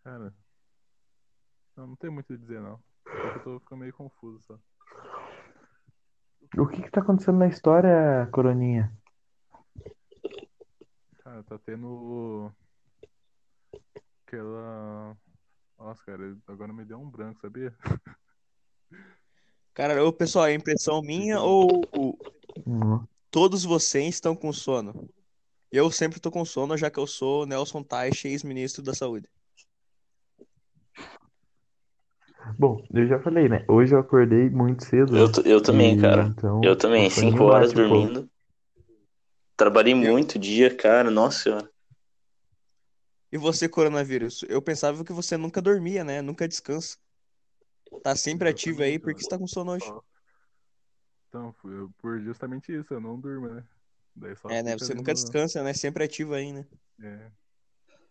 Cara. 0.03 0.35
Não, 1.77 1.87
não 1.87 1.97
tem 1.97 2.11
muito 2.11 2.27
o 2.27 2.37
que 2.37 2.37
dizer, 2.37 2.61
não. 2.61 2.83
Só 3.05 3.31
que 3.31 3.39
eu 3.39 3.43
tô 3.45 3.61
ficando 3.61 3.79
meio 3.79 3.93
confuso 3.93 4.41
só. 4.43 4.59
O 6.59 6.67
que 6.67 6.83
que 6.83 6.91
tá 6.91 7.01
acontecendo 7.01 7.39
na 7.39 7.47
história, 7.47 8.29
Coroninha? 8.33 8.93
Tá 11.43 11.59
tendo. 11.59 12.53
Aquela. 14.27 15.17
Nossa, 15.79 16.03
cara, 16.05 16.37
agora 16.47 16.73
me 16.73 16.85
deu 16.85 16.99
um 16.99 17.11
branco, 17.11 17.41
sabia? 17.41 17.75
Cara, 19.75 20.05
ô 20.05 20.13
pessoal, 20.13 20.47
é 20.47 20.55
impressão 20.55 21.03
minha 21.03 21.41
ou 21.41 21.69
Hum. 22.65 23.05
todos 23.31 23.65
vocês 23.65 24.15
estão 24.15 24.37
com 24.37 24.53
sono? 24.53 25.09
Eu 25.73 25.91
sempre 25.91 26.21
tô 26.21 26.31
com 26.31 26.45
sono, 26.45 26.77
já 26.77 26.89
que 26.89 26.99
eu 27.01 27.07
sou 27.09 27.45
Nelson 27.45 27.83
Teich, 27.83 28.29
ex-ministro 28.29 28.85
da 28.85 28.95
Saúde. 28.95 29.29
Bom, 32.57 32.81
eu 32.95 33.07
já 33.09 33.19
falei, 33.19 33.49
né? 33.49 33.65
Hoje 33.69 33.95
eu 33.95 33.99
acordei 33.99 34.49
muito 34.49 34.85
cedo. 34.85 35.17
Eu, 35.17 35.33
t- 35.33 35.43
eu 35.45 35.61
também, 35.61 35.97
E, 35.97 36.01
cara. 36.01 36.23
Então, 36.29 36.63
Eu 36.63 36.77
também, 36.77 37.07
o 37.07 37.11
soninho 37.11 37.33
cinco 37.33 37.45
horas 37.47 37.73
bate 37.73 37.89
pouco. 37.89 38.07
dormindo. 38.07 38.31
Trabalhei 39.57 39.95
muito 39.95 40.39
dia, 40.39 40.75
cara. 40.75 41.11
Nossa 41.11 41.43
senhora. 41.43 41.71
E 43.31 43.39
você, 43.39 43.69
coronavírus? 43.69 44.45
Eu 44.49 44.63
pensava 44.63 45.05
que 45.05 45.13
você 45.13 45.37
nunca 45.37 45.61
dormia, 45.61 46.05
né? 46.05 46.23
Nunca 46.23 46.47
descansa. 46.47 46.99
Tá 48.03 48.15
sempre 48.15 48.49
ativo 48.49 48.83
aí, 48.83 48.99
por 48.99 49.15
que 49.15 49.23
você 49.23 49.29
tá 49.29 49.39
com 49.39 49.47
sono 49.47 49.73
hoje? 49.73 49.93
Então, 51.29 51.55
eu- 51.65 51.93
por 51.99 52.21
justamente 52.21 52.73
isso, 52.73 52.95
eu 52.95 53.01
não 53.01 53.19
durmo, 53.19 53.49
né? 53.49 53.65
Daí 54.15 54.37
só 54.37 54.49
É, 54.49 54.63
né? 54.63 54.79
Você 54.79 54.95
nunca 54.95 55.13
descansa, 55.13 55.63
né? 55.63 55.75
Sempre 55.75 56.05
ativo 56.05 56.35
aí, 56.35 56.53
né? 56.53 56.67
É. 57.03 57.31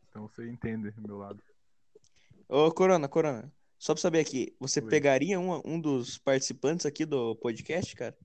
Então 0.09 0.27
você 0.27 0.47
entende 0.49 0.93
meu 0.97 1.17
lado. 1.17 1.41
Ô, 2.49 2.69
Corona, 2.71 3.07
Corona, 3.07 3.51
só 3.79 3.93
pra 3.93 4.01
saber 4.01 4.19
aqui, 4.19 4.53
você 4.59 4.81
Oi. 4.81 4.89
pegaria 4.89 5.39
um, 5.39 5.61
um 5.65 5.79
dos 5.79 6.17
participantes 6.17 6.85
aqui 6.85 7.05
do 7.05 7.35
podcast, 7.37 7.95
cara? 7.95 8.17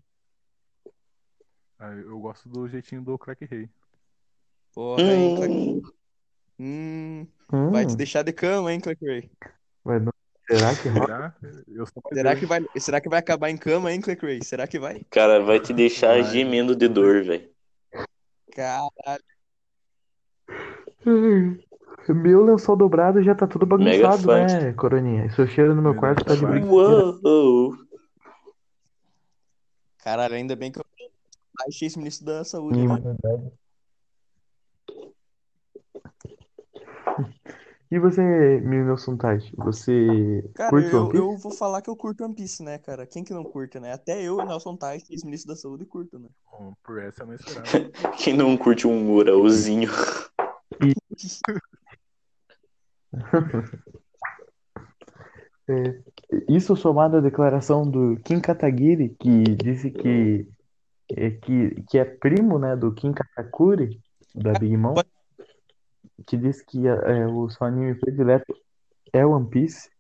Ah, 1.79 1.93
eu 1.93 2.19
gosto 2.21 2.49
do 2.49 2.69
jeitinho 2.69 3.03
do 3.03 3.17
Crack 3.19 3.45
Rei. 3.45 3.69
Porra, 4.75 5.15
hein? 5.15 5.35
Hum, 5.39 5.83
Hum, 6.59 7.27
Hum, 7.53 7.71
vai 7.71 7.87
te 7.87 7.97
deixar 7.97 8.23
de 8.23 8.33
cama, 8.33 8.73
hein, 8.73 8.81
Clark 8.81 9.05
Ray? 9.05 9.31
vai 9.85 10.01
dar- 10.01 10.13
Será 10.51 10.75
que 10.75 10.89
rola? 10.89 11.35
Será? 12.13 12.35
Que 12.35 12.47
vai, 12.47 12.61
será 12.79 13.01
que 13.01 13.09
vai 13.09 13.19
acabar 13.21 13.51
em 13.51 13.57
cama, 13.57 13.93
hein, 13.93 14.01
Clark 14.01 14.25
Ray? 14.25 14.43
Será 14.43 14.67
que 14.67 14.79
vai? 14.79 15.05
cara, 15.11 15.41
vai 15.41 15.61
te 15.61 15.73
deixar 15.73 16.21
Vai. 16.21 16.25
gemendo 16.25 16.75
de 16.75 16.89
dor, 16.89 17.23
velho. 17.23 17.49
Caralho. 18.53 19.23
Hum, 21.07 21.59
Meu 22.09 22.45
lençol 22.45 22.77
dobrado 22.77 23.23
já 23.23 23.35
tá 23.35 23.47
tudo 23.47 23.65
bagunçado, 23.67 24.27
né, 24.27 24.73
Coroninha? 24.73 25.27
E 25.27 25.31
seu 25.31 25.47
cheiro 25.47 25.75
no 25.75 25.83
meu 25.83 25.95
quarto 25.95 26.25
tá 26.25 26.35
de 26.35 26.45
brincadeira. 26.45 27.03
Uou! 27.23 27.77
Caralho, 29.99 30.35
ainda 30.35 30.57
bem 30.57 30.73
que 30.73 30.79
eu 30.81 30.85
achei 31.67 31.89
esse 31.89 31.99
ministro 31.99 32.27
da 32.27 32.45
saúde, 32.45 32.79
Sim, 32.79 32.87
né? 32.87 33.01
verdade. 33.01 33.51
E 37.91 37.99
você, 37.99 38.61
Milson 38.61 39.17
Tati, 39.17 39.51
você 39.57 40.45
Cara, 40.55 40.69
curte 40.69 40.93
eu, 40.93 41.01
One 41.01 41.11
Piece? 41.11 41.25
eu 41.25 41.37
vou 41.39 41.53
falar 41.53 41.81
que 41.81 41.89
eu 41.89 41.97
curto 41.97 42.23
One 42.23 42.35
Piece, 42.35 42.63
né, 42.63 42.77
cara? 42.79 43.07
Quem 43.07 43.25
que 43.25 43.33
não 43.33 43.45
curte, 43.45 43.81
né? 43.81 43.93
Até 43.93 44.23
eu, 44.23 44.37
Nelson 44.45 44.77
Tais, 44.77 45.09
ex-ministro 45.11 45.49
da 45.49 45.57
saúde, 45.57 45.87
curto, 45.87 46.19
né? 46.19 46.29
Bom, 46.53 46.75
por 46.85 47.03
essa 47.03 47.23
eu 47.23 47.29
não 47.29 47.35
esperava. 47.35 47.65
Quem 48.23 48.37
não 48.37 48.59
curte 48.59 48.87
um 48.87 49.03
muralzinho? 49.03 49.91
É, 55.71 56.01
isso 56.49 56.75
somado 56.75 57.19
à 57.19 57.21
declaração 57.21 57.83
do 57.83 58.19
Kim 58.25 58.41
Kataguiri, 58.41 59.15
que 59.21 59.43
disse 59.55 59.91
que 59.91 60.49
é, 61.11 61.31
que, 61.31 61.83
que 61.89 61.99
é 61.99 62.05
primo, 62.05 62.59
né, 62.59 62.77
do 62.77 62.93
Kim 62.93 63.13
Katakuri, 63.13 64.01
da 64.35 64.53
Big 64.53 64.77
Mom, 64.77 64.95
que 66.27 66.37
disse 66.37 66.65
que 66.65 66.87
é, 66.87 67.27
o 67.27 67.49
seu 67.49 67.67
anime 67.67 67.95
predileto 67.95 68.55
é 69.13 69.25
One 69.25 69.49
Piece. 69.49 69.91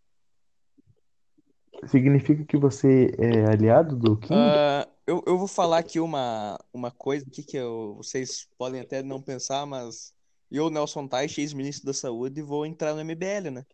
Significa 1.86 2.44
que 2.44 2.56
você 2.56 3.14
é 3.18 3.46
aliado 3.46 3.96
do 3.96 4.16
Kim? 4.16 4.34
Ah, 4.34 4.86
eu, 5.06 5.22
eu 5.26 5.38
vou 5.38 5.46
falar 5.46 5.78
aqui 5.78 6.00
uma, 6.00 6.58
uma 6.72 6.90
coisa 6.90 7.24
aqui 7.26 7.42
que 7.42 7.56
eu, 7.56 7.94
vocês 7.96 8.48
podem 8.58 8.80
até 8.80 9.02
não 9.02 9.22
pensar, 9.22 9.64
mas 9.64 10.12
eu, 10.50 10.70
Nelson 10.70 11.06
Tais, 11.06 11.36
ex-ministro 11.38 11.86
da 11.86 11.92
saúde, 11.92 12.42
vou 12.42 12.66
entrar 12.66 12.94
no 12.94 13.04
MBL, 13.04 13.50
né? 13.52 13.66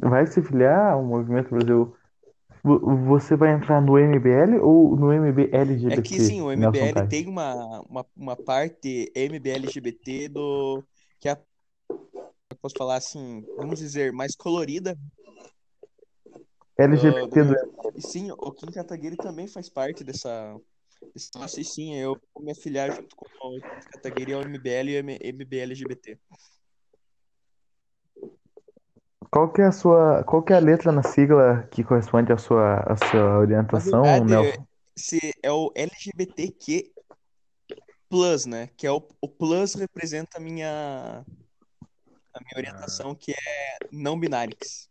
Vai 0.00 0.26
se 0.26 0.42
filiar 0.42 0.92
ao 0.92 1.04
Movimento 1.04 1.50
Brasil? 1.50 1.96
Vo- 2.62 2.80
Você 3.06 3.36
vai 3.36 3.52
entrar 3.52 3.80
no 3.80 3.98
MBL 3.98 4.58
ou 4.60 4.96
no 4.96 5.12
MBLGBT? 5.12 6.00
É 6.00 6.02
que 6.02 6.20
sim, 6.20 6.40
o 6.40 6.50
MBL 6.52 7.08
tem 7.08 7.26
uma, 7.28 7.80
uma, 7.82 8.06
uma 8.16 8.36
parte 8.36 9.10
MBLGBT 9.14 10.28
do 10.28 10.84
que 11.20 11.28
é, 11.28 11.32
a- 11.32 11.38
posso 12.60 12.76
falar 12.76 12.96
assim, 12.96 13.44
vamos 13.56 13.78
dizer, 13.78 14.12
mais 14.12 14.34
colorida. 14.36 14.96
LGBT 16.78 17.44
do 17.44 17.54
E 17.96 18.02
sim, 18.02 18.30
o 18.30 18.52
Kim 18.52 18.70
Kataguiri 18.70 19.16
também 19.16 19.46
faz 19.48 19.68
parte 19.68 20.04
dessa 20.04 20.56
e 21.14 21.64
sim, 21.64 21.94
eu 21.96 22.20
vou 22.34 22.44
me 22.44 22.52
afiliar 22.52 22.90
junto 22.92 23.16
com 23.16 23.26
o 23.26 23.60
Kataguiri 23.92 24.32
ao 24.32 24.42
MBL 24.42 24.90
e 24.92 25.28
MBLGBT. 25.28 26.18
Qual 29.30 29.52
que 29.52 29.60
é 29.60 29.66
a 29.66 29.72
sua, 29.72 30.24
qual 30.24 30.42
que 30.42 30.52
é 30.52 30.56
a 30.56 30.60
letra 30.60 30.90
na 30.90 31.02
sigla 31.02 31.68
que 31.70 31.84
corresponde 31.84 32.32
à 32.32 32.38
sua, 32.38 32.76
à 32.80 32.96
sua 32.96 33.20
Na 33.20 33.38
orientação, 33.38 34.02
verdade, 34.02 34.24
Nelson? 34.24 34.66
se 34.96 35.32
é 35.42 35.52
o 35.52 35.70
LGBTQ 35.74 36.90
plus, 38.08 38.46
né? 38.46 38.68
Que 38.76 38.86
é 38.86 38.90
o, 38.90 39.06
o 39.20 39.28
plus 39.28 39.74
representa 39.74 40.38
a 40.38 40.40
minha 40.40 41.24
a 42.34 42.40
minha 42.40 42.56
orientação, 42.56 43.14
que 43.14 43.32
é 43.32 43.36
não 43.92 44.18
binários. 44.18 44.88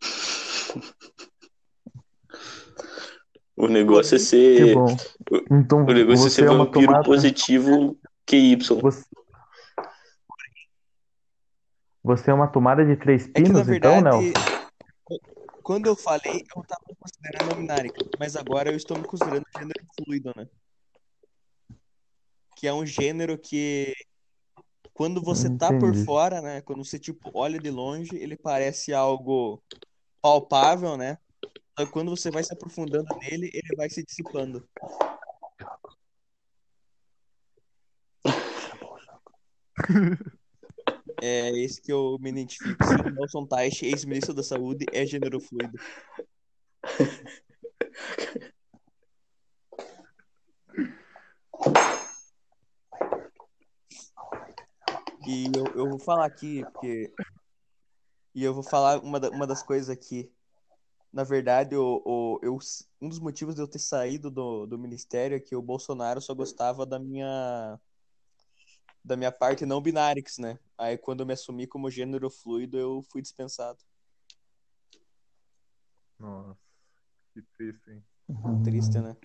O 3.56 3.66
negócio 3.66 4.14
é 4.14 4.18
Que 4.18 4.24
ser. 4.24 4.74
bom. 4.74 4.86
Então 5.50 5.84
O 5.84 5.92
negócio 5.92 6.26
é 6.26 6.30
você 6.30 6.30
ser 6.30 6.46
é 6.46 6.50
uma 6.50 6.64
vampiro 6.64 6.86
tomada, 6.86 7.04
positivo 7.04 7.98
QY. 8.24 8.56
você, 8.80 9.04
você 12.02 12.30
é 12.30 12.34
uma 12.34 12.48
tomada 12.48 12.84
de 12.84 12.96
três 12.96 13.26
É 13.26 13.32
que, 13.32 13.42
na 13.42 13.62
pinos, 13.62 13.68
então, 13.68 14.00
verdade, 14.00 14.04
Nelson? 14.04 14.58
quando 15.62 15.86
eu 15.86 15.96
falei, 15.96 16.44
eu 16.56 16.62
tava 16.62 16.80
me 16.88 16.96
considerando 16.96 17.50
não 17.50 17.56
binário, 17.56 17.92
mas 18.18 18.36
agora 18.36 18.70
eu 18.70 18.76
estou 18.76 18.96
me 18.96 19.04
considerando 19.04 19.44
gênero 19.54 19.86
fluido, 19.96 20.32
né? 20.34 20.48
Que 22.56 22.66
é 22.66 22.72
um 22.72 22.86
gênero 22.86 23.38
que, 23.38 23.94
quando 24.94 25.22
você 25.22 25.54
tá 25.56 25.68
por 25.68 25.90
Entendi. 25.90 26.04
fora, 26.04 26.40
né? 26.40 26.60
Quando 26.62 26.84
você, 26.84 26.98
tipo, 26.98 27.30
olha 27.34 27.58
de 27.58 27.70
longe, 27.70 28.16
ele 28.16 28.36
parece 28.36 28.92
algo 28.94 29.62
palpável, 30.22 30.96
né? 30.96 31.18
Que 31.76 31.86
quando 31.86 32.10
você 32.10 32.30
vai 32.30 32.42
se 32.42 32.52
aprofundando 32.52 33.14
nele, 33.18 33.50
ele 33.52 33.76
vai 33.76 33.88
se 33.90 34.02
dissipando. 34.02 34.66
É 41.20 41.50
esse 41.50 41.80
que 41.80 41.92
eu 41.92 42.16
me 42.20 42.30
identifico. 42.30 42.82
Sim, 42.84 42.96
Nelson 43.12 43.46
Teich, 43.46 43.84
ex-ministro 43.84 44.34
da 44.34 44.42
Saúde, 44.42 44.86
é 44.92 45.04
gênero 45.04 45.40
fluido. 45.40 45.78
E 55.26 55.44
eu, 55.56 55.64
eu 55.74 55.88
vou 55.90 55.98
falar 55.98 56.26
aqui, 56.26 56.64
porque. 56.72 57.12
E 58.34 58.42
eu 58.44 58.54
vou 58.54 58.62
falar 58.62 59.00
uma, 59.02 59.18
da- 59.18 59.30
uma 59.30 59.46
das 59.46 59.62
coisas 59.62 59.88
aqui. 59.88 60.30
Na 61.12 61.24
verdade, 61.24 61.76
o, 61.76 62.02
o, 62.04 62.40
eu, 62.42 62.58
um 63.00 63.08
dos 63.08 63.20
motivos 63.20 63.54
de 63.54 63.62
eu 63.62 63.68
ter 63.68 63.78
saído 63.80 64.30
do, 64.30 64.66
do 64.66 64.78
ministério 64.78 65.36
é 65.36 65.40
que 65.40 65.56
o 65.56 65.62
Bolsonaro 65.62 66.20
só 66.20 66.34
gostava 66.34 66.86
da 66.86 66.98
minha. 66.98 67.80
Da 69.04 69.16
minha 69.16 69.32
parte 69.32 69.64
não 69.64 69.80
binárix, 69.80 70.38
né? 70.38 70.58
Aí 70.76 70.98
quando 70.98 71.20
eu 71.20 71.26
me 71.26 71.32
assumi 71.32 71.66
como 71.66 71.90
gênero 71.90 72.28
fluido, 72.30 72.76
eu 72.78 73.02
fui 73.10 73.22
dispensado. 73.22 73.78
Nossa, 76.18 76.58
que 77.32 77.42
triste, 77.56 77.90
hein? 77.90 78.04
Triste, 78.64 78.98
né? 79.00 79.16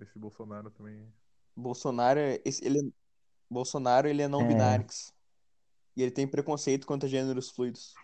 Esse 0.00 0.18
Bolsonaro 0.18 0.70
também. 0.70 1.10
Bolsonaro, 1.56 2.20
é- 2.20 2.40
esse- 2.44 2.64
ele, 2.64 2.78
é- 2.80 2.92
Bolsonaro, 3.50 4.06
ele 4.06 4.22
é 4.22 4.28
não 4.28 4.42
É. 4.42 4.46
binárix. 4.46 5.12
E 5.96 6.02
ele 6.02 6.10
tem 6.10 6.28
preconceito 6.28 6.86
contra 6.86 7.08
gêneros 7.08 7.50
fluidos. 7.50 7.94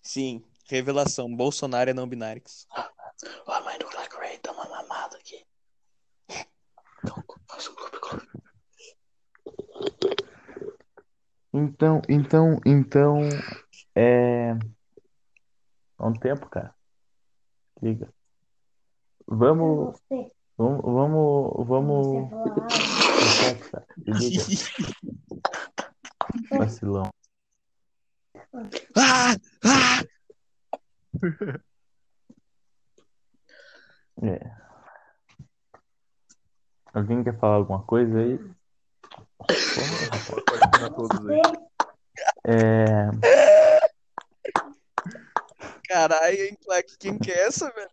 Sim, 0.00 0.42
revelação. 0.66 1.34
Bolsonaro 1.36 1.90
é 1.90 1.94
não 1.94 2.08
binárix. 2.08 2.66
Ó, 3.46 3.52
a 3.52 3.60
mãe 3.60 3.78
do 3.78 3.88
Black 3.90 4.16
Ray 4.16 4.40
dá 4.42 4.52
uma 4.52 4.66
mamada 4.68 5.18
aqui. 5.18 5.46
Então, 7.04 7.22
faz 7.46 7.68
um 7.68 7.74
clube, 7.74 8.00
clube. 8.00 8.28
Então, 11.52 12.00
então, 12.08 12.58
então, 12.64 13.18
é. 13.94 14.52
Há 15.98 16.06
um 16.06 16.14
tempo, 16.14 16.48
cara. 16.48 16.74
Liga. 17.82 18.12
Vamos, 19.26 20.00
Você, 20.08 20.32
vamos, 20.56 20.82
vamos, 20.82 21.66
vamos. 21.66 22.30
Liga, 24.06 24.42
vacilão. 26.58 27.10
Ah! 28.96 29.36
Ah! 29.64 30.02
É. 34.22 34.62
Alguém 36.94 37.24
quer 37.24 37.38
falar 37.38 37.56
alguma 37.56 37.82
coisa 37.82 38.18
aí? 38.18 38.38
Pode 39.46 40.44
participar 40.44 40.90
todos 40.90 41.28
aí. 41.28 41.40
É. 42.46 43.10
Caralho, 45.88 46.38
hein, 46.38 46.56
Clark? 46.64 46.96
Quem 46.98 47.18
que 47.18 47.30
é 47.30 47.46
essa, 47.46 47.70
velho? 47.72 47.90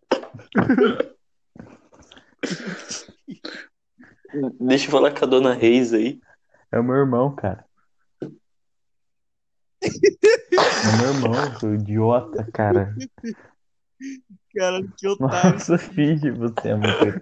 Deixa 4.59 4.87
eu 4.87 4.91
falar 4.91 5.11
com 5.11 5.25
a 5.25 5.27
dona 5.27 5.53
Reis 5.53 5.93
aí. 5.93 6.21
É 6.71 6.79
o 6.79 6.83
meu 6.83 6.95
irmão, 6.95 7.35
cara. 7.35 7.65
É 9.81 9.87
meu 11.01 11.13
irmão, 11.13 11.59
seu 11.59 11.73
idiota, 11.75 12.47
cara. 12.53 12.95
Cara, 14.55 14.81
que 14.97 15.07
otário. 15.07 15.53
Nossa, 15.53 15.77
filho, 15.77 16.35
você 16.35 16.69
é 16.69 16.75
muito 16.75 17.19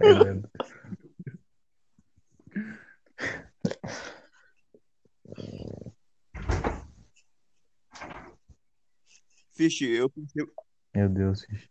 Fish, 9.58 9.82
eu 9.82 10.08
percebo, 10.08 10.52
Meu 10.96 11.10
Deus, 11.10 11.44
filho. 11.44 11.60
Fish, 11.60 11.70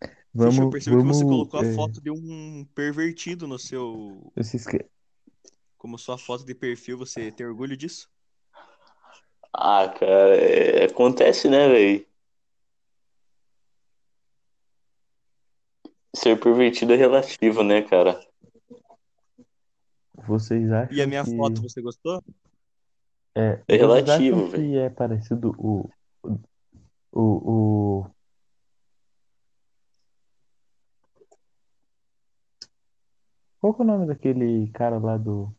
eu 0.00 0.22
Vamos, 0.32 0.70
percebo 0.70 0.96
vamos. 0.96 1.18
que 1.18 1.18
você 1.18 1.24
colocou 1.28 1.60
a 1.60 1.64
é, 1.64 1.74
foto 1.74 2.00
de 2.00 2.10
um 2.10 2.64
pervertido 2.74 3.46
no 3.46 3.58
seu. 3.58 4.32
eu 4.34 4.42
se 4.42 4.56
esque... 4.56 4.84
Como 5.76 5.98
sua 5.98 6.16
foto 6.16 6.46
de 6.46 6.54
perfil, 6.54 6.96
você 6.96 7.30
tem 7.30 7.46
orgulho 7.46 7.76
disso? 7.76 8.08
Ah, 9.52 9.88
cara, 9.88 10.34
é- 10.36 10.84
acontece, 10.86 11.48
né, 11.48 11.68
velho? 11.68 12.06
Ser 16.14 16.40
pervertido 16.40 16.94
é 16.94 16.96
relativo, 16.96 17.62
né, 17.62 17.82
cara? 17.82 18.18
Vocês 20.26 20.72
acham 20.72 20.96
E 20.96 21.02
a 21.02 21.06
minha 21.06 21.24
que... 21.24 21.36
foto, 21.36 21.62
você 21.62 21.82
gostou? 21.82 22.22
É, 23.34 23.62
É 23.68 23.76
relativo, 23.76 24.46
acham 24.46 24.50
que 24.50 24.76
é 24.78 24.88
parecido 24.88 25.54
o, 25.58 25.90
o, 27.18 28.02
o, 28.02 28.10
Qual 33.58 33.74
que 33.74 33.82
é 33.82 33.84
o 33.84 33.88
nome 33.88 34.06
daquele 34.06 34.70
cara 34.72 34.98
lá 34.98 35.16
do 35.16 35.52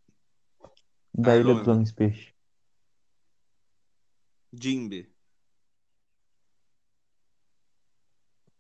da 1.13 1.35
Ilha 1.35 1.55
dos. 1.55 1.67
Homens 1.67 1.91
Peixe? 1.91 2.33
Jimby. 4.53 5.11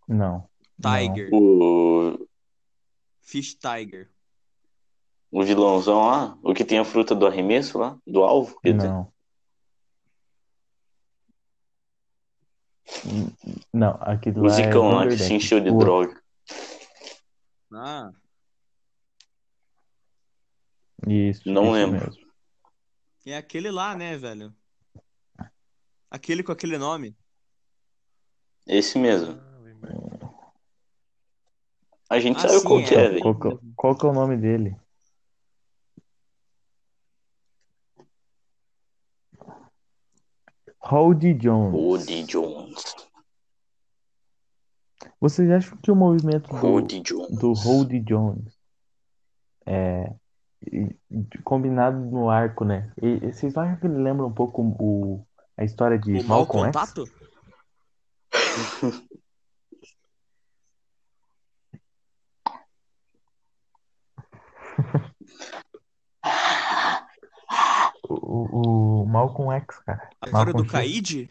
Não. 0.07 0.49
Tiger. 0.81 1.29
O, 1.31 2.27
Fish 3.21 3.55
Tiger. 3.55 4.11
o 5.31 5.43
vilãozão 5.43 6.07
lá, 6.07 6.37
o 6.41 6.53
que 6.53 6.65
tem 6.65 6.79
a 6.79 6.85
fruta 6.85 7.13
do 7.13 7.27
arremesso 7.27 7.77
lá, 7.77 7.99
do 8.07 8.23
alvo, 8.23 8.59
quer 8.59 8.73
dizer. 8.73 8.87
Não. 8.87 9.13
Não, 13.73 13.97
aquele 14.01 14.39
O 14.39 14.43
lá 14.43 14.47
é 14.53 14.55
Zicão 14.55 14.91
lá 14.91 15.07
que 15.07 15.17
se 15.17 15.33
encheu 15.33 15.59
de 15.59 15.69
O 15.69 15.77
droga. 15.77 16.21
Ah, 17.73 18.11
Isso, 21.07 21.41
Não 21.49 21.63
isso 21.63 21.71
lembro. 21.73 21.99
mesmo. 22.05 22.27
é 23.25 23.37
aquele 23.37 23.69
lá, 23.71 23.95
né, 23.95 24.17
velho? 24.17 24.53
Aquele 26.09 26.41
com 26.43 26.51
aquele 26.51 26.77
nome. 26.77 27.15
Esse 28.65 28.97
mesmo. 28.97 29.37
Ah. 29.83 30.47
A 32.09 32.19
gente 32.21 32.37
Ah, 32.37 32.47
sabe 32.47 32.59
sim, 32.59 32.67
qual 32.67 32.79
que 32.83 32.95
é. 32.95 32.97
é, 32.99 33.09
velho. 33.09 33.21
Qual, 33.21 33.39
que 33.39 33.47
é- 33.49 33.59
qual 33.75 33.97
que 33.97 34.05
é 34.05 34.09
o 34.09 34.13
nome 34.13 34.37
dele? 34.37 34.77
Holdy 40.87 41.33
Jones. 41.33 41.73
Rudy 41.73 42.23
Jones. 42.23 42.95
Vocês 45.19 45.49
acham 45.51 45.77
que 45.79 45.91
o 45.91 45.95
movimento 45.95 46.49
do, 46.49 46.55
Rudy 46.55 47.01
Jones. 47.01 47.37
do 47.37 47.51
Holdy 47.51 47.99
Jones 47.99 48.57
é 49.65 50.15
combinado 51.43 51.97
no 51.97 52.29
arco, 52.29 52.63
né? 52.63 52.89
E, 53.01 53.25
e 53.25 53.33
vocês 53.33 53.53
não 53.53 53.63
acham 53.63 53.77
que 53.77 53.85
ele 53.85 53.97
lembra 54.01 54.25
um 54.25 54.33
pouco 54.33 54.61
o, 54.79 55.27
a 55.57 55.65
história 55.65 55.99
de 55.99 56.19
O 56.19 56.23
mau 56.23 56.39
Malcolm 56.39 56.67
X? 56.67 56.93
contato? 56.93 57.03
O, 58.33 59.07
o, 68.27 69.03
o 69.03 69.05
Malcolm 69.05 69.53
X, 69.55 69.79
cara. 69.79 70.09
A 70.21 70.25
do 70.25 70.31
Malcolm 70.33 70.63
X. 70.63 70.71
Caid? 70.71 71.29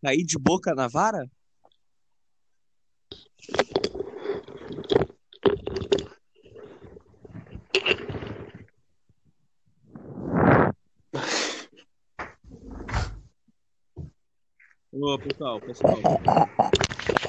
Cair 0.00 0.24
de 0.24 0.38
boca 0.38 0.74
na 0.74 0.86
vara? 0.86 1.28
Ô, 14.92 15.18
pessoal, 15.18 15.60
pessoal. 15.60 16.02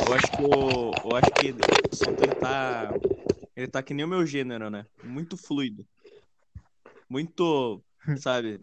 Eu 0.07 0.13
acho 0.13 0.31
que 0.31 0.43
o. 0.43 0.91
Eu 1.03 1.15
acho 1.17 1.31
que 1.33 1.51
o 1.51 1.55
assunto 1.91 2.23
ele 3.59 3.67
tá. 3.67 3.79
Tá 3.79 3.83
que 3.83 3.93
nem 3.93 4.05
o 4.05 4.07
meu 4.07 4.25
gênero, 4.25 4.69
né? 4.69 4.85
Muito 5.03 5.37
fluido. 5.37 5.85
Muito, 7.09 7.83
sabe? 8.17 8.61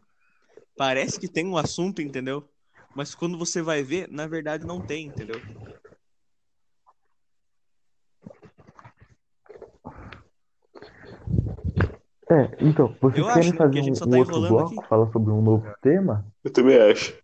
Parece 0.76 1.18
que 1.18 1.28
tem 1.28 1.46
um 1.46 1.56
assunto, 1.56 2.00
entendeu? 2.00 2.48
Mas 2.94 3.14
quando 3.14 3.36
você 3.36 3.60
vai 3.60 3.82
ver, 3.82 4.08
na 4.10 4.26
verdade 4.26 4.66
não 4.66 4.80
tem, 4.80 5.06
entendeu? 5.06 5.36
É, 12.28 12.56
então, 12.60 12.88
vocês 13.00 13.24
Eu 13.24 13.32
querem 13.32 13.50
acho, 13.50 13.52
né, 13.52 13.58
fazer 13.58 13.82
que 13.82 13.90
um, 13.90 13.94
só 13.94 14.04
um 14.04 14.10
tá 14.10 14.16
outro 14.16 14.40
bloco, 14.48 14.74
aqui. 14.74 14.88
falar 14.88 15.12
sobre 15.12 15.30
um 15.30 15.42
novo 15.42 15.72
tema? 15.80 16.26
Eu 16.42 16.52
também 16.52 16.78
acho. 16.90 17.16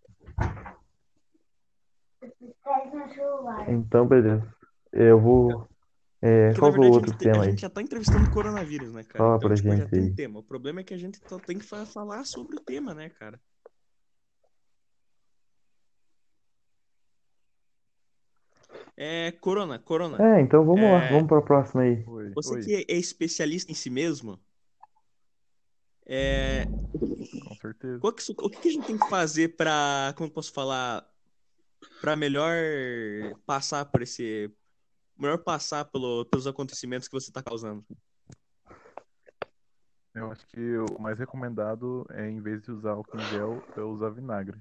Traz 2.63 2.93
no 2.93 3.13
celular. 3.13 3.69
Então, 3.69 4.07
beleza. 4.07 4.55
Eu 4.93 5.19
vou. 5.19 5.67
É, 6.23 6.47
Porque, 6.47 6.59
qual 6.61 6.71
é 6.71 6.77
o 6.77 6.79
verdade, 6.79 6.87
a 6.87 6.95
outro 6.95 7.11
gente, 7.11 7.19
tem- 7.19 7.27
a 7.27 7.33
tema 7.33 7.43
aí? 7.43 7.49
gente 7.51 7.61
já 7.61 7.69
tá 7.69 7.81
entrevistando 7.81 8.23
o 8.25 8.29
coronavírus, 8.29 8.93
né, 8.93 9.03
cara? 9.03 9.17
Fala 9.25 9.37
então, 9.37 9.49
pra 9.49 9.55
tipo, 9.57 9.69
já 9.69 9.75
gente 9.75 9.89
tem 9.89 9.99
um 10.01 10.03
aí. 10.05 10.15
tema. 10.15 10.39
O 10.39 10.43
problema 10.43 10.79
é 10.79 10.83
que 10.83 10.93
a 10.93 10.97
gente 10.97 11.19
só 11.27 11.37
tem 11.39 11.59
que 11.59 11.65
fa- 11.65 11.85
falar 11.85 12.23
sobre 12.25 12.55
o 12.55 12.59
tema, 12.61 12.93
né, 12.93 13.09
cara? 13.09 13.39
É, 18.95 19.31
Corona, 19.33 19.79
Corona. 19.79 20.23
É, 20.37 20.41
então 20.41 20.63
vamos 20.65 20.89
lá, 20.91 21.03
É. 21.05 21.09
vamos 21.09 21.27
pra 21.27 21.41
próxima 21.41 21.81
aí. 21.81 22.03
Oi, 22.07 22.31
Você 22.35 22.53
oi, 22.55 22.61
que 22.63 22.85
é 22.87 22.95
especialista 22.95 23.71
em 23.71 23.75
si 23.75 23.89
mesmo, 23.89 24.39
é, 26.05 26.67
com 27.47 27.55
certeza. 27.55 27.99
qual 27.99 28.13
que 28.13 28.23
o 28.31 28.49
que 28.49 28.59
que 28.61 28.67
a 28.69 28.71
gente 28.71 28.85
tem 28.87 28.97
que 28.97 29.09
fazer 29.09 29.55
pra, 29.57 30.13
como 30.15 30.29
eu 30.29 30.33
posso 30.33 30.51
falar, 30.53 31.05
pra 32.01 32.15
melhor 32.15 32.53
passar 33.45 33.85
por 33.85 34.01
esse, 34.01 34.51
melhor 35.17 35.37
passar 35.37 35.85
pelo- 35.85 36.25
pelos 36.25 36.47
acontecimentos 36.47 37.07
que 37.07 37.13
você 37.13 37.31
tá 37.31 37.41
causando? 37.41 37.83
Eu 40.15 40.31
acho 40.31 40.45
que 40.47 40.77
o 40.77 40.99
mais 41.01 41.17
recomendado 41.17 42.05
é, 42.11 42.29
em 42.29 42.39
vez 42.39 42.61
de 42.61 42.71
usar 42.71 42.91
álcool 42.91 43.17
em 43.17 43.29
gel, 43.29 43.63
é 43.75 43.81
usar 43.81 44.09
vinagre. 44.11 44.59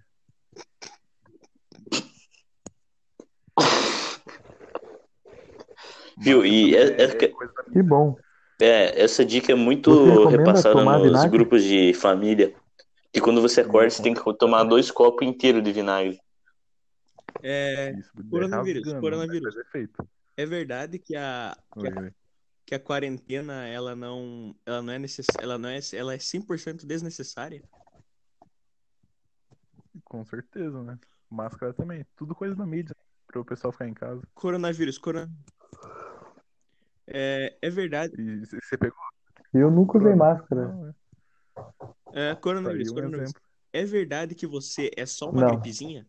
Viu? 6.18 6.44
E 6.44 6.74
é- 6.76 6.90
também 6.96 7.10
é 7.10 7.14
que- 7.16 7.82
bom. 7.82 8.16
É, 8.60 9.02
essa 9.02 9.24
dica 9.24 9.50
é 9.52 9.54
muito 9.54 10.26
repassada 10.28 10.84
nos 10.84 11.02
vinagre? 11.02 11.30
grupos 11.30 11.64
de 11.64 11.92
família. 11.94 12.54
Que 13.12 13.20
quando 13.20 13.42
você 13.42 13.60
acorda, 13.60 13.90
você 13.90 14.02
tem 14.02 14.14
que 14.14 14.34
tomar 14.38 14.64
dois 14.64 14.90
copos 14.90 15.26
inteiros 15.26 15.62
de 15.62 15.72
vinagre. 15.72 16.18
É, 17.42 17.90
Isso, 17.90 18.10
é 18.16 18.30
Coronavírus, 18.30 18.84
rasgando, 18.84 19.00
coronavírus. 19.00 19.54
faz 19.54 19.66
efeito. 19.66 20.08
É 20.36 20.46
verdade 20.46 20.98
que 20.98 21.14
a, 21.16 21.56
que 21.78 21.86
a, 21.86 22.12
que 22.66 22.74
a 22.74 22.80
quarentena, 22.80 23.66
ela 23.66 23.94
não, 23.94 24.54
ela 24.64 24.82
não 24.82 24.92
é 24.92 24.98
necess, 24.98 25.28
ela 25.38 25.58
não 25.58 25.68
é, 25.68 25.78
ela 25.92 26.14
é 26.14 26.18
100% 26.18 26.86
desnecessária? 26.86 27.62
Com 30.04 30.24
certeza, 30.24 30.82
né? 30.82 30.98
Máscara 31.30 31.72
também. 31.72 32.06
Tudo 32.16 32.34
coisa 32.34 32.54
da 32.54 32.66
mídia. 32.66 32.94
Para 33.26 33.40
o 33.40 33.44
pessoal 33.44 33.72
ficar 33.72 33.88
em 33.88 33.94
casa. 33.94 34.22
Coronavírus, 34.34 34.98
corona... 34.98 35.30
É, 37.06 37.58
é 37.60 37.70
verdade, 37.70 38.14
E 38.18 38.46
você 38.46 38.78
pegou? 38.78 38.98
Eu 39.52 39.70
nunca 39.70 39.98
usei 39.98 40.14
máscara. 40.14 40.68
Não, 40.68 40.88
é. 42.14 42.30
é, 42.30 42.34
coronavírus, 42.34 42.90
um 42.90 42.94
coronavírus. 42.94 43.30
exemplo. 43.30 43.42
É 43.72 43.84
verdade 43.84 44.34
que 44.34 44.46
você 44.46 44.90
é 44.96 45.04
só 45.04 45.28
uma 45.30 45.42
Não. 45.42 45.48
gripezinha? 45.48 46.06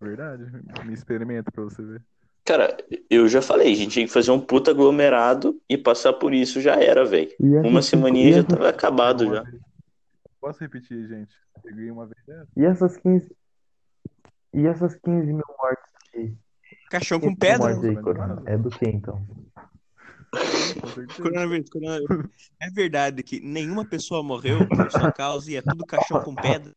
Verdade. 0.00 0.44
Me 0.84 0.92
experimenta 0.92 1.50
pra 1.50 1.64
você 1.64 1.82
ver. 1.82 2.02
Cara, 2.44 2.76
eu 3.08 3.26
já 3.26 3.40
falei, 3.40 3.72
a 3.72 3.76
gente 3.76 3.92
tinha 3.92 4.06
que 4.06 4.12
fazer 4.12 4.30
um 4.30 4.40
puta 4.40 4.70
aglomerado 4.70 5.58
e 5.68 5.78
passar 5.78 6.12
por 6.12 6.34
isso 6.34 6.60
já 6.60 6.74
era, 6.74 7.04
velho. 7.04 7.30
Uma 7.40 7.80
semaninha 7.80 8.34
já 8.34 8.44
tava 8.44 8.68
acabado 8.68 9.26
já. 9.26 9.44
Posso 10.40 10.60
repetir, 10.60 11.08
gente? 11.08 11.34
Peguei 11.62 11.90
uma 11.90 12.06
vez 12.06 12.22
dessa. 12.26 12.48
E 12.54 12.64
essas 12.64 12.96
15. 12.98 13.34
E 14.52 14.66
essas 14.66 14.94
15 14.96 15.32
mil 15.32 15.42
mortes 15.58 15.92
aí? 16.14 16.34
Caixão 16.90 17.18
com 17.18 17.34
15 17.34 17.38
pedra? 17.38 17.68
aí, 17.68 17.94
né? 17.94 18.02
Corona. 18.02 18.42
É 18.44 18.58
do 18.58 18.68
que 18.68 18.84
então? 18.84 19.26
Coronavírus, 21.16 21.70
coronavírus. 21.70 22.28
É 22.60 22.70
verdade 22.70 23.22
que 23.22 23.40
nenhuma 23.40 23.86
pessoa 23.86 24.22
morreu 24.22 24.68
por 24.68 24.90
sua 24.90 25.10
causa 25.12 25.50
e 25.50 25.56
é 25.56 25.62
tudo 25.62 25.86
caixão 25.86 26.22
com 26.22 26.34
pedra? 26.34 26.74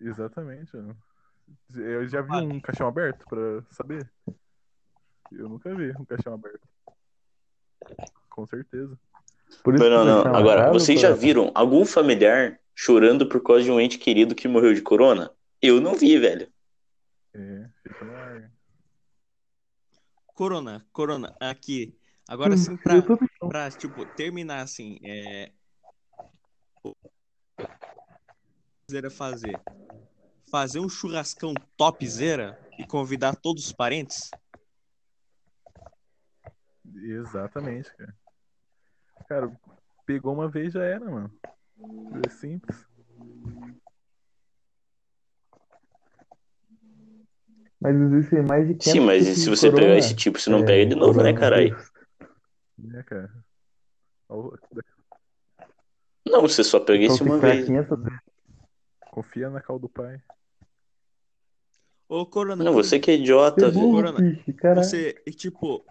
Exatamente. 0.00 0.72
Eu 1.74 2.08
já 2.08 2.22
vi 2.22 2.32
um 2.36 2.60
caixão 2.60 2.88
aberto 2.88 3.24
pra 3.28 3.62
saber. 3.70 4.10
Eu 5.30 5.48
nunca 5.48 5.74
vi 5.74 5.92
um 5.92 6.04
caixão 6.04 6.34
aberto. 6.34 6.66
Com 8.28 8.46
certeza. 8.46 8.98
Por 9.62 9.74
isso 9.74 9.88
Não, 9.88 10.04
não, 10.04 10.34
Agora, 10.34 10.72
vocês 10.72 11.00
já 11.00 11.12
viram 11.12 11.50
algum 11.54 11.84
familiar 11.84 12.58
chorando 12.74 13.28
por 13.28 13.42
causa 13.42 13.64
de 13.64 13.70
um 13.70 13.80
ente 13.80 13.98
querido 13.98 14.34
que 14.34 14.48
morreu 14.48 14.72
de 14.72 14.82
corona? 14.82 15.30
Eu 15.60 15.80
não 15.80 15.94
vi, 15.94 16.18
velho. 16.18 16.48
É, 17.34 17.68
fica 17.82 18.04
no 18.04 18.16
ar. 18.16 18.50
Corona, 20.34 20.86
corona, 20.92 21.36
aqui. 21.38 21.94
Agora 22.26 22.54
Hum, 22.54 22.56
sim, 22.56 22.76
pra, 22.76 22.94
pra 23.48 23.70
tipo, 23.70 24.06
terminar 24.14 24.62
assim, 24.62 24.98
é. 25.02 25.52
o 26.82 26.94
que 26.94 28.79
Zera 28.90 29.08
fazer? 29.08 29.60
Fazer 30.50 30.80
um 30.80 30.88
churrascão 30.88 31.54
topzera 31.76 32.58
e 32.76 32.84
convidar 32.84 33.36
todos 33.36 33.66
os 33.66 33.72
parentes? 33.72 34.32
Exatamente, 36.92 37.94
cara. 37.96 38.14
Cara, 39.28 39.60
pegou 40.04 40.34
uma 40.34 40.48
vez 40.48 40.72
já 40.72 40.82
era, 40.82 41.08
mano. 41.08 41.32
É 42.24 42.28
simples. 42.30 42.84
Mas 47.80 47.96
existem 47.96 48.42
mais 48.42 48.66
de 48.66 48.74
500 48.74 48.92
Sim, 48.92 49.00
mas 49.00 49.26
se 49.28 49.48
você 49.48 49.70
corona. 49.70 49.86
pegar 49.86 49.98
esse 49.98 50.16
tipo, 50.16 50.38
você 50.38 50.50
não 50.50 50.62
É, 50.62 50.64
pega 50.66 50.86
de 50.86 50.96
novo, 50.96 51.22
né, 51.22 51.32
caralho? 51.32 51.76
Né, 52.76 53.04
cara? 53.04 53.32
Não, 56.26 56.40
você 56.42 56.64
só 56.64 56.80
pega 56.80 57.04
Então, 57.04 57.14
esse 57.14 57.24
se 57.24 57.30
uma 57.30 57.38
vez. 57.38 57.66
500 57.66 58.02
vezes. 58.02 58.29
Confia 59.10 59.50
na 59.50 59.60
cal 59.60 59.76
do 59.76 59.88
pai. 59.88 60.22
Ô, 62.08 62.24
Corona, 62.24 62.62
Não, 62.62 62.72
você 62.72 62.98
que 63.00 63.10
é 63.10 63.14
idiota, 63.14 63.66
é 63.66 63.70
velho. 63.70 63.90
Corona, 63.90 64.18
caralho. 64.56 64.84
você, 64.84 65.20
e, 65.26 65.32
tipo, 65.32 65.84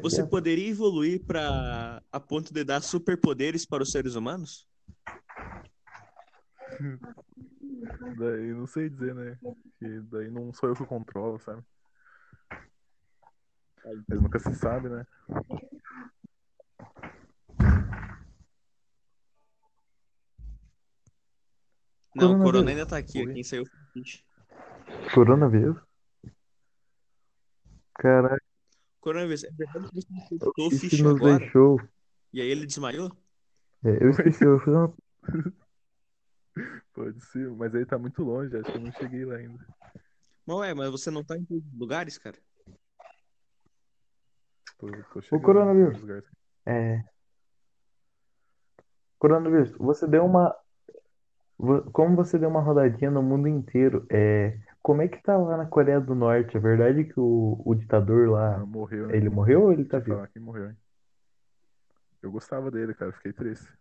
você 0.00 0.22
quieto. 0.22 0.30
poderia 0.30 0.70
evoluir 0.70 1.22
pra 1.26 2.02
a 2.10 2.18
ponto 2.18 2.52
de 2.52 2.64
dar 2.64 2.80
superpoderes 2.80 3.66
para 3.66 3.82
os 3.82 3.90
seres 3.90 4.14
humanos? 4.14 4.66
Daí 8.18 8.54
não 8.54 8.66
sei 8.66 8.88
dizer, 8.88 9.14
né? 9.14 9.38
Que 9.78 10.00
daí 10.10 10.30
não 10.30 10.52
sou 10.52 10.70
eu 10.70 10.74
que 10.74 10.84
controlo, 10.84 11.38
sabe? 11.38 11.62
Mas 13.84 14.20
nunca 14.20 14.38
se 14.38 14.54
sabe, 14.54 14.88
né? 14.88 15.06
Não, 22.18 22.34
o. 22.34 22.42
Corona 22.42 22.70
ainda 22.70 22.86
tá 22.86 22.96
aqui. 22.98 23.20
Oi. 23.20 23.34
Quem 23.34 23.42
saiu 23.44 23.64
foi 23.66 23.80
o 23.80 23.92
Pitch. 23.92 24.20
Coronavírus? 25.14 25.76
Caralho, 27.94 28.40
Coronavírus, 29.00 29.44
é 29.44 29.50
verdade 29.50 29.88
que 29.88 29.94
você 29.94 30.08
infectou 30.12 30.52
o 30.64 30.66
o 30.66 30.70
Fish 30.70 31.00
nos 31.00 31.16
agora? 31.16 31.38
deixou. 31.38 31.80
E 32.32 32.40
aí 32.40 32.48
ele 32.48 32.66
desmaiou? 32.66 33.10
É, 33.84 34.04
eu 34.04 34.10
esqueci, 34.10 34.44
eu 34.44 34.58
fiz 34.58 34.68
uma 34.68 34.92
Pode 36.92 37.20
ser, 37.26 37.48
mas 37.50 37.74
aí 37.74 37.86
tá 37.86 37.96
muito 37.96 38.22
longe, 38.22 38.56
acho 38.56 38.70
que 38.70 38.76
eu 38.76 38.80
não 38.82 38.92
cheguei 38.92 39.24
lá 39.24 39.36
ainda. 39.36 39.64
Mas 40.44 40.56
ué, 40.56 40.74
mas 40.74 40.90
você 40.90 41.10
não 41.10 41.22
tá 41.22 41.36
em 41.36 41.44
todos 41.44 41.64
os 41.64 41.78
lugares, 41.78 42.18
cara? 42.18 42.36
Tô, 44.78 44.88
tô 45.12 45.20
chegando 45.22 45.42
coronavírus. 45.42 46.24
É. 46.66 47.02
Coronavírus, 49.18 49.70
você 49.78 50.06
deu 50.06 50.24
uma. 50.24 50.54
Como 51.92 52.14
você 52.16 52.38
deu 52.38 52.48
uma 52.48 52.60
rodadinha 52.60 53.10
no 53.10 53.22
mundo 53.22 53.48
inteiro, 53.48 54.06
é... 54.10 54.58
como 54.82 55.02
é 55.02 55.08
que 55.08 55.20
tá 55.22 55.36
lá 55.36 55.56
na 55.56 55.66
Coreia 55.66 56.00
do 56.00 56.14
Norte? 56.14 56.56
É 56.56 56.60
verdade 56.60 57.04
que 57.04 57.18
o, 57.18 57.60
o 57.64 57.74
ditador 57.74 58.28
Ah, 58.50 58.64
lá, 58.64 58.66
morreu, 58.66 59.12
né? 59.12 59.16
ele 59.16 59.28
morreu 59.28 59.62
ou 59.64 59.72
ele 59.72 59.84
tá 59.84 59.98
Deixa 59.98 60.02
eu 60.02 60.04
vivo? 60.04 60.16
falar 60.16 60.28
quem 60.28 60.42
morreu, 60.42 60.70
hein? 60.70 60.76
Eu 62.22 62.30
gostava 62.30 62.70
dele, 62.70 62.94
cara, 62.94 63.12
fiquei 63.12 63.32
triste. 63.32 63.72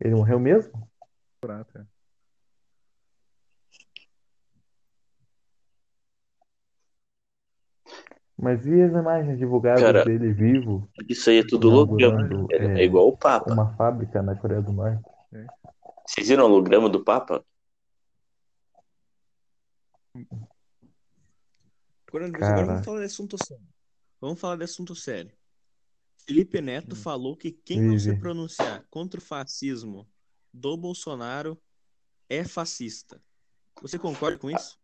Ele 0.00 0.14
morreu 0.14 0.38
mesmo? 0.38 0.86
Prata. 1.40 1.86
Mas 8.42 8.66
e 8.66 8.82
as 8.82 8.90
imagens 8.90 9.38
divulgadas 9.38 9.80
Cara, 9.80 10.04
dele 10.04 10.32
vivo, 10.32 10.90
Isso 11.08 11.30
aí 11.30 11.38
é 11.38 11.46
tudo 11.46 11.70
holograma. 11.70 12.48
É, 12.50 12.56
é, 12.56 12.80
é 12.80 12.84
igual 12.84 13.06
o 13.06 13.16
Papa. 13.16 13.52
uma 13.52 13.72
fábrica 13.76 14.20
na 14.20 14.34
Coreia 14.34 14.60
do 14.60 14.72
Norte? 14.72 15.00
Vocês 16.04 16.26
viram 16.26 16.42
o 16.42 16.46
holograma 16.48 16.88
do 16.88 17.04
Papa? 17.04 17.44
Agora 22.08 22.32
Cara. 22.32 22.66
vamos 22.66 22.84
falar 22.84 22.98
de 22.98 23.04
assunto 23.04 23.36
sério. 23.46 23.68
Vamos 24.20 24.40
falar 24.40 24.56
de 24.56 24.64
assunto 24.64 24.96
sério. 24.96 25.32
Felipe 26.26 26.60
Neto 26.60 26.96
falou 26.96 27.36
que 27.36 27.52
quem 27.52 27.80
não 27.80 27.96
se 27.96 28.10
Vive. 28.10 28.20
pronunciar 28.20 28.84
contra 28.90 29.20
o 29.20 29.22
fascismo 29.22 30.10
do 30.52 30.76
Bolsonaro 30.76 31.56
é 32.28 32.42
fascista. 32.42 33.22
Você 33.80 34.00
concorda 34.00 34.36
com 34.36 34.50
isso? 34.50 34.81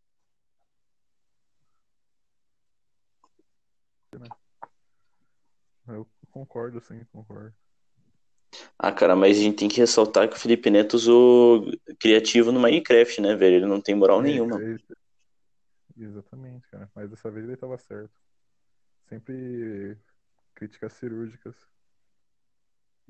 Eu 5.88 6.06
concordo, 6.30 6.80
sim, 6.80 7.00
concordo. 7.12 7.54
Ah, 8.78 8.92
cara, 8.92 9.14
mas 9.16 9.36
a 9.36 9.40
gente 9.40 9.56
tem 9.56 9.68
que 9.68 9.78
ressaltar 9.78 10.28
que 10.28 10.36
o 10.36 10.38
Felipe 10.38 10.70
Neto 10.70 10.94
usou 10.94 11.66
criativo 11.98 12.52
no 12.52 12.60
Minecraft, 12.60 13.20
né, 13.20 13.34
velho? 13.34 13.56
Ele 13.56 13.66
não 13.66 13.80
tem 13.80 13.94
moral 13.94 14.22
nenhuma. 14.22 14.60
É, 14.62 14.74
é, 14.74 14.78
Exatamente, 15.96 16.68
cara. 16.68 16.90
Mas 16.94 17.10
dessa 17.10 17.30
vez 17.30 17.44
ele 17.46 17.56
tava 17.56 17.76
certo. 17.76 18.12
Sempre 19.08 19.96
críticas 20.54 20.92
cirúrgicas. 20.94 21.56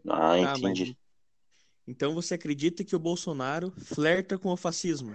Ah, 0.07 0.33
Ah, 0.33 0.37
mas 0.37 0.59
entendi. 0.59 0.99
Então 1.87 2.15
você 2.15 2.35
acredita 2.35 2.85
que 2.85 2.95
o 2.95 2.99
Bolsonaro 2.99 3.71
flerta 3.71 4.39
com 4.39 4.51
o 4.51 4.57
fascismo? 4.57 5.15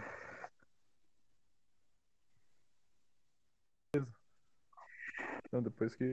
Então, 5.46 5.62
depois 5.62 5.96
que 5.96 6.04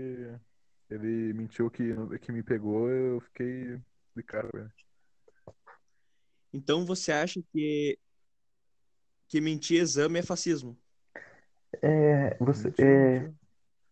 ele 0.91 1.32
mentiu 1.32 1.70
que, 1.70 1.95
que 2.20 2.32
me 2.32 2.43
pegou, 2.43 2.88
eu 2.91 3.20
fiquei 3.20 3.80
de 4.16 4.22
cara, 4.22 4.49
velho. 4.53 4.72
Então 6.53 6.84
você 6.84 7.12
acha 7.12 7.41
que 7.53 7.99
que 9.28 9.41
mentir 9.41 9.80
exame 9.80 10.18
é 10.18 10.22
fascismo? 10.22 10.76
É, 11.80 12.36
você, 12.38 12.68
é. 12.78 13.32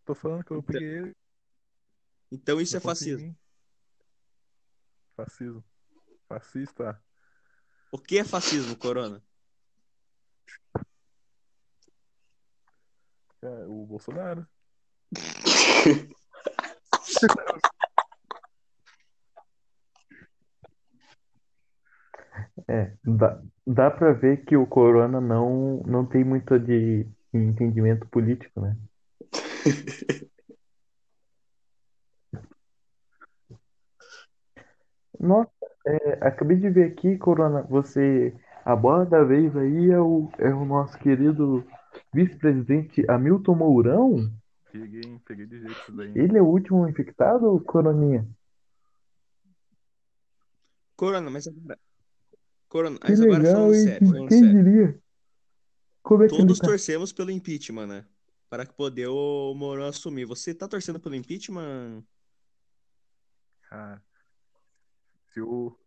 Tô 0.04 0.12
falando 0.14 0.42
que 0.44 0.50
eu 0.50 0.58
Então- 0.58 0.72
peguei 0.72 0.88
ele. 0.98 1.16
Então 2.32 2.60
isso 2.60 2.76
é 2.76 2.80
confia 2.80 2.90
em 2.90 2.94
fascismo. 3.16 3.36
Fascismo. 5.16 5.64
Fascista. 6.28 7.02
O 7.92 7.98
que 7.98 8.18
é 8.18 8.24
fascismo, 8.24 8.76
Corona? 8.76 9.22
É, 13.40 13.66
o 13.66 13.86
Bolsonaro. 13.86 14.46
é, 22.68 22.92
dá, 23.04 23.40
dá 23.66 23.90
pra 23.90 24.12
ver 24.12 24.44
que 24.44 24.56
o 24.56 24.66
Corona 24.66 25.20
não, 25.20 25.82
não 25.86 26.04
tem 26.06 26.24
muito 26.24 26.58
de 26.58 27.06
entendimento 27.32 28.06
político, 28.08 28.60
né? 28.60 28.76
Nossa, 35.18 35.50
é, 35.86 36.12
acabei 36.26 36.56
de 36.56 36.70
ver 36.70 36.92
aqui, 36.92 37.16
Corona, 37.18 37.62
você, 37.62 38.34
a 38.64 38.74
bola 38.76 39.04
da 39.04 39.22
vez 39.24 39.56
aí 39.56 39.90
é 39.90 40.00
o, 40.00 40.28
é 40.38 40.52
o 40.52 40.64
nosso 40.64 40.98
querido 40.98 41.64
vice-presidente 42.12 43.04
Hamilton 43.08 43.54
Mourão? 43.54 44.30
Peguei, 44.70 45.00
hein? 45.02 45.20
Peguei 45.24 45.46
de 45.46 45.60
jeito 45.60 45.80
isso 45.80 45.92
daí. 45.92 46.12
Ele 46.14 46.38
é 46.38 46.42
o 46.42 46.46
último 46.46 46.88
infectado, 46.88 47.60
Coroninha? 47.64 48.28
Corona, 50.96 51.30
mas 51.30 51.46
agora. 51.46 51.78
Corona, 52.68 52.98
Que 52.98 53.08
mas 53.08 53.20
agora 53.20 53.38
legal, 53.38 53.54
falando 53.54 53.74
hein? 53.74 53.84
sério, 53.84 54.08
falando 54.08 54.28
Quem 54.28 54.40
sério. 54.40 54.64
diria? 54.64 55.02
Como 56.02 56.24
é 56.24 56.28
que 56.28 56.36
Todos 56.36 56.58
tá? 56.58 56.66
torcemos 56.66 57.12
pelo 57.12 57.30
impeachment, 57.30 57.86
né? 57.86 58.06
Para 58.50 58.66
que 58.66 58.74
poder 58.74 59.06
o 59.08 59.54
Mourão 59.54 59.86
assumir. 59.86 60.24
Você 60.24 60.54
tá 60.54 60.66
torcendo 60.66 60.98
pelo 60.98 61.14
impeachment? 61.14 62.02
Ah, 63.70 64.00
se 65.32 65.40
o, 65.40 65.78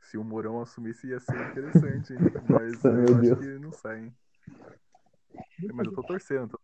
se 0.00 0.18
o 0.18 0.24
Mourão 0.24 0.60
assumisse 0.60 1.08
ia 1.08 1.18
ser 1.18 1.34
interessante, 1.50 2.12
hein? 2.12 2.18
Mas 2.48 2.74
Nossa, 2.74 2.88
eu 2.88 2.94
meu 2.94 3.16
acho 3.16 3.20
Deus. 3.22 3.38
que 3.38 3.58
não 3.58 3.72
sai, 3.72 4.00
hein? 4.00 4.14
Mas 5.72 5.86
eu 5.86 5.92
tô 5.94 6.02
torcendo. 6.02 6.48
Tô... 6.48 6.60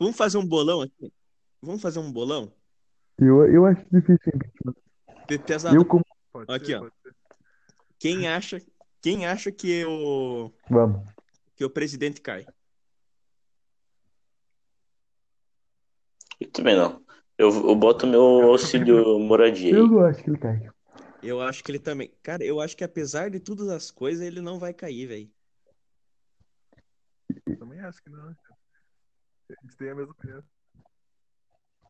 Vamos 0.00 0.16
fazer 0.16 0.38
um 0.38 0.46
bolão 0.46 0.80
aqui? 0.80 1.12
Vamos 1.60 1.82
fazer 1.82 1.98
um 1.98 2.10
bolão? 2.10 2.50
Eu, 3.18 3.44
eu 3.52 3.66
acho 3.66 3.84
difícil 3.92 4.32
impeachment. 4.34 4.74
Pe- 5.28 5.38
Pesado. 5.38 5.76
Eu 5.76 5.84
como. 5.84 6.02
Pode 6.32 6.50
Aqui, 6.50 6.66
ser, 6.68 6.76
ó. 6.82 6.90
Quem 7.98 8.26
acha, 8.26 8.62
quem 9.02 9.26
acha 9.26 9.52
que 9.52 9.84
o, 9.84 10.50
Vamos. 10.70 11.06
que 11.54 11.62
o 11.64 11.68
presidente 11.68 12.18
cai? 12.22 12.46
Eu 16.40 16.50
também 16.50 16.74
não. 16.74 17.04
Eu, 17.36 17.50
eu 17.50 17.76
boto 17.76 18.06
meu 18.06 18.22
auxílio 18.52 19.18
moradia 19.18 19.74
Eu 19.74 19.84
aí. 19.84 19.90
não 19.90 20.04
acho 20.06 20.22
que 20.24 20.30
ele 20.30 20.38
cai. 20.38 20.70
Eu 21.22 21.42
acho 21.42 21.62
que 21.62 21.70
ele 21.72 21.78
também. 21.78 22.10
Cara, 22.22 22.42
eu 22.42 22.58
acho 22.58 22.74
que 22.74 22.84
apesar 22.84 23.28
de 23.30 23.38
todas 23.38 23.68
as 23.68 23.90
coisas, 23.90 24.26
ele 24.26 24.40
não 24.40 24.58
vai 24.58 24.72
cair, 24.72 25.06
velho. 25.06 25.30
Eu 27.46 27.58
também 27.58 27.80
acho 27.80 28.02
que 28.02 28.08
não. 28.08 28.34
A 29.58 29.62
gente 29.62 29.76
tem 29.76 29.90
a 29.90 29.94
mesma 29.94 30.12
opinião. 30.12 30.42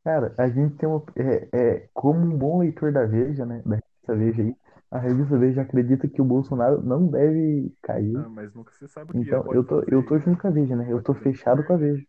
Cara, 0.03 0.35
a 0.39 0.49
gente 0.49 0.77
tem 0.77 0.89
uma. 0.89 1.03
É, 1.17 1.49
é, 1.53 1.89
como 1.93 2.19
um 2.19 2.37
bom 2.37 2.61
leitor 2.61 2.93
da 2.93 3.05
Veja, 3.05 3.45
né? 3.45 3.63
Da 3.67 3.77
revista 3.77 4.17
Veja 4.17 4.43
aí, 4.43 4.57
a 4.91 4.99
revista 4.99 5.39
Veja 5.39 5.63
acredita 5.63 6.09
que 6.09 6.23
o 6.23 6.25
Bolsonaro 6.25 6.83
não 6.83 7.07
deve 7.07 7.73
cair. 7.83 8.17
Ah, 8.17 8.29
mas 8.29 8.55
nunca 8.55 8.73
se 8.73 8.89
sabe 8.89 9.11
o 9.11 9.15
que 9.15 9.21
Então, 9.21 9.53
eu 9.53 9.63
tô, 9.63 9.81
fazer. 9.81 9.95
eu 9.95 10.07
tô 10.07 10.19
junto 10.19 10.41
com 10.41 10.49
a 10.49 10.51
Veja, 10.51 10.75
né? 10.75 10.87
Eu 10.91 11.03
tô 11.03 11.15
fechado 11.15 11.65
com 11.65 11.75
a 11.75 11.77
Veja. 11.77 12.05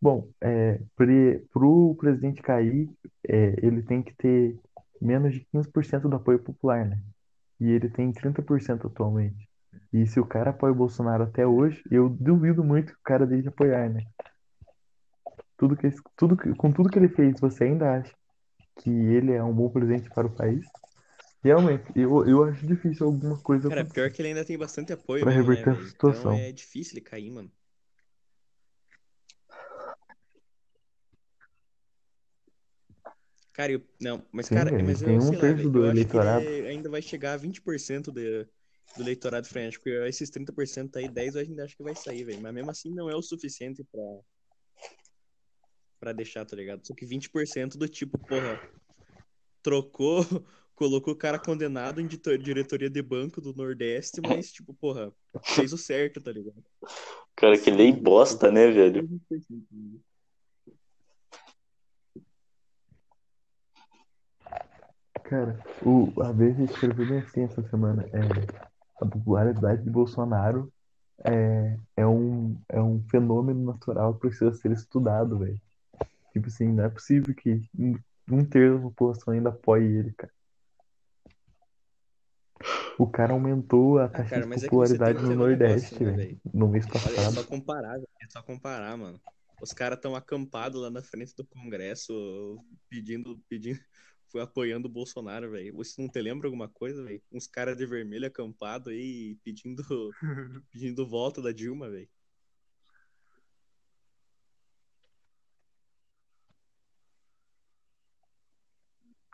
Bom, 0.00 0.28
é, 0.40 0.80
pre, 0.94 1.40
pro 1.52 1.96
presidente 1.98 2.40
cair, 2.42 2.88
é, 3.26 3.66
ele 3.66 3.82
tem 3.82 4.02
que 4.02 4.14
ter 4.14 4.56
menos 5.00 5.34
de 5.34 5.40
15% 5.52 6.08
do 6.08 6.16
apoio 6.16 6.38
popular, 6.38 6.86
né? 6.86 7.02
E 7.58 7.70
ele 7.70 7.88
tem 7.88 8.12
30% 8.12 8.86
atualmente. 8.86 9.45
E 9.96 10.06
se 10.06 10.20
o 10.20 10.26
cara 10.26 10.50
apoia 10.50 10.72
o 10.74 10.76
Bolsonaro 10.76 11.24
até 11.24 11.46
hoje, 11.46 11.82
eu 11.90 12.10
duvido 12.10 12.62
muito 12.62 12.92
que 12.92 12.98
o 12.98 13.02
cara 13.02 13.26
deixe 13.26 13.44
de 13.44 13.48
apoiar, 13.48 13.88
né? 13.88 14.02
Tudo 15.56 15.74
que, 15.74 15.88
tudo 16.14 16.36
com 16.36 16.70
tudo 16.70 16.90
que 16.90 16.98
ele 16.98 17.08
fez, 17.08 17.40
você 17.40 17.64
ainda 17.64 17.94
acha 17.94 18.12
que 18.78 18.90
ele 18.90 19.32
é 19.32 19.42
um 19.42 19.54
bom 19.54 19.70
presidente 19.70 20.10
para 20.10 20.26
o 20.26 20.36
país? 20.36 20.66
Realmente, 21.42 21.84
eu, 21.96 22.28
eu 22.28 22.44
acho 22.44 22.66
difícil 22.66 23.06
alguma 23.06 23.38
coisa 23.38 23.70
Cara, 23.70 23.86
pior 23.86 24.10
que 24.10 24.20
ele 24.20 24.28
ainda 24.28 24.44
tem 24.44 24.58
bastante 24.58 24.92
apoio 24.92 25.24
Pra 25.24 25.32
mesmo, 25.32 25.50
né, 25.50 25.56
reverter 25.56 25.70
essa 25.70 25.80
velho? 25.80 25.88
situação. 25.88 26.32
Então 26.32 26.44
é 26.44 26.52
difícil 26.52 26.92
ele 26.92 27.00
cair, 27.00 27.30
mano. 27.30 27.50
Cara, 33.54 33.72
eu... 33.72 33.82
não, 33.98 34.22
mas 34.30 34.46
Sim, 34.46 34.54
cara, 34.56 34.70
mas 34.84 35.00
tem 35.00 35.14
eu 35.14 35.20
um 35.22 35.30
sei 35.30 35.38
lá, 35.38 35.46
terço 35.46 35.70
do 35.70 35.78
eu 35.78 35.90
acho 35.90 36.00
que 36.02 36.16
eleitorado. 36.16 36.44
ele 36.44 36.68
ainda 36.68 36.90
vai 36.90 37.00
chegar 37.00 37.32
a 37.32 37.36
20% 37.38 38.12
de, 38.12 38.46
do 38.94 39.02
eleitorado 39.02 39.46
frenético, 39.46 39.84
porque 39.84 40.08
esses 40.08 40.30
30% 40.30 40.96
aí, 40.96 41.08
10 41.08 41.34
eu 41.34 41.42
ainda 41.42 41.64
acho 41.64 41.76
que 41.76 41.82
vai 41.82 41.94
sair, 41.94 42.24
velho, 42.24 42.40
mas 42.40 42.54
mesmo 42.54 42.70
assim 42.70 42.90
não 42.90 43.10
é 43.10 43.16
o 43.16 43.22
suficiente 43.22 43.84
pra, 43.84 44.02
pra 45.98 46.12
deixar, 46.12 46.44
tá 46.44 46.56
ligado? 46.56 46.86
Só 46.86 46.94
que 46.94 47.06
20% 47.06 47.76
do 47.76 47.88
tipo, 47.88 48.18
porra, 48.18 48.60
trocou, 49.62 50.20
colocou 50.74 51.14
o 51.14 51.16
cara 51.16 51.38
condenado 51.38 52.00
em 52.00 52.06
dito- 52.06 52.38
diretoria 52.38 52.88
de 52.88 53.02
banco 53.02 53.40
do 53.40 53.52
Nordeste, 53.52 54.20
mas, 54.20 54.52
tipo, 54.52 54.72
porra, 54.74 55.12
fez 55.42 55.72
o 55.72 55.78
certo, 55.78 56.20
tá 56.20 56.30
ligado? 56.30 56.64
Cara, 57.34 57.58
que 57.58 57.70
lei 57.70 57.92
bosta, 57.92 58.50
né, 58.50 58.70
velho? 58.70 59.08
Cara, 65.24 65.58
o, 65.84 66.22
a 66.22 66.30
Veja 66.30 66.62
escreveu 66.62 67.06
bem 67.08 67.18
assim 67.18 67.42
essa 67.42 67.62
semana. 67.68 68.04
É, 68.12 68.75
a 69.00 69.06
popularidade 69.06 69.82
de 69.82 69.90
Bolsonaro 69.90 70.72
é, 71.24 71.78
é, 71.96 72.06
um, 72.06 72.58
é 72.68 72.80
um 72.80 73.02
fenômeno 73.10 73.64
natural 73.64 74.14
que 74.14 74.20
precisa 74.20 74.52
ser 74.52 74.72
estudado, 74.72 75.38
velho. 75.38 75.60
Tipo 76.32 76.48
assim, 76.48 76.68
não 76.68 76.84
é 76.84 76.88
possível 76.88 77.34
que 77.34 77.62
um, 78.30 78.44
terço 78.44 78.76
da 78.76 78.82
população 78.82 79.32
ainda 79.34 79.48
apoie 79.48 79.84
ele, 79.84 80.12
cara. 80.12 80.32
O 82.98 83.06
cara 83.06 83.32
aumentou 83.32 83.98
a 83.98 84.08
taxa 84.08 84.30
cara, 84.30 84.46
de 84.46 84.52
é 84.52 84.60
popularidade 84.60 85.18
que 85.18 85.22
no 85.22 85.28
ter 85.28 85.34
um 85.34 85.38
Nordeste, 85.38 85.94
negócio, 85.94 86.16
né, 86.16 86.24
velho, 86.24 86.40
no 86.52 86.68
mês 86.68 86.86
Olha, 86.86 86.96
é 86.96 87.00
só 87.00 87.24
passado. 87.24 87.46
comparar, 87.46 87.98
é 87.98 88.28
só 88.28 88.42
comparar, 88.42 88.96
mano. 88.96 89.20
Os 89.60 89.72
caras 89.72 89.96
estão 89.96 90.14
acampados 90.14 90.80
lá 90.80 90.90
na 90.90 91.02
frente 91.02 91.34
do 91.34 91.44
Congresso, 91.44 92.58
pedindo, 92.88 93.38
pedindo, 93.48 93.80
foi 94.30 94.42
apoiando 94.42 94.88
o 94.88 94.90
Bolsonaro, 94.92 95.50
velho. 95.50 95.74
Você 95.76 96.00
não 96.00 96.08
te 96.08 96.20
lembra 96.20 96.48
alguma 96.48 96.68
coisa, 96.68 97.02
velho? 97.04 97.22
Uns 97.32 97.46
caras 97.46 97.76
de 97.76 97.86
vermelho 97.86 98.26
acampado 98.26 98.90
aí 98.90 99.36
pedindo, 99.44 99.82
pedindo 100.72 101.06
volta 101.08 101.42
da 101.42 101.52
Dilma, 101.52 101.90
velho. 101.90 102.08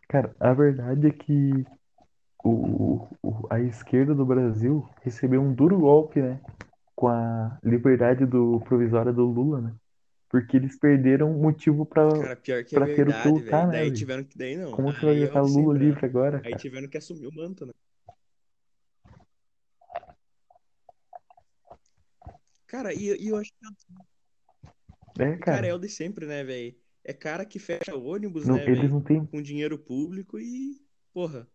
Cara, 0.09 0.35
a 0.39 0.53
verdade 0.53 1.09
é 1.09 1.11
que 1.11 1.65
o, 2.45 3.09
o- 3.23 3.49
a 3.51 3.61
esquerda 3.61 4.15
do 4.15 4.27
Brasil 4.27 4.89
recebeu 5.03 5.41
um 5.43 5.55
duro 5.55 5.79
golpe, 5.79 6.21
né? 6.23 6.41
Com 6.97 7.09
a 7.09 7.59
liberdade 7.65 8.27
do 8.27 8.61
provisória 8.63 9.13
do 9.13 9.25
Lula, 9.25 9.61
né? 9.63 9.75
Porque 10.33 10.57
eles 10.57 10.79
perderam 10.79 11.31
motivo 11.35 11.85
pra. 11.85 12.09
Cara, 12.09 12.37
pior 12.37 12.65
que 12.65 12.75
é 12.75 12.79
pra 12.79 12.87
ter 12.87 13.07
o 13.07 13.37
velho. 13.37 13.67
né, 13.67 13.73
Daí 13.73 13.93
tiveram 13.93 14.25
que. 14.25 14.39
Daí 14.39 14.57
não. 14.57 14.73
Como 14.73 14.91
que 14.95 15.05
vai 15.05 15.15
Aí 15.15 15.21
é 15.21 15.27
deixar 15.27 15.43
o 15.43 15.47
Lula 15.47 15.75
né? 15.75 15.81
livre 15.85 16.07
agora, 16.07 16.39
Aí 16.39 16.45
cara? 16.45 16.57
tiveram 16.57 16.89
que 16.89 16.97
assumir 16.97 17.27
o 17.27 17.35
manto, 17.35 17.67
né? 17.67 17.73
Cara, 22.67 22.95
e, 22.95 23.15
e 23.23 23.29
eu 23.29 23.37
acho 23.37 23.51
que 23.53 23.67
É, 25.23 25.37
Cara, 25.37 25.59
é 25.59 25.69
cara. 25.69 25.77
o 25.77 25.79
de 25.79 25.91
sempre, 25.91 26.25
né, 26.25 26.43
velho? 26.43 26.75
É 27.05 27.13
cara 27.13 27.45
que 27.45 27.59
fecha 27.59 27.95
ônibus, 27.95 28.49
Não, 28.49 28.57
né, 28.57 28.65
eles 28.67 28.91
não 28.91 29.03
têm. 29.03 29.27
Com 29.27 29.43
dinheiro 29.43 29.79
público 29.79 30.39
e, 30.39 30.81
porra, 31.13 31.47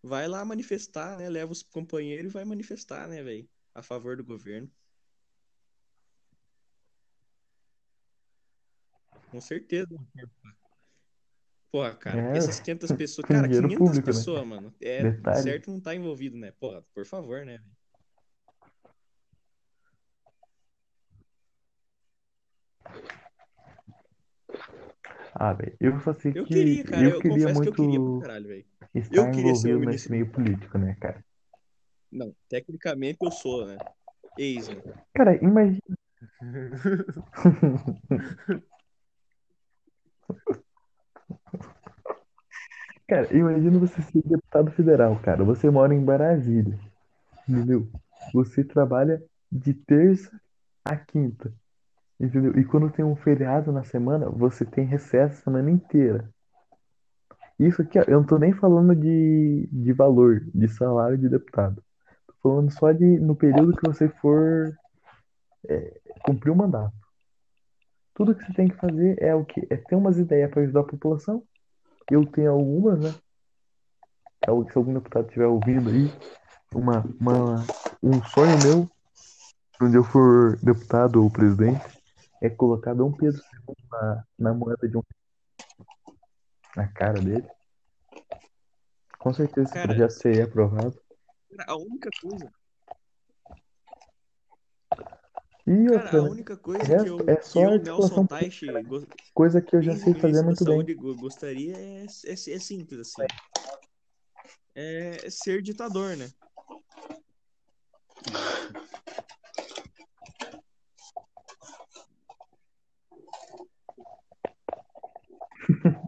vai 0.00 0.28
lá 0.28 0.44
manifestar, 0.44 1.18
né? 1.18 1.28
Leva 1.28 1.50
os 1.50 1.64
companheiros 1.64 2.30
e 2.30 2.34
vai 2.34 2.44
manifestar, 2.44 3.08
né, 3.08 3.24
velho? 3.24 3.48
A 3.74 3.82
favor 3.82 4.16
do 4.16 4.22
governo. 4.22 4.70
Com 9.32 9.40
certeza. 9.40 9.88
Porra, 11.70 11.94
cara, 11.96 12.20
É, 12.20 12.36
essas 12.36 12.60
500 12.60 12.92
pessoas. 12.92 13.26
Cara, 13.26 13.48
dinheiro 13.48 13.68
500 13.68 13.86
público, 13.88 14.06
né? 14.08 14.14
pessoas, 14.14 14.46
mano. 14.46 14.74
É, 14.78 15.02
Detalhe. 15.10 15.42
certo 15.42 15.70
não 15.70 15.80
tá 15.80 15.94
envolvido, 15.94 16.36
né? 16.36 16.52
Porra, 16.60 16.84
por 16.94 17.06
favor, 17.06 17.46
né? 17.46 17.58
Ah, 25.34 25.54
velho, 25.54 25.74
eu 25.80 25.98
só 26.00 26.12
sei 26.12 26.32
Eu 26.34 26.44
que 26.44 26.52
queria, 26.52 26.84
cara. 26.84 27.04
eu 27.06 27.10
Eu, 27.12 27.20
queria 27.22 27.46
confesso 27.46 27.62
que 27.62 27.68
eu 27.68 27.72
queria 27.72 27.98
pra 27.98 28.08
muito 28.10 28.20
caralho, 28.20 28.48
velho. 28.48 28.66
estar 28.94 29.16
eu 29.16 29.30
queria 29.32 29.54
ser 29.54 29.68
o 29.68 29.70
envolvido 29.70 29.90
nesse 29.92 30.10
meio 30.10 30.30
político, 30.30 30.76
né, 30.76 30.94
cara? 31.00 31.24
Não, 32.12 32.36
tecnicamente 32.50 33.18
eu 33.22 33.32
sou, 33.32 33.66
né? 33.66 33.78
Ex, 34.36 34.68
né? 34.68 34.74
Cara, 35.14 35.34
imagina. 35.42 35.80
Cara, 43.08 43.36
imagina 43.36 43.78
você 43.78 44.00
ser 44.00 44.22
deputado 44.24 44.70
federal, 44.70 45.18
cara. 45.20 45.44
Você 45.44 45.68
mora 45.68 45.94
em 45.94 46.02
Brasília, 46.02 46.78
entendeu? 47.46 47.86
Você 48.32 48.64
trabalha 48.64 49.22
de 49.50 49.74
terça 49.74 50.30
a 50.84 50.96
quinta, 50.96 51.52
entendeu? 52.18 52.58
E 52.58 52.64
quando 52.64 52.90
tem 52.90 53.04
um 53.04 53.14
feriado 53.14 53.70
na 53.70 53.84
semana, 53.84 54.30
você 54.30 54.64
tem 54.64 54.86
recesso 54.86 55.40
a 55.40 55.44
semana 55.44 55.70
inteira. 55.70 56.28
Isso 57.58 57.82
aqui, 57.82 57.98
eu 57.98 58.20
não 58.20 58.24
tô 58.24 58.38
nem 58.38 58.52
falando 58.52 58.94
de, 58.94 59.68
de 59.70 59.92
valor, 59.92 60.40
de 60.54 60.68
salário 60.68 61.18
de 61.18 61.28
deputado. 61.28 61.82
Tô 62.26 62.34
falando 62.42 62.70
só 62.72 62.92
de 62.92 63.20
no 63.20 63.36
período 63.36 63.76
que 63.76 63.86
você 63.86 64.08
for 64.08 64.74
é, 65.68 66.00
cumprir 66.24 66.50
o 66.50 66.56
mandato. 66.56 67.01
Tudo 68.14 68.34
que 68.34 68.44
você 68.44 68.52
tem 68.52 68.68
que 68.68 68.76
fazer 68.76 69.20
é 69.22 69.34
o 69.34 69.44
quê? 69.44 69.66
É 69.70 69.76
ter 69.76 69.94
umas 69.94 70.18
ideias 70.18 70.50
para 70.50 70.62
ajudar 70.62 70.80
a 70.80 70.84
população. 70.84 71.42
Eu 72.10 72.26
tenho 72.26 72.50
algumas, 72.50 73.00
né? 73.00 73.10
Se 74.44 74.50
al- 74.50 74.68
se 74.70 74.76
algum 74.76 74.94
deputado 74.94 75.26
estiver 75.26 75.46
ouvindo 75.46 75.88
aí, 75.88 76.10
uma, 76.74 77.00
uma, 77.20 77.64
um 78.02 78.22
sonho 78.24 78.58
meu, 78.66 78.90
quando 79.78 79.94
eu 79.94 80.04
for 80.04 80.56
deputado 80.62 81.22
ou 81.22 81.30
presidente, 81.30 81.80
é 82.40 82.50
colocar 82.50 82.94
Dom 82.94 83.12
Pedro 83.12 83.40
II 83.68 83.76
na, 83.90 84.24
na 84.38 84.54
moeda 84.54 84.88
de 84.88 84.96
um 84.96 85.02
na 86.76 86.88
cara 86.88 87.20
dele. 87.20 87.46
Com 89.18 89.32
certeza 89.32 89.72
Cara, 89.72 89.88
projeto 89.88 90.10
seria 90.10 90.44
aprovado. 90.44 90.98
A 91.66 91.76
única 91.76 92.10
coisa. 92.20 92.50
E 95.66 95.70
Cara, 95.86 95.92
outra, 95.92 96.18
a 96.18 96.22
né? 96.22 96.28
única 96.30 96.56
coisa 96.56 97.02
que 97.02 97.08
eu, 97.08 97.18
é 97.28 97.36
que 97.36 97.46
só 97.46 97.60
eu, 97.60 97.70
articulação 97.74 98.16
Nelson 98.18 98.26
Teich, 98.26 98.82
go- 98.84 99.06
Coisa 99.34 99.62
que 99.62 99.76
eu 99.76 99.82
já 99.82 99.96
sei 99.96 100.14
fazer 100.14 100.42
muito 100.42 100.64
bem. 100.64 100.84
Gostaria 101.16 101.76
é, 101.76 102.02
é, 102.04 102.32
é 102.32 102.36
simples, 102.36 103.00
assim. 103.00 103.22
É 104.74 105.30
ser 105.30 105.62
ditador, 105.62 106.16
né? 106.16 106.28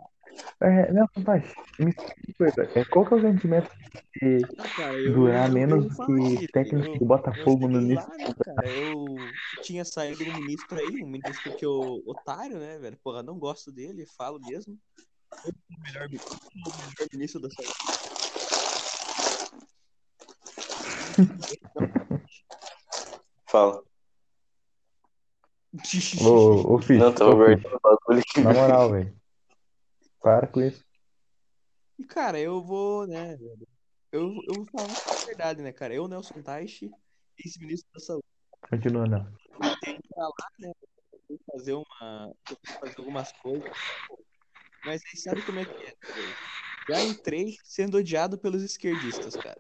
É, 0.61 0.93
Nelson 0.93 1.23
Paes, 1.25 1.45
me 1.79 1.91
explica 1.91 2.21
uma 2.29 2.35
coisa. 2.39 2.63
É, 2.75 2.85
qual 2.87 3.07
que 3.07 3.15
é 3.15 3.17
o 3.17 3.21
sentimento 3.21 3.69
cara, 4.75 5.01
eu, 5.01 5.13
durar 5.13 5.49
eu, 5.49 5.55
menos 5.55 5.97
do 5.97 6.37
que 6.39 6.49
técnico 6.49 6.95
eu, 6.95 6.99
do 6.99 7.05
Botafogo 7.05 7.69
no 7.69 7.81
início? 7.81 8.09
né, 8.11 8.35
cara? 8.45 8.69
Eu 8.69 9.35
tinha 9.61 9.85
saído 9.85 10.25
um 10.25 10.33
ministro 10.33 10.79
aí, 10.79 11.03
um 11.03 11.07
ministro 11.07 11.53
que 11.53 11.65
eu, 11.65 12.03
otário, 12.07 12.59
né, 12.59 12.79
velho? 12.79 12.97
Porra, 13.03 13.23
não 13.23 13.39
gosto 13.39 13.73
dele, 13.73 14.07
falo 14.07 14.39
mesmo. 14.41 14.79
O 15.47 15.81
melhor, 15.83 16.09
melhor 16.09 17.09
ministro 17.13 17.41
da 17.41 17.51
saúde. 17.51 17.73
Fala. 23.47 23.83
Ô, 26.23 26.75
ô, 26.75 26.79
Fish, 26.79 26.99
Não, 26.99 27.13
tava 27.13 27.35
ô, 27.35 27.45
Fish, 27.45 27.63
guardando 27.63 27.77
o 27.77 27.81
bagulho 27.81 28.21
aqui. 28.21 28.41
na 28.41 28.53
moral, 28.53 28.91
velho. 28.93 29.17
Para 30.21 30.47
com 30.47 30.61
isso. 30.61 30.85
E, 31.99 32.05
cara, 32.05 32.39
eu 32.39 32.63
vou, 32.63 33.07
né, 33.07 33.37
velho? 33.37 33.67
Eu, 34.15 34.33
eu 34.47 34.55
vou 34.55 34.67
falar 34.67 34.93
a 34.93 35.27
verdade, 35.27 35.61
né, 35.61 35.73
cara? 35.73 35.93
Eu, 35.93 36.07
Nelson 36.07 36.41
Teich, 36.41 36.89
ex-ministro 37.37 37.91
da 37.93 37.99
saúde, 37.99 38.25
Continua, 38.71 39.09
não. 39.09 39.25
tenho 39.81 40.01
que 40.01 40.09
pra 40.09 40.23
lá, 40.23 40.51
né? 40.61 40.73
Fazer 41.51 41.73
uma. 41.73 42.33
fazer 42.79 42.95
algumas 42.99 43.33
coisas. 43.33 43.69
Mas 44.85 45.03
aí 45.05 45.19
sabe 45.19 45.43
como 45.45 45.59
é 45.59 45.65
que 45.65 45.73
é, 45.73 46.13
velho? 46.15 46.37
Já 46.89 47.03
entrei 47.03 47.57
sendo 47.65 47.97
odiado 47.97 48.39
pelos 48.39 48.63
esquerdistas, 48.63 49.35
cara. 49.35 49.59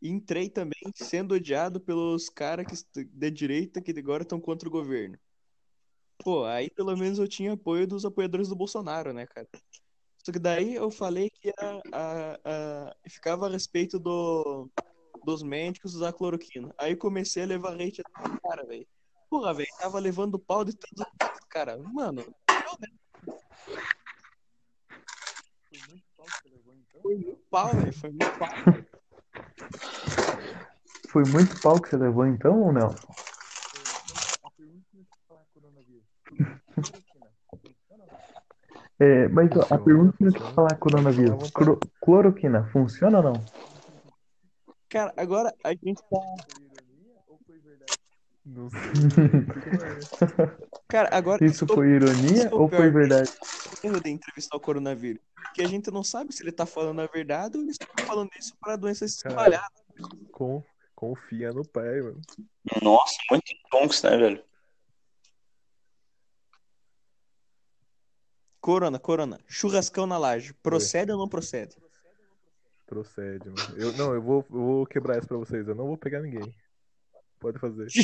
E 0.00 0.08
entrei 0.08 0.48
também 0.48 0.80
sendo 0.94 1.34
odiado 1.34 1.78
pelos 1.78 2.30
caras 2.30 2.86
da 3.12 3.28
direita 3.28 3.82
que 3.82 3.90
agora 3.90 4.22
estão 4.22 4.40
contra 4.40 4.66
o 4.66 4.72
governo. 4.72 5.18
Pô, 6.24 6.46
aí 6.46 6.70
pelo 6.70 6.96
menos 6.96 7.18
eu 7.18 7.28
tinha 7.28 7.52
apoio 7.52 7.86
dos 7.86 8.06
apoiadores 8.06 8.48
do 8.48 8.56
Bolsonaro, 8.56 9.12
né, 9.12 9.26
cara? 9.26 9.46
Só 10.28 10.32
que 10.32 10.38
daí 10.38 10.74
eu 10.74 10.90
falei 10.90 11.30
que 11.30 11.48
a, 11.58 11.80
a, 11.90 12.38
a- 12.44 12.94
ficava 13.08 13.46
a 13.46 13.50
respeito 13.50 13.98
do, 13.98 14.68
dos 15.24 15.42
médicos 15.42 15.94
usar 15.94 16.12
cloroquina. 16.12 16.70
Aí 16.76 16.94
comecei 16.94 17.44
a 17.44 17.46
levar 17.46 17.70
leite 17.70 18.02
do 18.02 18.40
cara, 18.42 18.62
velho. 18.66 18.86
Porra, 19.30 19.54
velho, 19.54 19.66
tava 19.80 19.98
levando 19.98 20.38
pau 20.38 20.66
de 20.66 20.76
tanto 20.76 21.10
cara. 21.48 21.78
Mano, 21.78 22.20
né? 22.20 22.88
Foi 27.00 27.14
muito 27.16 27.40
pau, 27.50 27.68
velho. 27.68 27.92
Foi 27.94 28.10
muito 28.10 28.38
pau. 28.38 28.48
velho. 28.66 28.86
Foi 31.10 31.24
muito 31.24 31.58
pau 31.62 31.80
que 31.80 31.88
você 31.88 31.96
levou 31.96 32.26
então, 32.26 32.64
ou 32.64 32.70
não? 32.70 32.94
É, 39.00 39.28
mas 39.28 39.50
ó, 39.56 39.60
a 39.60 39.62
Funciona, 39.62 39.84
pergunta 39.84 40.16
que 40.18 40.24
eu 40.24 40.32
funciona. 40.32 40.54
falar 40.54 40.76
coronavírus, 40.76 41.30
Funciona 41.30 41.48
à 41.48 41.52
cloro- 41.52 41.80
cloroquina, 42.00 42.70
funciona 42.72 43.18
ou 43.18 43.24
não? 43.24 43.44
Cara, 44.88 45.12
agora 45.16 45.54
a 45.64 45.70
gente 45.70 46.00
tá. 46.10 46.18
Não 48.44 48.70
sei. 48.70 48.80
velho. 48.80 50.08
Cara, 50.88 51.08
agora 51.12 51.44
Isso 51.44 51.64
eu 51.64 51.68
tô 51.68 51.74
foi 51.74 51.88
ironia 51.90 52.48
ou 52.52 52.68
foi 52.68 52.90
verdade? 52.90 53.30
com 53.80 53.86
erro 53.86 54.00
de 54.00 54.10
entrevistar 54.10 54.56
o 54.56 54.60
coronavírus. 54.60 55.20
Porque 55.34 55.62
a 55.62 55.66
gente 55.66 55.90
não 55.90 56.02
sabe 56.02 56.34
se 56.34 56.42
ele 56.42 56.50
tá 56.52 56.64
falando 56.64 57.00
a 57.00 57.06
verdade 57.06 57.56
ou 57.58 57.62
ele 57.62 57.70
está 57.72 57.86
falando 58.06 58.30
isso 58.38 58.54
para 58.60 58.76
doença 58.76 59.06
se 59.06 59.22
Cara. 59.22 59.34
espalhar. 59.34 59.68
Com- 60.32 60.64
confia 60.94 61.52
no 61.52 61.62
pai, 61.68 62.00
mano. 62.00 62.20
Nossa, 62.82 63.16
muito 63.30 63.52
tonks, 63.70 64.02
né, 64.02 64.16
velho? 64.16 64.42
Corona, 68.68 68.98
corona. 68.98 69.40
Churrascão 69.46 70.06
na 70.06 70.18
laje. 70.18 70.52
Procede 70.52 71.10
ou 71.10 71.16
não 71.16 71.26
procede? 71.26 71.74
Procede, 72.84 73.48
mano. 73.48 73.78
Eu, 73.78 73.94
não, 73.94 74.12
eu 74.12 74.20
vou, 74.20 74.44
eu 74.50 74.60
vou 74.60 74.86
quebrar 74.86 75.16
isso 75.16 75.26
pra 75.26 75.38
vocês. 75.38 75.66
Eu 75.66 75.74
não 75.74 75.86
vou 75.86 75.96
pegar 75.96 76.20
ninguém. 76.20 76.54
Pode 77.40 77.58
fazer. 77.58 77.88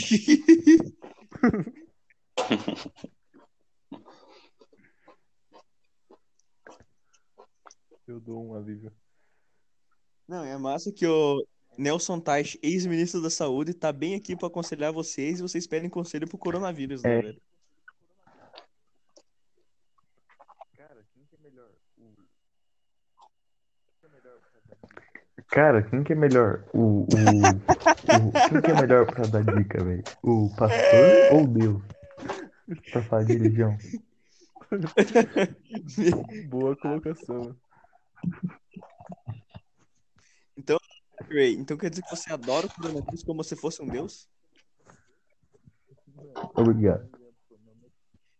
Eu 8.08 8.18
dou 8.18 8.46
um 8.46 8.54
alívio. 8.54 8.90
Não, 10.26 10.44
é 10.44 10.56
massa 10.56 10.90
que 10.90 11.06
o 11.06 11.46
Nelson 11.76 12.20
Teich, 12.20 12.58
ex-ministro 12.62 13.20
da 13.20 13.28
Saúde, 13.28 13.74
tá 13.74 13.92
bem 13.92 14.14
aqui 14.14 14.34
pra 14.34 14.46
aconselhar 14.46 14.94
vocês 14.94 15.40
e 15.40 15.42
vocês 15.42 15.66
pedem 15.66 15.90
conselho 15.90 16.26
pro 16.26 16.38
coronavírus, 16.38 17.02
né, 17.02 17.18
É. 17.18 17.20
velho? 17.20 17.42
Cara, 25.48 25.82
quem 25.82 26.02
que 26.02 26.12
é 26.12 26.16
melhor? 26.16 26.64
O, 26.72 26.78
o, 26.78 27.06
o- 27.08 28.32
quem 28.48 28.60
que 28.60 28.70
é 28.70 28.80
melhor 28.80 29.06
pra 29.06 29.26
dar 29.26 29.42
dica, 29.44 29.82
velho? 29.82 30.02
O 30.22 30.50
pastor 30.56 31.06
ou 31.32 31.46
Deus? 31.46 31.82
Pra 32.90 33.02
falar 33.02 33.24
de 33.24 33.32
religião. 33.36 33.76
Boa 36.48 36.74
colocação. 36.76 37.54
Ray, 41.30 41.54
então 41.54 41.76
quer 41.76 41.90
dizer 41.90 42.02
que 42.02 42.10
você 42.16 42.32
adora 42.32 42.66
o 42.66 42.70
coronavírus 42.74 43.22
como 43.22 43.42
se 43.44 43.56
fosse 43.56 43.82
um 43.82 43.86
deus? 43.86 44.28
Obrigado. 46.54 47.08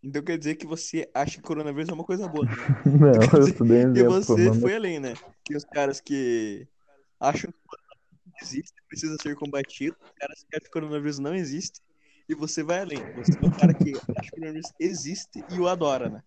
Então 0.02 0.22
quer 0.22 0.36
dizer 0.36 0.56
que 0.56 0.66
você 0.66 1.09
acha 1.14 1.36
que 1.36 1.43
coronavírus 1.43 1.89
é 1.89 1.94
uma 1.94 2.05
coisa 2.05 2.28
boa, 2.28 2.44
né? 2.44 2.52
Não, 2.85 3.40
eu 3.40 3.48
estudei 3.48 3.86
um 3.86 3.97
E 3.97 4.02
você 4.05 4.52
foi 4.60 4.74
além, 4.74 5.01
né? 5.01 5.14
Tem 5.47 5.56
os 5.56 5.64
caras 5.64 6.01
que 6.01 6.68
acham 7.24 7.51
que 7.51 7.59
o 7.59 7.68
coronavírus 7.68 8.42
existe, 8.42 8.74
precisa 8.88 9.16
ser 9.18 9.34
combatido, 9.36 9.96
os 10.02 10.10
caras 10.18 10.44
que 10.44 10.56
acham 10.56 10.64
que 10.64 10.68
o 10.68 10.72
coronavírus 10.72 11.18
não 11.18 11.34
existe, 11.34 11.80
e 12.28 12.34
você 12.34 12.62
vai 12.62 12.80
além. 12.80 13.01
Você 13.14 13.32
é 13.32 13.46
o 13.46 13.51
cara 13.51 13.74
que 13.74 13.90
acha 13.90 14.30
que 14.30 14.38
o 14.38 14.40
coronavírus 14.40 14.72
existe 14.78 15.44
e 15.51 15.60
o 15.60 15.68
adora, 15.68 16.09
né? 16.10 16.22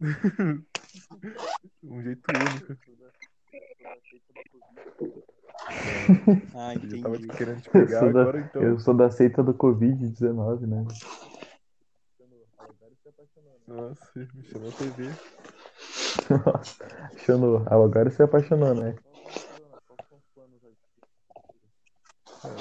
Um 1.82 2.02
jeito 2.02 2.30
único. 2.32 2.76
Ah, 6.54 6.74
Eu 6.74 7.02
tava 7.02 7.16
entendi. 7.16 7.28
querendo 7.36 7.60
te 7.60 7.68
Eu 7.68 7.72
pegar 7.86 8.00
sou 8.00 8.12
da, 8.12 8.20
agora, 8.20 8.40
então. 8.40 8.62
eu 8.62 8.78
sou 8.80 8.94
da 8.94 9.10
seita 9.10 9.42
do 9.42 9.54
Covid-19, 9.54 10.66
né? 10.66 10.84
Nossa, 13.66 14.28
me 14.34 14.44
chamou 14.44 14.68
a 14.68 14.72
TV. 14.72 15.10
Apaixonou. 16.30 17.62
Ah, 17.66 17.74
agora 17.74 18.10
você 18.10 18.22
apaixonou, 18.22 18.74
né? 18.74 18.96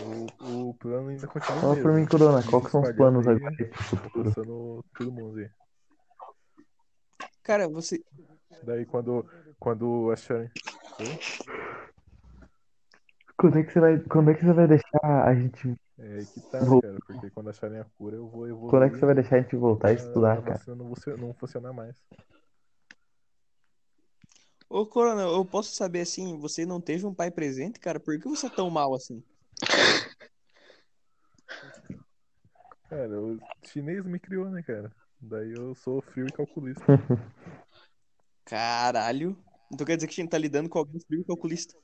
O, 0.05 0.69
o 0.69 0.73
plano 0.75 1.09
ainda 1.09 1.27
continua 1.27 1.61
Fala 1.61 1.75
pra 1.75 1.91
mim, 1.91 1.99
mesmo. 1.99 2.09
Corona, 2.09 2.43
qual 2.49 2.61
que 2.63 2.71
são 2.71 2.81
os 2.81 2.91
planos 2.93 3.27
aí, 3.27 3.35
agora 3.35 3.55
aí 3.59 3.65
pro 3.65 3.83
futuro? 3.83 4.27
alcançando 4.29 4.85
todo 4.97 5.11
mundo 5.11 5.39
aí. 5.39 5.49
Cara, 7.43 7.67
você. 7.67 8.03
Daí 8.63 8.85
quando, 8.85 9.25
quando 9.59 10.11
acharem. 10.11 10.49
Quando 13.37 13.59
é 13.59 13.63
que 13.63 13.71
você 13.71 13.79
vai, 13.79 13.99
quando 13.99 14.31
é 14.31 14.33
que 14.33 14.43
você 14.45 14.53
vai 14.53 14.67
deixar 14.67 15.27
a 15.27 15.35
gente, 15.35 15.75
É 15.99 16.13
aí 16.13 16.25
que 16.25 16.41
tá, 16.41 16.59
Vou- 16.63 16.81
cara. 16.81 16.97
Porque 17.05 17.29
quando 17.29 17.49
acharem 17.49 17.79
a 17.79 17.85
cura, 17.97 18.15
eu 18.15 18.27
vou 18.27 18.47
evoluir. 18.47 18.69
quando 18.69 18.83
é 18.85 18.89
que 18.89 18.97
você 18.97 19.05
vai 19.05 19.15
deixar 19.15 19.35
a 19.37 19.41
gente 19.41 19.55
voltar 19.55 19.89
a 19.89 19.93
estudar, 19.93 20.41
cara? 20.41 20.59
não, 20.67 20.93
não 21.17 21.33
funcionar 21.33 21.73
mais. 21.73 21.95
Ô, 24.69 24.85
Corona, 24.85 25.21
eu 25.21 25.45
posso 25.45 25.75
saber 25.75 26.01
assim, 26.01 26.37
você 26.39 26.65
não 26.65 26.81
teve 26.81 27.05
um 27.05 27.13
pai 27.13 27.29
presente, 27.29 27.79
cara? 27.79 27.99
Por 27.99 28.19
que 28.19 28.27
você 28.27 28.47
é 28.47 28.49
tão 28.49 28.69
mal 28.69 28.93
assim? 28.95 29.23
Cara, 32.89 33.21
o 33.21 33.39
chinês 33.63 34.05
me 34.05 34.19
criou, 34.19 34.49
né, 34.49 34.61
cara? 34.61 34.91
Daí 35.19 35.51
eu 35.51 35.73
sou 35.75 36.01
frio 36.01 36.27
e 36.27 36.31
calculista. 36.31 36.83
Caralho. 38.45 39.37
Então 39.73 39.85
quer 39.85 39.95
dizer 39.95 40.07
que 40.07 40.13
a 40.13 40.23
gente 40.23 40.29
tá 40.31 40.37
lidando 40.37 40.69
com 40.69 40.77
alguém 40.77 40.99
frio 40.99 41.21
e 41.21 41.25
calculista. 41.25 41.75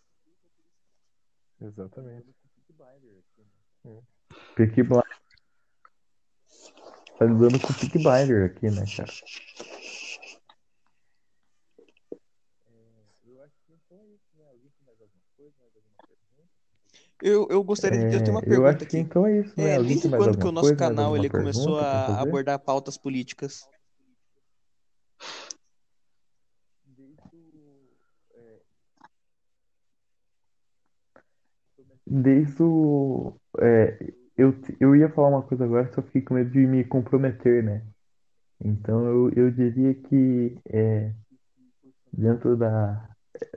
Exatamente. 1.60 2.28
Peaky 4.56 4.84
Blinders. 4.84 5.22
Tá 7.18 7.26
lidando 7.26 7.60
com 7.60 7.74
o 7.74 7.76
Peaky 7.76 7.98
Blinder 7.98 8.46
aqui, 8.46 8.70
né, 8.70 8.84
cara? 8.96 9.12
Eu, 17.24 17.48
eu 17.50 17.64
gostaria 17.64 18.00
de 18.00 18.16
eu 18.16 18.24
tenho 18.24 18.36
uma 18.36 18.42
É, 18.42 18.48
eu 18.48 18.50
pergunta 18.50 18.70
acho 18.70 18.78
que 18.80 18.98
aqui. 18.98 18.98
então 18.98 19.26
é 19.28 19.40
isso, 19.40 19.54
né? 19.58 19.76
É, 19.76 19.84
desde 19.84 20.10
quando 20.10 20.38
que 20.38 20.48
o 20.48 20.52
nosso 20.52 20.70
coisa, 20.70 20.80
canal 20.80 21.16
ele 21.16 21.30
começou 21.30 21.78
pergunta 21.78 21.96
a 21.96 22.22
abordar 22.22 22.60
pautas 22.60 22.98
políticas? 22.98 23.68
Desde 32.08 32.64
o. 32.64 33.34
é, 33.60 33.98
eu, 34.38 34.56
eu 34.80 34.96
ia 34.96 35.10
falar 35.10 35.30
uma 35.30 35.44
coisa 35.44 35.64
agora, 35.64 35.92
só 35.94 36.02
fiquei 36.02 36.22
com 36.22 36.34
medo 36.34 36.50
de 36.50 36.60
me 36.66 36.84
comprometer, 36.84 37.64
né? 37.64 37.84
Então 38.60 39.06
eu, 39.06 39.32
eu 39.36 39.52
diria 39.52 39.94
que 39.94 40.58
é, 40.70 41.12
dentro 42.12 42.58
da 42.58 43.10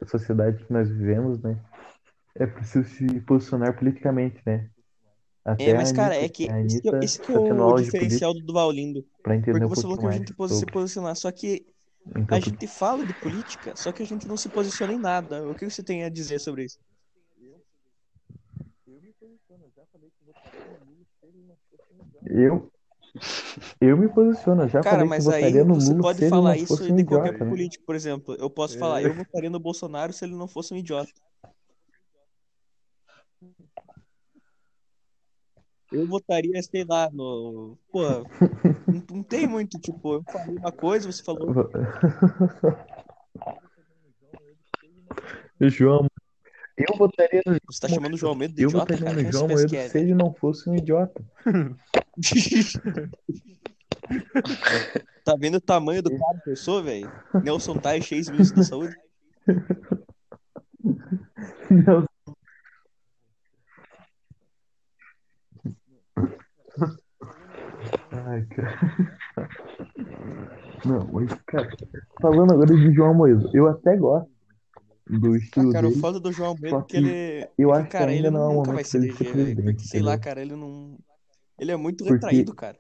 sociedade 0.07 0.65
que 0.65 0.73
nós 0.73 0.89
vivemos, 0.89 1.41
né? 1.43 1.59
É 2.37 2.47
preciso 2.47 2.89
se 2.89 3.21
posicionar 3.23 3.77
politicamente, 3.77 4.41
né? 4.47 4.71
Até 5.45 5.71
É, 5.71 5.75
mas 5.75 5.93
cara, 5.93 6.17
é 6.17 6.29
Anitta, 6.29 6.29
que 6.29 6.51
a 6.51 6.61
esse 6.67 6.81
que, 6.81 6.95
é- 6.95 6.99
esse 7.01 7.21
que 7.21 7.31
é 7.33 7.35
o 7.37 7.73
de 7.75 7.83
diferencial 7.83 8.35
do 8.35 8.41
entender 9.37 9.51
Porque 9.51 9.67
um 9.67 9.71
você 9.71 9.83
falou 9.83 9.97
que 9.99 10.07
a 10.07 10.11
gente 10.11 10.35
pode 10.35 10.55
se 10.55 10.67
sobre. 10.67 10.73
posicionar, 10.73 11.15
só 11.17 11.31
que 11.31 11.65
Então, 12.17 12.39
a 12.39 12.41
gente 12.41 12.67
fala 12.69 13.05
de 13.07 13.15
política, 13.15 13.77
só 13.77 13.93
que 13.93 14.03
a 14.03 14.07
gente 14.07 14.27
não 14.29 14.37
se 14.37 14.49
posiciona 14.51 14.93
em 14.93 14.99
nada. 14.99 15.49
O 15.49 15.55
que 15.55 15.69
você 15.69 15.83
tem 15.83 16.05
a 16.05 16.09
dizer 16.09 16.41
sobre 16.41 16.65
isso? 16.65 16.79
eu, 22.27 22.71
eu 23.81 23.97
me 23.97 24.09
posiciono, 24.09 24.63
eu 24.65 24.69
já 24.69 24.83
Cara, 24.83 24.97
falei 24.97 25.11
que 25.11 25.11
mas 25.11 25.23
votaria 25.23 25.65
aí 25.65 25.65
no 25.65 25.75
você 25.75 25.95
pode 25.95 26.23
falar 26.23 26.57
isso 26.57 26.93
um 26.93 26.99
de 26.99 27.05
qualquer 27.05 27.33
idiota, 27.33 27.45
né? 27.45 27.47
político, 27.49 27.85
por 27.87 27.95
exemplo. 27.95 28.35
Eu 28.39 28.51
posso 28.51 28.77
É. 28.77 28.79
falar, 28.79 29.03
eu 29.03 29.15
votaria 29.15 29.49
no 29.51 29.59
Bolsonaro 29.59 30.13
se 30.13 30.25
ele 30.25 30.35
não 30.37 30.47
fosse 30.49 30.75
um 30.75 30.77
idiota. 30.77 31.11
Eu 35.95 36.07
votaria, 36.09 36.61
sei 36.63 36.85
lá, 36.85 37.09
no. 37.13 37.79
Pô, 37.93 38.03
não, 38.89 39.03
não 39.13 39.23
tem 39.23 39.47
muito, 39.47 39.79
tipo, 39.79 40.15
eu 40.15 40.25
falei 40.25 40.57
uma 40.57 40.73
coisa, 40.73 41.11
você 41.11 41.23
falou. 41.23 41.55
João, 45.61 46.07
eu 46.77 46.99
votaria 46.99 47.41
no 47.47 47.57
Você 47.67 47.81
tá 47.81 47.89
chamando 47.89 48.15
o 48.15 48.17
João 48.17 48.33
Almeida 48.33 48.55
de 48.55 48.63
eu 48.63 48.69
idiota, 48.69 48.97
votaria 48.97 49.15
cara? 49.15 49.23
no 49.23 49.33
João 49.33 49.49
é, 49.51 49.89
se 49.89 49.99
ele 49.99 50.15
não 50.15 50.35
fosse 50.35 50.69
um 50.69 50.75
idiota. 50.75 51.25
Tá 55.25 55.35
vendo 55.39 55.55
o 55.55 55.61
tamanho 55.61 56.03
do 56.03 56.11
cara 56.11 56.39
que 56.45 56.51
eu 56.51 56.57
sou, 56.57 56.83
velho? 56.83 57.11
Nelson 57.43 57.79
Tais, 57.79 58.13
ex-ministro 58.13 58.57
da 58.57 58.63
Saúde. 58.63 58.95
Não. 61.71 62.05
Ai, 68.13 68.45
cara. 68.47 68.79
Não, 70.85 71.07
mas, 71.13 71.33
cara, 71.47 71.69
falando 72.21 72.53
agora 72.53 72.75
de 72.75 72.93
João 72.95 73.15
Moedo, 73.15 73.51
eu 73.55 73.69
até 73.69 73.97
gosto 73.97 74.29
do 75.09 75.33
Ah, 75.33 75.37
estilo 75.39 75.73
cara, 75.73 75.87
o 75.87 75.91
dele. 75.91 76.01
foda 76.01 76.21
do 76.21 76.33
João 76.33 76.55
é 76.63 76.71
que 76.83 76.85
que 76.89 76.97
ele. 76.97 77.49
eu 77.59 77.73
acho 77.73 77.83
que, 77.85 77.87
que 77.91 77.93
cara, 77.93 78.11
ainda 78.11 78.29
ele 78.29 78.31
não 78.37 78.43
é 78.43 78.47
o 78.49 78.49
nunca 78.55 78.67
vai 78.67 78.73
momento 78.75 78.87
se 78.87 78.97
eleger, 78.97 79.33
presidente, 79.33 79.63
Porque, 79.63 79.85
sei 79.85 80.01
lá, 80.03 80.13
entendeu? 80.13 80.25
cara, 80.25 80.41
ele 80.43 80.57
não. 80.57 80.99
Ele 81.59 81.73
é 81.73 81.77
muito 81.77 82.05
Porque- 82.05 82.15
retraído, 82.15 82.55
cara. 82.55 82.79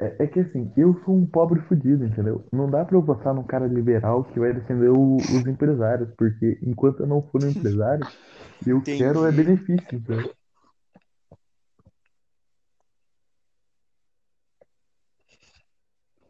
É, 0.00 0.24
é 0.24 0.26
que 0.26 0.40
assim, 0.40 0.72
eu 0.76 0.94
sou 1.04 1.14
um 1.16 1.26
pobre 1.26 1.60
fudido, 1.62 2.04
entendeu? 2.04 2.44
Não 2.52 2.70
dá 2.70 2.84
pra 2.84 2.96
eu 2.96 3.02
votar 3.02 3.34
num 3.34 3.42
cara 3.44 3.66
liberal 3.66 4.24
que 4.24 4.38
vai 4.40 4.52
defender 4.52 4.88
o- 4.90 5.26
os 5.30 5.46
empresários, 5.46 6.10
porque 6.16 6.58
enquanto 6.62 7.00
eu 7.00 7.06
não 7.06 7.22
for 7.30 7.42
um 7.44 7.48
empresário, 7.50 8.06
eu 8.66 8.80
Entendi. 8.80 8.96
quero 8.96 9.24
é 9.26 9.32
benefício, 9.32 9.84
entendeu? 9.92 10.30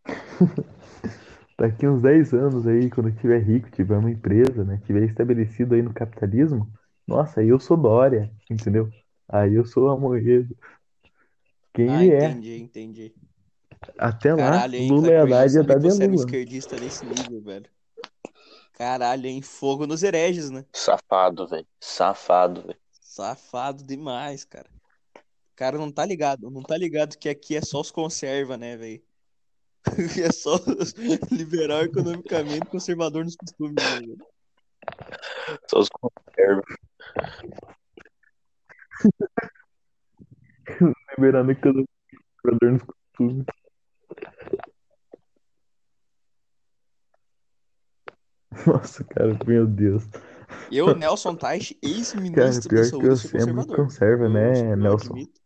Daqui 1.58 1.86
uns 1.86 2.02
10 2.02 2.32
anos 2.32 2.66
aí, 2.66 2.90
quando 2.90 3.08
eu 3.10 3.16
tiver 3.16 3.38
rico, 3.42 3.70
tiver 3.70 3.96
uma 3.98 4.10
empresa, 4.10 4.64
né, 4.64 4.80
tiver 4.86 5.04
estabelecido 5.04 5.74
aí 5.74 5.82
no 5.82 5.92
capitalismo, 5.92 6.70
nossa, 7.06 7.40
aí 7.40 7.48
eu 7.48 7.60
sou 7.60 7.76
Dória, 7.76 8.30
entendeu? 8.48 8.92
Aí 9.28 9.54
eu 9.54 9.64
sou 9.64 9.88
Amoedo. 9.90 10.56
Quem 11.74 11.88
Ah, 11.88 12.04
ele 12.04 12.14
é. 12.14 12.40
entendi, 12.40 12.56
entendi. 12.58 13.14
Até 13.98 14.30
lá, 14.34 14.36
Caralho, 14.36 14.74
hein, 14.76 14.88
Lula 14.90 15.06
e 15.08 15.10
Cleber, 15.10 15.18
eu 15.18 15.22
Haddad 15.22 15.30
não 15.30 15.42
ia 15.42 15.48
sabia 15.50 15.62
dar 15.62 15.74
que 15.74 15.80
de 15.80 15.90
você 15.90 16.02
era 16.02 16.10
um 16.10 16.14
Lula. 16.14 16.24
esquerdista 16.26 16.76
nesse 16.76 17.06
nível, 17.06 17.42
velho. 17.42 17.70
Caralho, 18.74 19.26
hein? 19.26 19.42
Fogo 19.42 19.86
nos 19.86 20.02
hereges, 20.02 20.50
né? 20.50 20.64
Safado, 20.72 21.46
velho. 21.48 21.66
Safado, 21.80 22.62
velho. 22.62 22.78
Safado 23.00 23.84
demais, 23.84 24.44
cara. 24.44 24.68
O 25.16 25.56
cara 25.56 25.76
não 25.76 25.90
tá 25.92 26.04
ligado, 26.06 26.50
não 26.50 26.62
tá 26.62 26.76
ligado 26.76 27.18
que 27.18 27.28
aqui 27.28 27.56
é 27.56 27.60
só 27.60 27.80
os 27.80 27.90
conserva, 27.90 28.56
né, 28.56 28.76
velho? 28.76 29.02
É 30.28 30.30
só 30.32 30.56
os 30.56 30.92
liberal 31.30 31.82
economicamente, 31.82 32.66
conservador 32.66 33.24
nos 33.24 33.36
costumes, 33.36 33.74
né, 33.76 34.00
velho? 34.00 34.18
Só 35.68 35.78
os 35.80 35.88
conservas. 35.88 36.64
Liberando 41.18 41.56
cada 41.56 41.82
jogador 42.44 42.72
nos 42.72 42.82
costumes. 42.82 43.46
Nossa, 48.66 49.04
cara, 49.04 49.38
meu 49.46 49.66
Deus. 49.66 50.04
Eu, 50.70 50.94
Nelson 50.96 51.36
Teich, 51.36 51.74
Cara, 51.74 51.88
ex-ministro 51.88 52.62
da 52.62 52.68
pior 52.68 52.84
que 52.84 52.90
Saúde, 52.90 53.08
sou 53.16 53.30
você 53.30 53.36
é 53.36 53.40
conservador. 53.40 53.76
conserva, 53.76 54.24
Eu- 54.24 54.30
né, 54.30 54.72
eu 54.72 54.76
Nelson? 54.76 55.06
admito. 55.14 55.40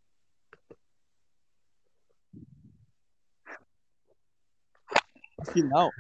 Afinal, 5.38 5.92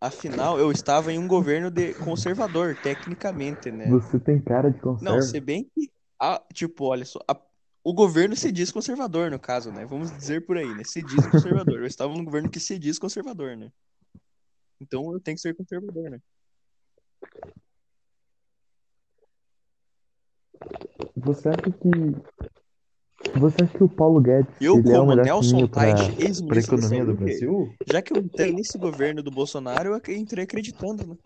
afinal, 0.00 0.58
eu 0.58 0.70
estava 0.72 1.12
em 1.12 1.18
um 1.18 1.28
governo 1.28 1.70
de 1.70 1.94
conservador, 1.94 2.76
tecnicamente, 2.76 3.70
né? 3.70 3.88
Você 3.90 4.18
tem 4.18 4.40
cara 4.40 4.70
de 4.70 4.78
Não, 4.78 4.92
conserva. 5.14 5.20
se 5.20 5.40
bem 5.40 5.70
que, 5.74 5.90
a- 6.18 6.42
tipo, 6.54 6.84
olha 6.86 7.04
só, 7.04 7.18
a- 7.28 7.40
o 7.84 7.92
governo 7.92 8.36
se 8.36 8.52
diz 8.52 8.70
conservador, 8.70 9.30
no 9.30 9.38
caso, 9.38 9.72
né? 9.72 9.84
Vamos 9.84 10.16
dizer 10.16 10.46
por 10.46 10.56
aí, 10.56 10.72
né? 10.74 10.84
Se 10.84 11.02
diz 11.02 11.26
conservador. 11.26 11.80
Eu 11.80 11.86
estava 11.86 12.14
num 12.14 12.24
governo 12.24 12.48
que 12.48 12.60
se 12.60 12.78
diz 12.78 12.98
conservador, 12.98 13.56
né? 13.56 13.72
Então 14.80 15.12
eu 15.12 15.20
tenho 15.20 15.36
que 15.36 15.40
ser 15.40 15.54
conservador, 15.54 16.10
né? 16.10 16.20
Você 21.16 21.48
acha 21.48 21.70
que 21.70 23.38
Você 23.38 23.62
acha 23.64 23.78
que 23.78 23.82
o 23.82 23.88
Paulo 23.88 24.20
Guedes 24.20 24.52
Eu, 24.60 24.76
é 24.76 24.78
o 24.78 24.82
como 24.82 25.06
melhor 25.06 25.24
Nelson 25.24 25.68
a 25.74 25.88
ex-ministro 26.20 26.76
economia 26.76 27.04
do 27.04 27.14
Brasil? 27.14 27.74
já 27.86 28.00
que 28.00 28.12
eu 28.12 28.18
entrei 28.18 28.52
nesse 28.52 28.78
governo 28.78 29.22
do 29.22 29.30
Bolsonaro, 29.30 30.00
eu 30.06 30.14
entrei 30.16 30.44
acreditando, 30.44 31.06
né? 31.06 31.16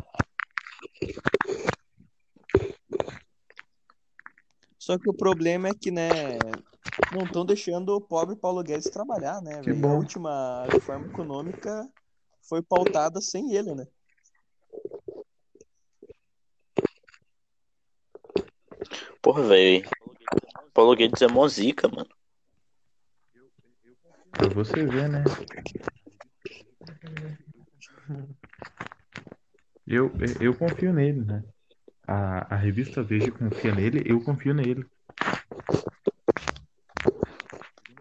Só 4.86 4.96
que 4.96 5.10
o 5.10 5.12
problema 5.12 5.68
é 5.68 5.74
que, 5.74 5.90
né, 5.90 6.40
não 7.12 7.24
estão 7.24 7.44
deixando 7.44 7.88
o 7.88 8.00
pobre 8.00 8.36
Paulo 8.36 8.62
Guedes 8.62 8.88
trabalhar, 8.88 9.42
né, 9.42 9.60
Que 9.60 9.72
velho? 9.72 9.78
A 9.78 9.80
bom. 9.80 9.96
última 9.96 10.64
reforma 10.70 11.08
econômica 11.08 11.90
foi 12.40 12.62
pautada 12.62 13.20
sem 13.20 13.52
ele, 13.52 13.74
né? 13.74 13.84
Porra, 19.20 19.42
velho. 19.42 19.84
Paulo 20.72 20.94
Guedes 20.94 21.20
é 21.20 21.26
mó 21.26 21.48
zica, 21.48 21.88
mano. 21.88 22.08
Pra 24.30 24.48
você 24.50 24.86
ver, 24.86 25.08
né? 25.08 25.24
Eu, 29.84 30.12
eu 30.40 30.56
confio 30.56 30.92
nele, 30.92 31.24
né? 31.24 31.42
A, 32.06 32.54
a 32.54 32.56
revista 32.56 33.02
Veja 33.02 33.30
confia 33.32 33.74
nele, 33.74 34.02
eu 34.06 34.20
confio 34.22 34.54
nele. 34.54 34.86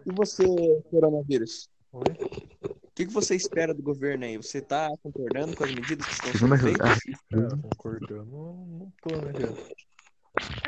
E 0.04 0.10
você, 0.10 0.46
coronavírus? 0.90 1.68
Oi? 1.92 2.12
O 2.12 2.90
que, 2.96 3.06
que 3.06 3.12
você 3.12 3.34
espera 3.34 3.74
do 3.74 3.82
governo 3.82 4.24
aí? 4.24 4.36
Você 4.36 4.60
tá 4.62 4.88
concordando 5.02 5.54
com 5.56 5.64
as 5.64 5.72
medidas 5.72 6.06
que 6.06 6.12
estão 6.14 6.32
sendo 6.32 6.56
feitas? 6.56 6.86
a- 6.86 7.36
Cara, 7.36 7.56
concordando, 7.60 8.24
não, 8.30 8.92
tô, 9.02 9.10
né, 9.20 9.32
cara? 9.32 9.54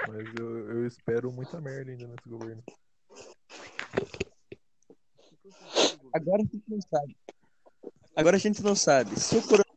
Mas 0.06 0.34
eu, 0.38 0.70
eu 0.70 0.86
espero 0.86 1.32
muita 1.32 1.60
merda 1.60 1.90
ainda 1.90 2.06
nesse 2.06 2.28
governo. 2.28 2.62
Agora 6.12 6.42
a 6.42 6.44
gente 6.44 6.64
não 6.68 6.80
sabe. 6.80 7.16
Agora 8.16 8.36
a 8.36 8.40
gente 8.40 8.62
não 8.62 8.74
sabe. 8.74 9.18
Se 9.20 9.36
o 9.36 9.42
coronavírus 9.42 9.66
está 9.66 9.67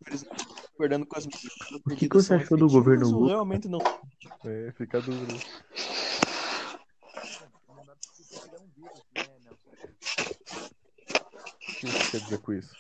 concordando 0.82 1.06
com 1.06 1.18
as 1.18 1.26
medidas, 1.26 1.54
as 1.62 1.72
o 1.72 1.96
que, 1.96 2.08
você 2.08 2.28
são 2.30 2.38
achou 2.38 2.58
do 2.58 2.68
governo 2.68 3.06
ou 3.06 3.14
Lula? 3.14 3.28
realmente 3.30 3.68
não. 3.68 3.80
É, 4.44 4.72
fica 4.72 5.00
dúvida. 5.00 5.34
O 11.70 11.76
que 11.76 11.86
você 11.86 12.12
quer 12.12 12.20
dizer 12.22 12.40
com 12.40 12.54
isso? 12.54 12.76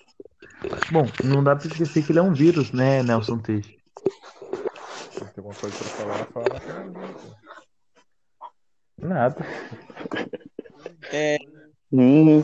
Bom, 0.89 1.07
não 1.23 1.43
dá 1.43 1.55
pra 1.55 1.67
esquecer 1.67 2.03
que 2.03 2.11
ele 2.11 2.19
é 2.19 2.23
um 2.23 2.33
vírus, 2.33 2.71
né, 2.71 3.03
Nelson 3.03 3.37
Teixe? 3.37 3.79
Se 5.11 5.19
tem 5.19 5.27
alguma 5.37 5.55
coisa 5.55 5.77
pra 5.77 5.87
falar, 5.89 6.25
fala 6.25 6.59
pô. 8.97 9.07
Nada. 9.07 9.45
É, 11.11 11.37
Hum, 11.93 12.43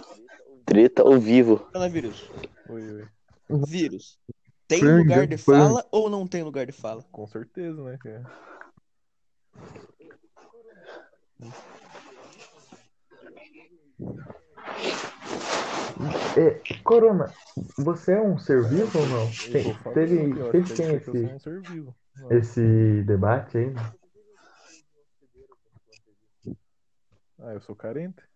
treta 0.65 1.03
ao 1.03 1.19
vivo. 1.19 1.57
coronavírus. 1.57 2.29
Oi, 2.69 2.91
oi. 2.91 3.07
Vírus. 3.65 4.19
Tem 4.67 4.83
lugar 4.83 5.25
de 5.25 5.37
fala 5.37 5.85
ou 5.91 6.09
não 6.09 6.27
tem 6.27 6.43
lugar 6.43 6.65
de 6.65 6.73
fala? 6.73 7.01
Com 7.11 7.25
certeza, 7.25 7.81
né, 7.83 7.97
cara? 7.97 8.25
É, 16.37 16.61
Corona, 16.83 17.33
você 17.77 18.13
é 18.13 18.21
um 18.21 18.37
ser 18.37 18.63
vivo 18.67 18.99
ou 18.99 19.05
não? 19.07 19.31
Tem- 19.51 19.63
teve 19.93 20.33
teve 20.33 20.33
quer 20.35 20.75
tem 20.75 20.85
dizer 20.85 21.01
que 21.01 21.09
eu 21.09 21.13
esse, 21.13 21.45
um 22.23 22.37
esse 22.37 23.03
debate 23.03 23.57
aí, 23.57 23.69
né? 23.71 23.93
Ah, 27.39 27.53
eu 27.53 27.61
sou 27.61 27.75
carente? 27.75 28.26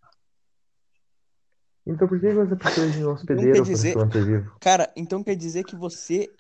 Então 1.92 2.08
por 2.08 2.20
que 2.20 2.32
você 2.32 2.56
precisa 2.56 2.90
de 2.90 3.04
um 3.04 3.12
hospedeiro 3.12 3.52
para 3.52 3.74
dizer- 3.74 3.92
se 3.92 3.98
manter 3.98 4.26
vivo? 4.26 4.56
Cara, 4.60 4.92
então 4.96 5.24
quer 5.24 5.36
dizer 5.36 5.64
que 5.66 5.76
você. 5.76 6.34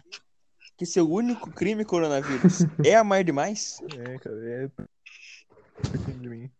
Que 0.77 0.85
seu 0.85 1.07
único 1.07 1.51
crime, 1.51 1.85
coronavírus, 1.85 2.65
é 2.83 2.95
amar 2.95 3.23
demais? 3.23 3.79
É, 3.99 4.17
cara, 4.17 4.35
é. 4.49 4.67
Pouquinho 5.91 6.19
de 6.19 6.29
mim. 6.29 6.51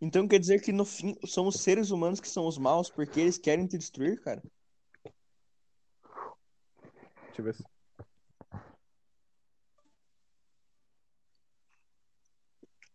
Então 0.00 0.28
quer 0.28 0.38
dizer 0.38 0.60
que 0.60 0.70
no 0.70 0.84
fim 0.84 1.16
são 1.26 1.48
os 1.48 1.60
seres 1.60 1.90
humanos 1.90 2.20
que 2.20 2.28
são 2.28 2.46
os 2.46 2.56
maus 2.56 2.88
porque 2.88 3.18
eles 3.18 3.36
querem 3.36 3.66
te 3.66 3.76
destruir, 3.76 4.20
cara? 4.20 4.40
Deixa 7.26 7.40
eu 7.40 7.44
ver 7.44 7.56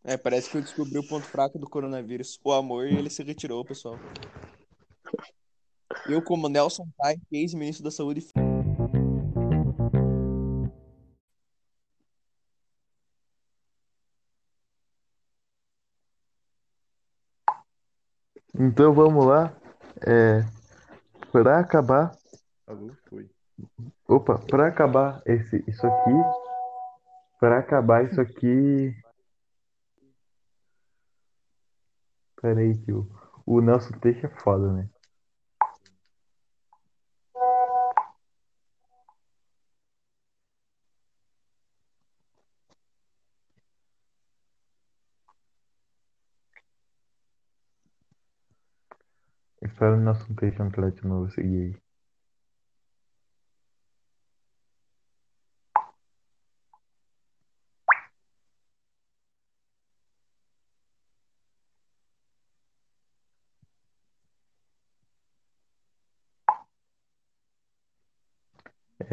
É, 0.06 0.18
parece 0.18 0.50
que 0.50 0.58
eu 0.58 0.62
descobri 0.62 0.98
o 0.98 1.08
ponto 1.08 1.26
fraco 1.26 1.58
do 1.58 1.70
coronavírus, 1.70 2.38
o 2.44 2.52
amor, 2.52 2.88
e 2.88 2.98
ele 2.98 3.10
se 3.10 3.24
retirou, 3.24 3.64
pessoal. 3.64 3.98
Eu, 6.10 6.22
como 6.22 6.50
Nelson 6.50 6.88
Tai, 6.98 7.16
ex-ministro 7.32 7.84
da 7.84 7.92
Saúde, 7.92 8.28
Então 18.56 18.94
vamos 18.94 19.26
lá. 19.26 19.56
É, 20.06 20.42
para 21.32 21.60
acabar, 21.60 22.12
Alô? 22.68 22.92
Opa, 24.08 24.38
para 24.38 24.68
acabar 24.68 25.22
esse, 25.26 25.64
isso 25.68 25.88
aqui, 25.88 26.12
para 27.40 27.60
acabar 27.60 28.06
isso 28.06 28.20
aqui, 28.20 28.94
peraí 32.44 32.78
que 32.78 32.92
o, 32.92 33.10
o 33.46 33.62
Nelson 33.62 33.98
Teixe 34.00 34.26
é 34.26 34.30
foda, 34.30 34.72
né? 34.74 34.90
Espero 49.62 49.96
o 49.96 50.00
Nelson 50.00 50.34
Teixe 50.36 50.62
entrar 50.62 50.92
de 50.92 51.06
novo, 51.08 51.32
seguir 51.32 51.74
aí. 51.76 51.93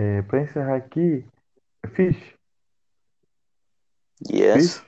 É, 0.00 0.22
para 0.22 0.40
encerrar 0.40 0.76
aqui, 0.76 1.26
Fish, 1.92 2.34
Yes. 4.32 4.78
Fish, 4.78 4.86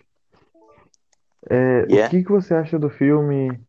é, 1.50 1.84
Yeah. 1.86 2.06
o 2.06 2.10
que 2.10 2.24
que 2.24 2.30
você 2.30 2.54
acha 2.54 2.78
do 2.78 2.88
filme? 2.88 3.60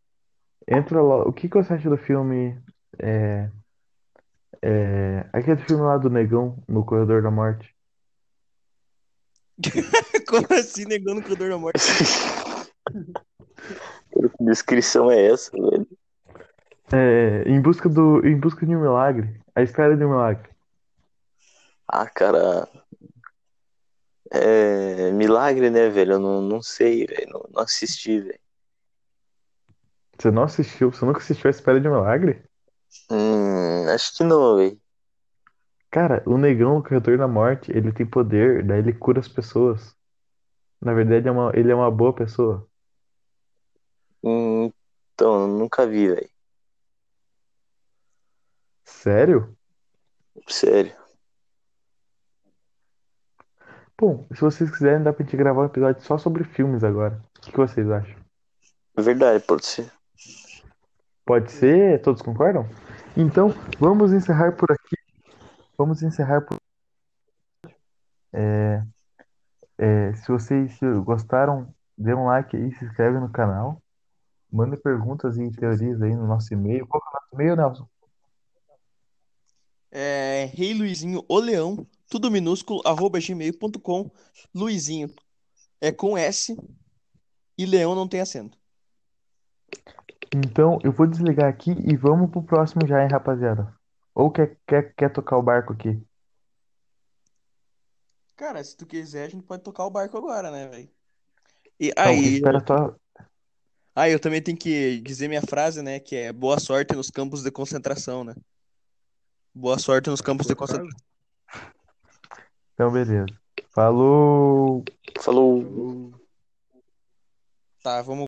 Entra 0.66 1.02
lá, 1.02 1.28
o 1.28 1.34
que 1.34 1.50
que 1.50 1.58
você 1.58 1.74
acha 1.74 1.90
do 1.90 1.98
filme? 1.98 2.58
É, 2.98 3.50
é, 4.62 5.26
aquele 5.34 5.58
filme 5.58 5.84
lá 5.84 5.98
do 5.98 6.10
Negão 6.10 6.64
no 6.66 6.86
Corredor 6.86 7.22
da 7.22 7.30
Morte. 7.30 7.76
como 10.30 10.48
assim 10.52 10.86
negando 10.86 11.20
o 11.20 11.24
corredor 11.24 11.50
da 11.50 11.58
morte? 11.58 11.80
Que 14.10 14.46
descrição 14.46 15.12
é 15.12 15.26
essa, 15.26 15.52
velho? 15.52 15.88
É, 16.94 17.44
em 17.48 17.62
busca 17.62 17.90
do, 17.90 18.26
em 18.26 18.40
busca 18.40 18.66
de 18.66 18.74
um 18.74 18.80
milagre, 18.80 19.42
a 19.54 19.62
espera 19.62 19.98
de 19.98 20.06
um 20.06 20.10
milagre. 20.10 20.53
Ah, 21.88 22.10
cara. 22.10 22.68
É. 24.32 25.12
Milagre, 25.12 25.70
né, 25.70 25.90
velho? 25.90 26.14
Eu 26.14 26.20
não, 26.20 26.42
não 26.42 26.62
sei, 26.62 27.06
velho. 27.06 27.30
Não, 27.32 27.46
não 27.54 27.62
assisti, 27.64 28.20
velho. 28.20 28.40
Você 30.18 30.32
não 30.32 30.42
assistiu? 30.44 30.92
Você 30.92 31.06
nunca 31.06 31.20
assistiu 31.20 31.48
a 31.48 31.52
espera 31.52 31.80
de 31.80 31.88
um 31.88 31.92
milagre? 31.92 32.44
Hum, 33.10 33.88
acho 33.90 34.14
que 34.18 34.24
não, 34.26 34.58
velho. 34.58 34.82
Cara, 35.90 36.22
o 36.26 36.38
Negão 36.38 36.76
no 36.76 36.84
Corredor 36.84 37.18
da 37.18 37.28
Morte, 37.28 37.72
ele 37.72 37.94
tem 37.94 38.06
poder, 38.06 38.66
daí 38.66 38.80
ele 38.80 38.92
cura 38.94 39.20
as 39.22 39.28
pessoas. 39.30 39.96
Na 40.82 40.94
verdade, 40.94 41.28
é 41.28 41.32
uma, 41.32 41.52
ele 41.56 41.72
é 41.72 41.76
uma 41.76 41.92
boa 41.92 42.14
pessoa. 42.14 42.68
Hum, 44.24 44.72
então, 45.14 45.42
eu 45.44 45.48
nunca 45.48 45.86
vi, 45.88 46.08
velho. 46.10 46.30
Sério? 48.86 49.58
Sério. 50.48 51.03
Bom, 54.06 54.28
se 54.34 54.42
vocês 54.42 54.70
quiserem, 54.70 55.02
dá 55.02 55.14
pra 55.14 55.24
gente 55.24 55.38
gravar 55.38 55.62
um 55.62 55.66
episódio 55.68 56.04
só 56.04 56.18
sobre 56.18 56.44
filmes 56.44 56.84
agora. 56.84 57.24
O 57.38 57.40
que 57.40 57.52
que 57.52 57.58
vocês 57.58 57.90
acham? 57.90 58.20
É 58.98 59.02
verdade, 59.02 59.42
pode 59.46 59.66
ser. 59.66 59.90
Pode 61.26 61.50
ser? 61.50 62.02
Todos 62.02 62.22
concordam? 62.22 62.68
Então, 63.16 63.56
vamos 63.80 64.12
encerrar 64.12 64.58
por 64.58 64.70
aqui. 64.70 64.98
Vamos 65.78 66.04
encerrar 66.04 66.42
por. 66.42 66.58
É, 68.34 68.84
é, 69.78 70.14
se 70.16 70.28
vocês 70.28 70.78
gostaram 71.06 71.74
dê 71.98 72.14
um 72.14 72.26
like 72.26 72.58
aí, 72.58 72.74
se 72.74 72.84
inscreve 72.84 73.18
no 73.20 73.32
canal. 73.32 73.82
Manda 74.52 74.76
perguntas 74.76 75.38
e 75.38 75.50
teorias 75.50 76.02
aí 76.02 76.14
no 76.14 76.28
nosso 76.28 76.54
e-mail. 76.54 76.86
Qual 76.88 77.02
é 77.02 77.10
o 77.10 77.14
nosso 77.14 77.28
e-mail, 77.36 77.56
Nelson? 77.56 77.88
É 79.90 80.52
Rei 80.54 80.74
Luizinho 80.74 81.24
o 81.30 81.40
Leão, 81.40 81.88
tudo 82.14 82.30
minúsculo, 82.30 82.80
arroba 82.86 83.20
gmail.com. 83.20 84.12
Luizinho 84.54 85.10
é 85.82 85.92
com 85.92 86.16
S 86.16 86.56
e 87.58 87.66
Leão 87.66 87.96
não 87.96 88.08
tem 88.08 88.20
acento. 88.20 88.56
Então, 90.32 90.78
eu 90.84 90.92
vou 90.92 91.08
desligar 91.08 91.50
aqui 91.50 91.72
e 91.72 91.98
vamos 91.98 92.30
pro 92.30 92.44
próximo 92.44 92.86
já, 92.86 93.02
hein, 93.02 93.10
rapaziada? 93.12 93.76
Ou 94.14 94.30
quer, 94.30 94.60
quer, 94.68 94.94
quer 94.94 95.12
tocar 95.12 95.38
o 95.38 95.42
barco 95.42 95.74
aqui? 95.74 96.00
Cara, 98.36 98.64
se 98.64 98.78
tu 98.78 98.86
quiser, 98.86 99.26
a 99.26 99.30
gente 99.30 99.44
pode 99.44 99.64
tocar 99.64 99.84
o 99.84 99.90
barco 99.90 100.16
agora, 100.16 100.52
né, 100.52 100.68
velho? 100.68 100.90
E 101.80 101.92
Não, 101.98 102.04
aí, 102.04 102.36
espera 102.36 102.64
só. 102.68 102.96
ah, 103.96 104.08
eu 104.08 104.20
também 104.20 104.40
tenho 104.40 104.58
que 104.58 105.02
dizer 105.02 105.28
minha 105.28 105.42
frase, 105.42 105.82
né? 105.82 106.00
Que 106.00 106.16
é 106.16 106.32
boa 106.34 106.60
sorte 106.60 106.96
nos 106.96 107.10
campos 107.10 107.42
de 107.42 107.50
concentração, 107.50 108.24
né? 108.24 108.36
Boa 109.52 109.80
sorte 109.80 110.12
nos 110.12 110.22
campos 110.22 110.46
de 110.46 110.56
concentração. 110.56 111.13
Então, 112.74 112.92
beleza. 112.92 113.26
Falou! 113.72 114.84
Falou. 115.20 116.12
Tá, 117.82 118.02
vamos 118.02 118.22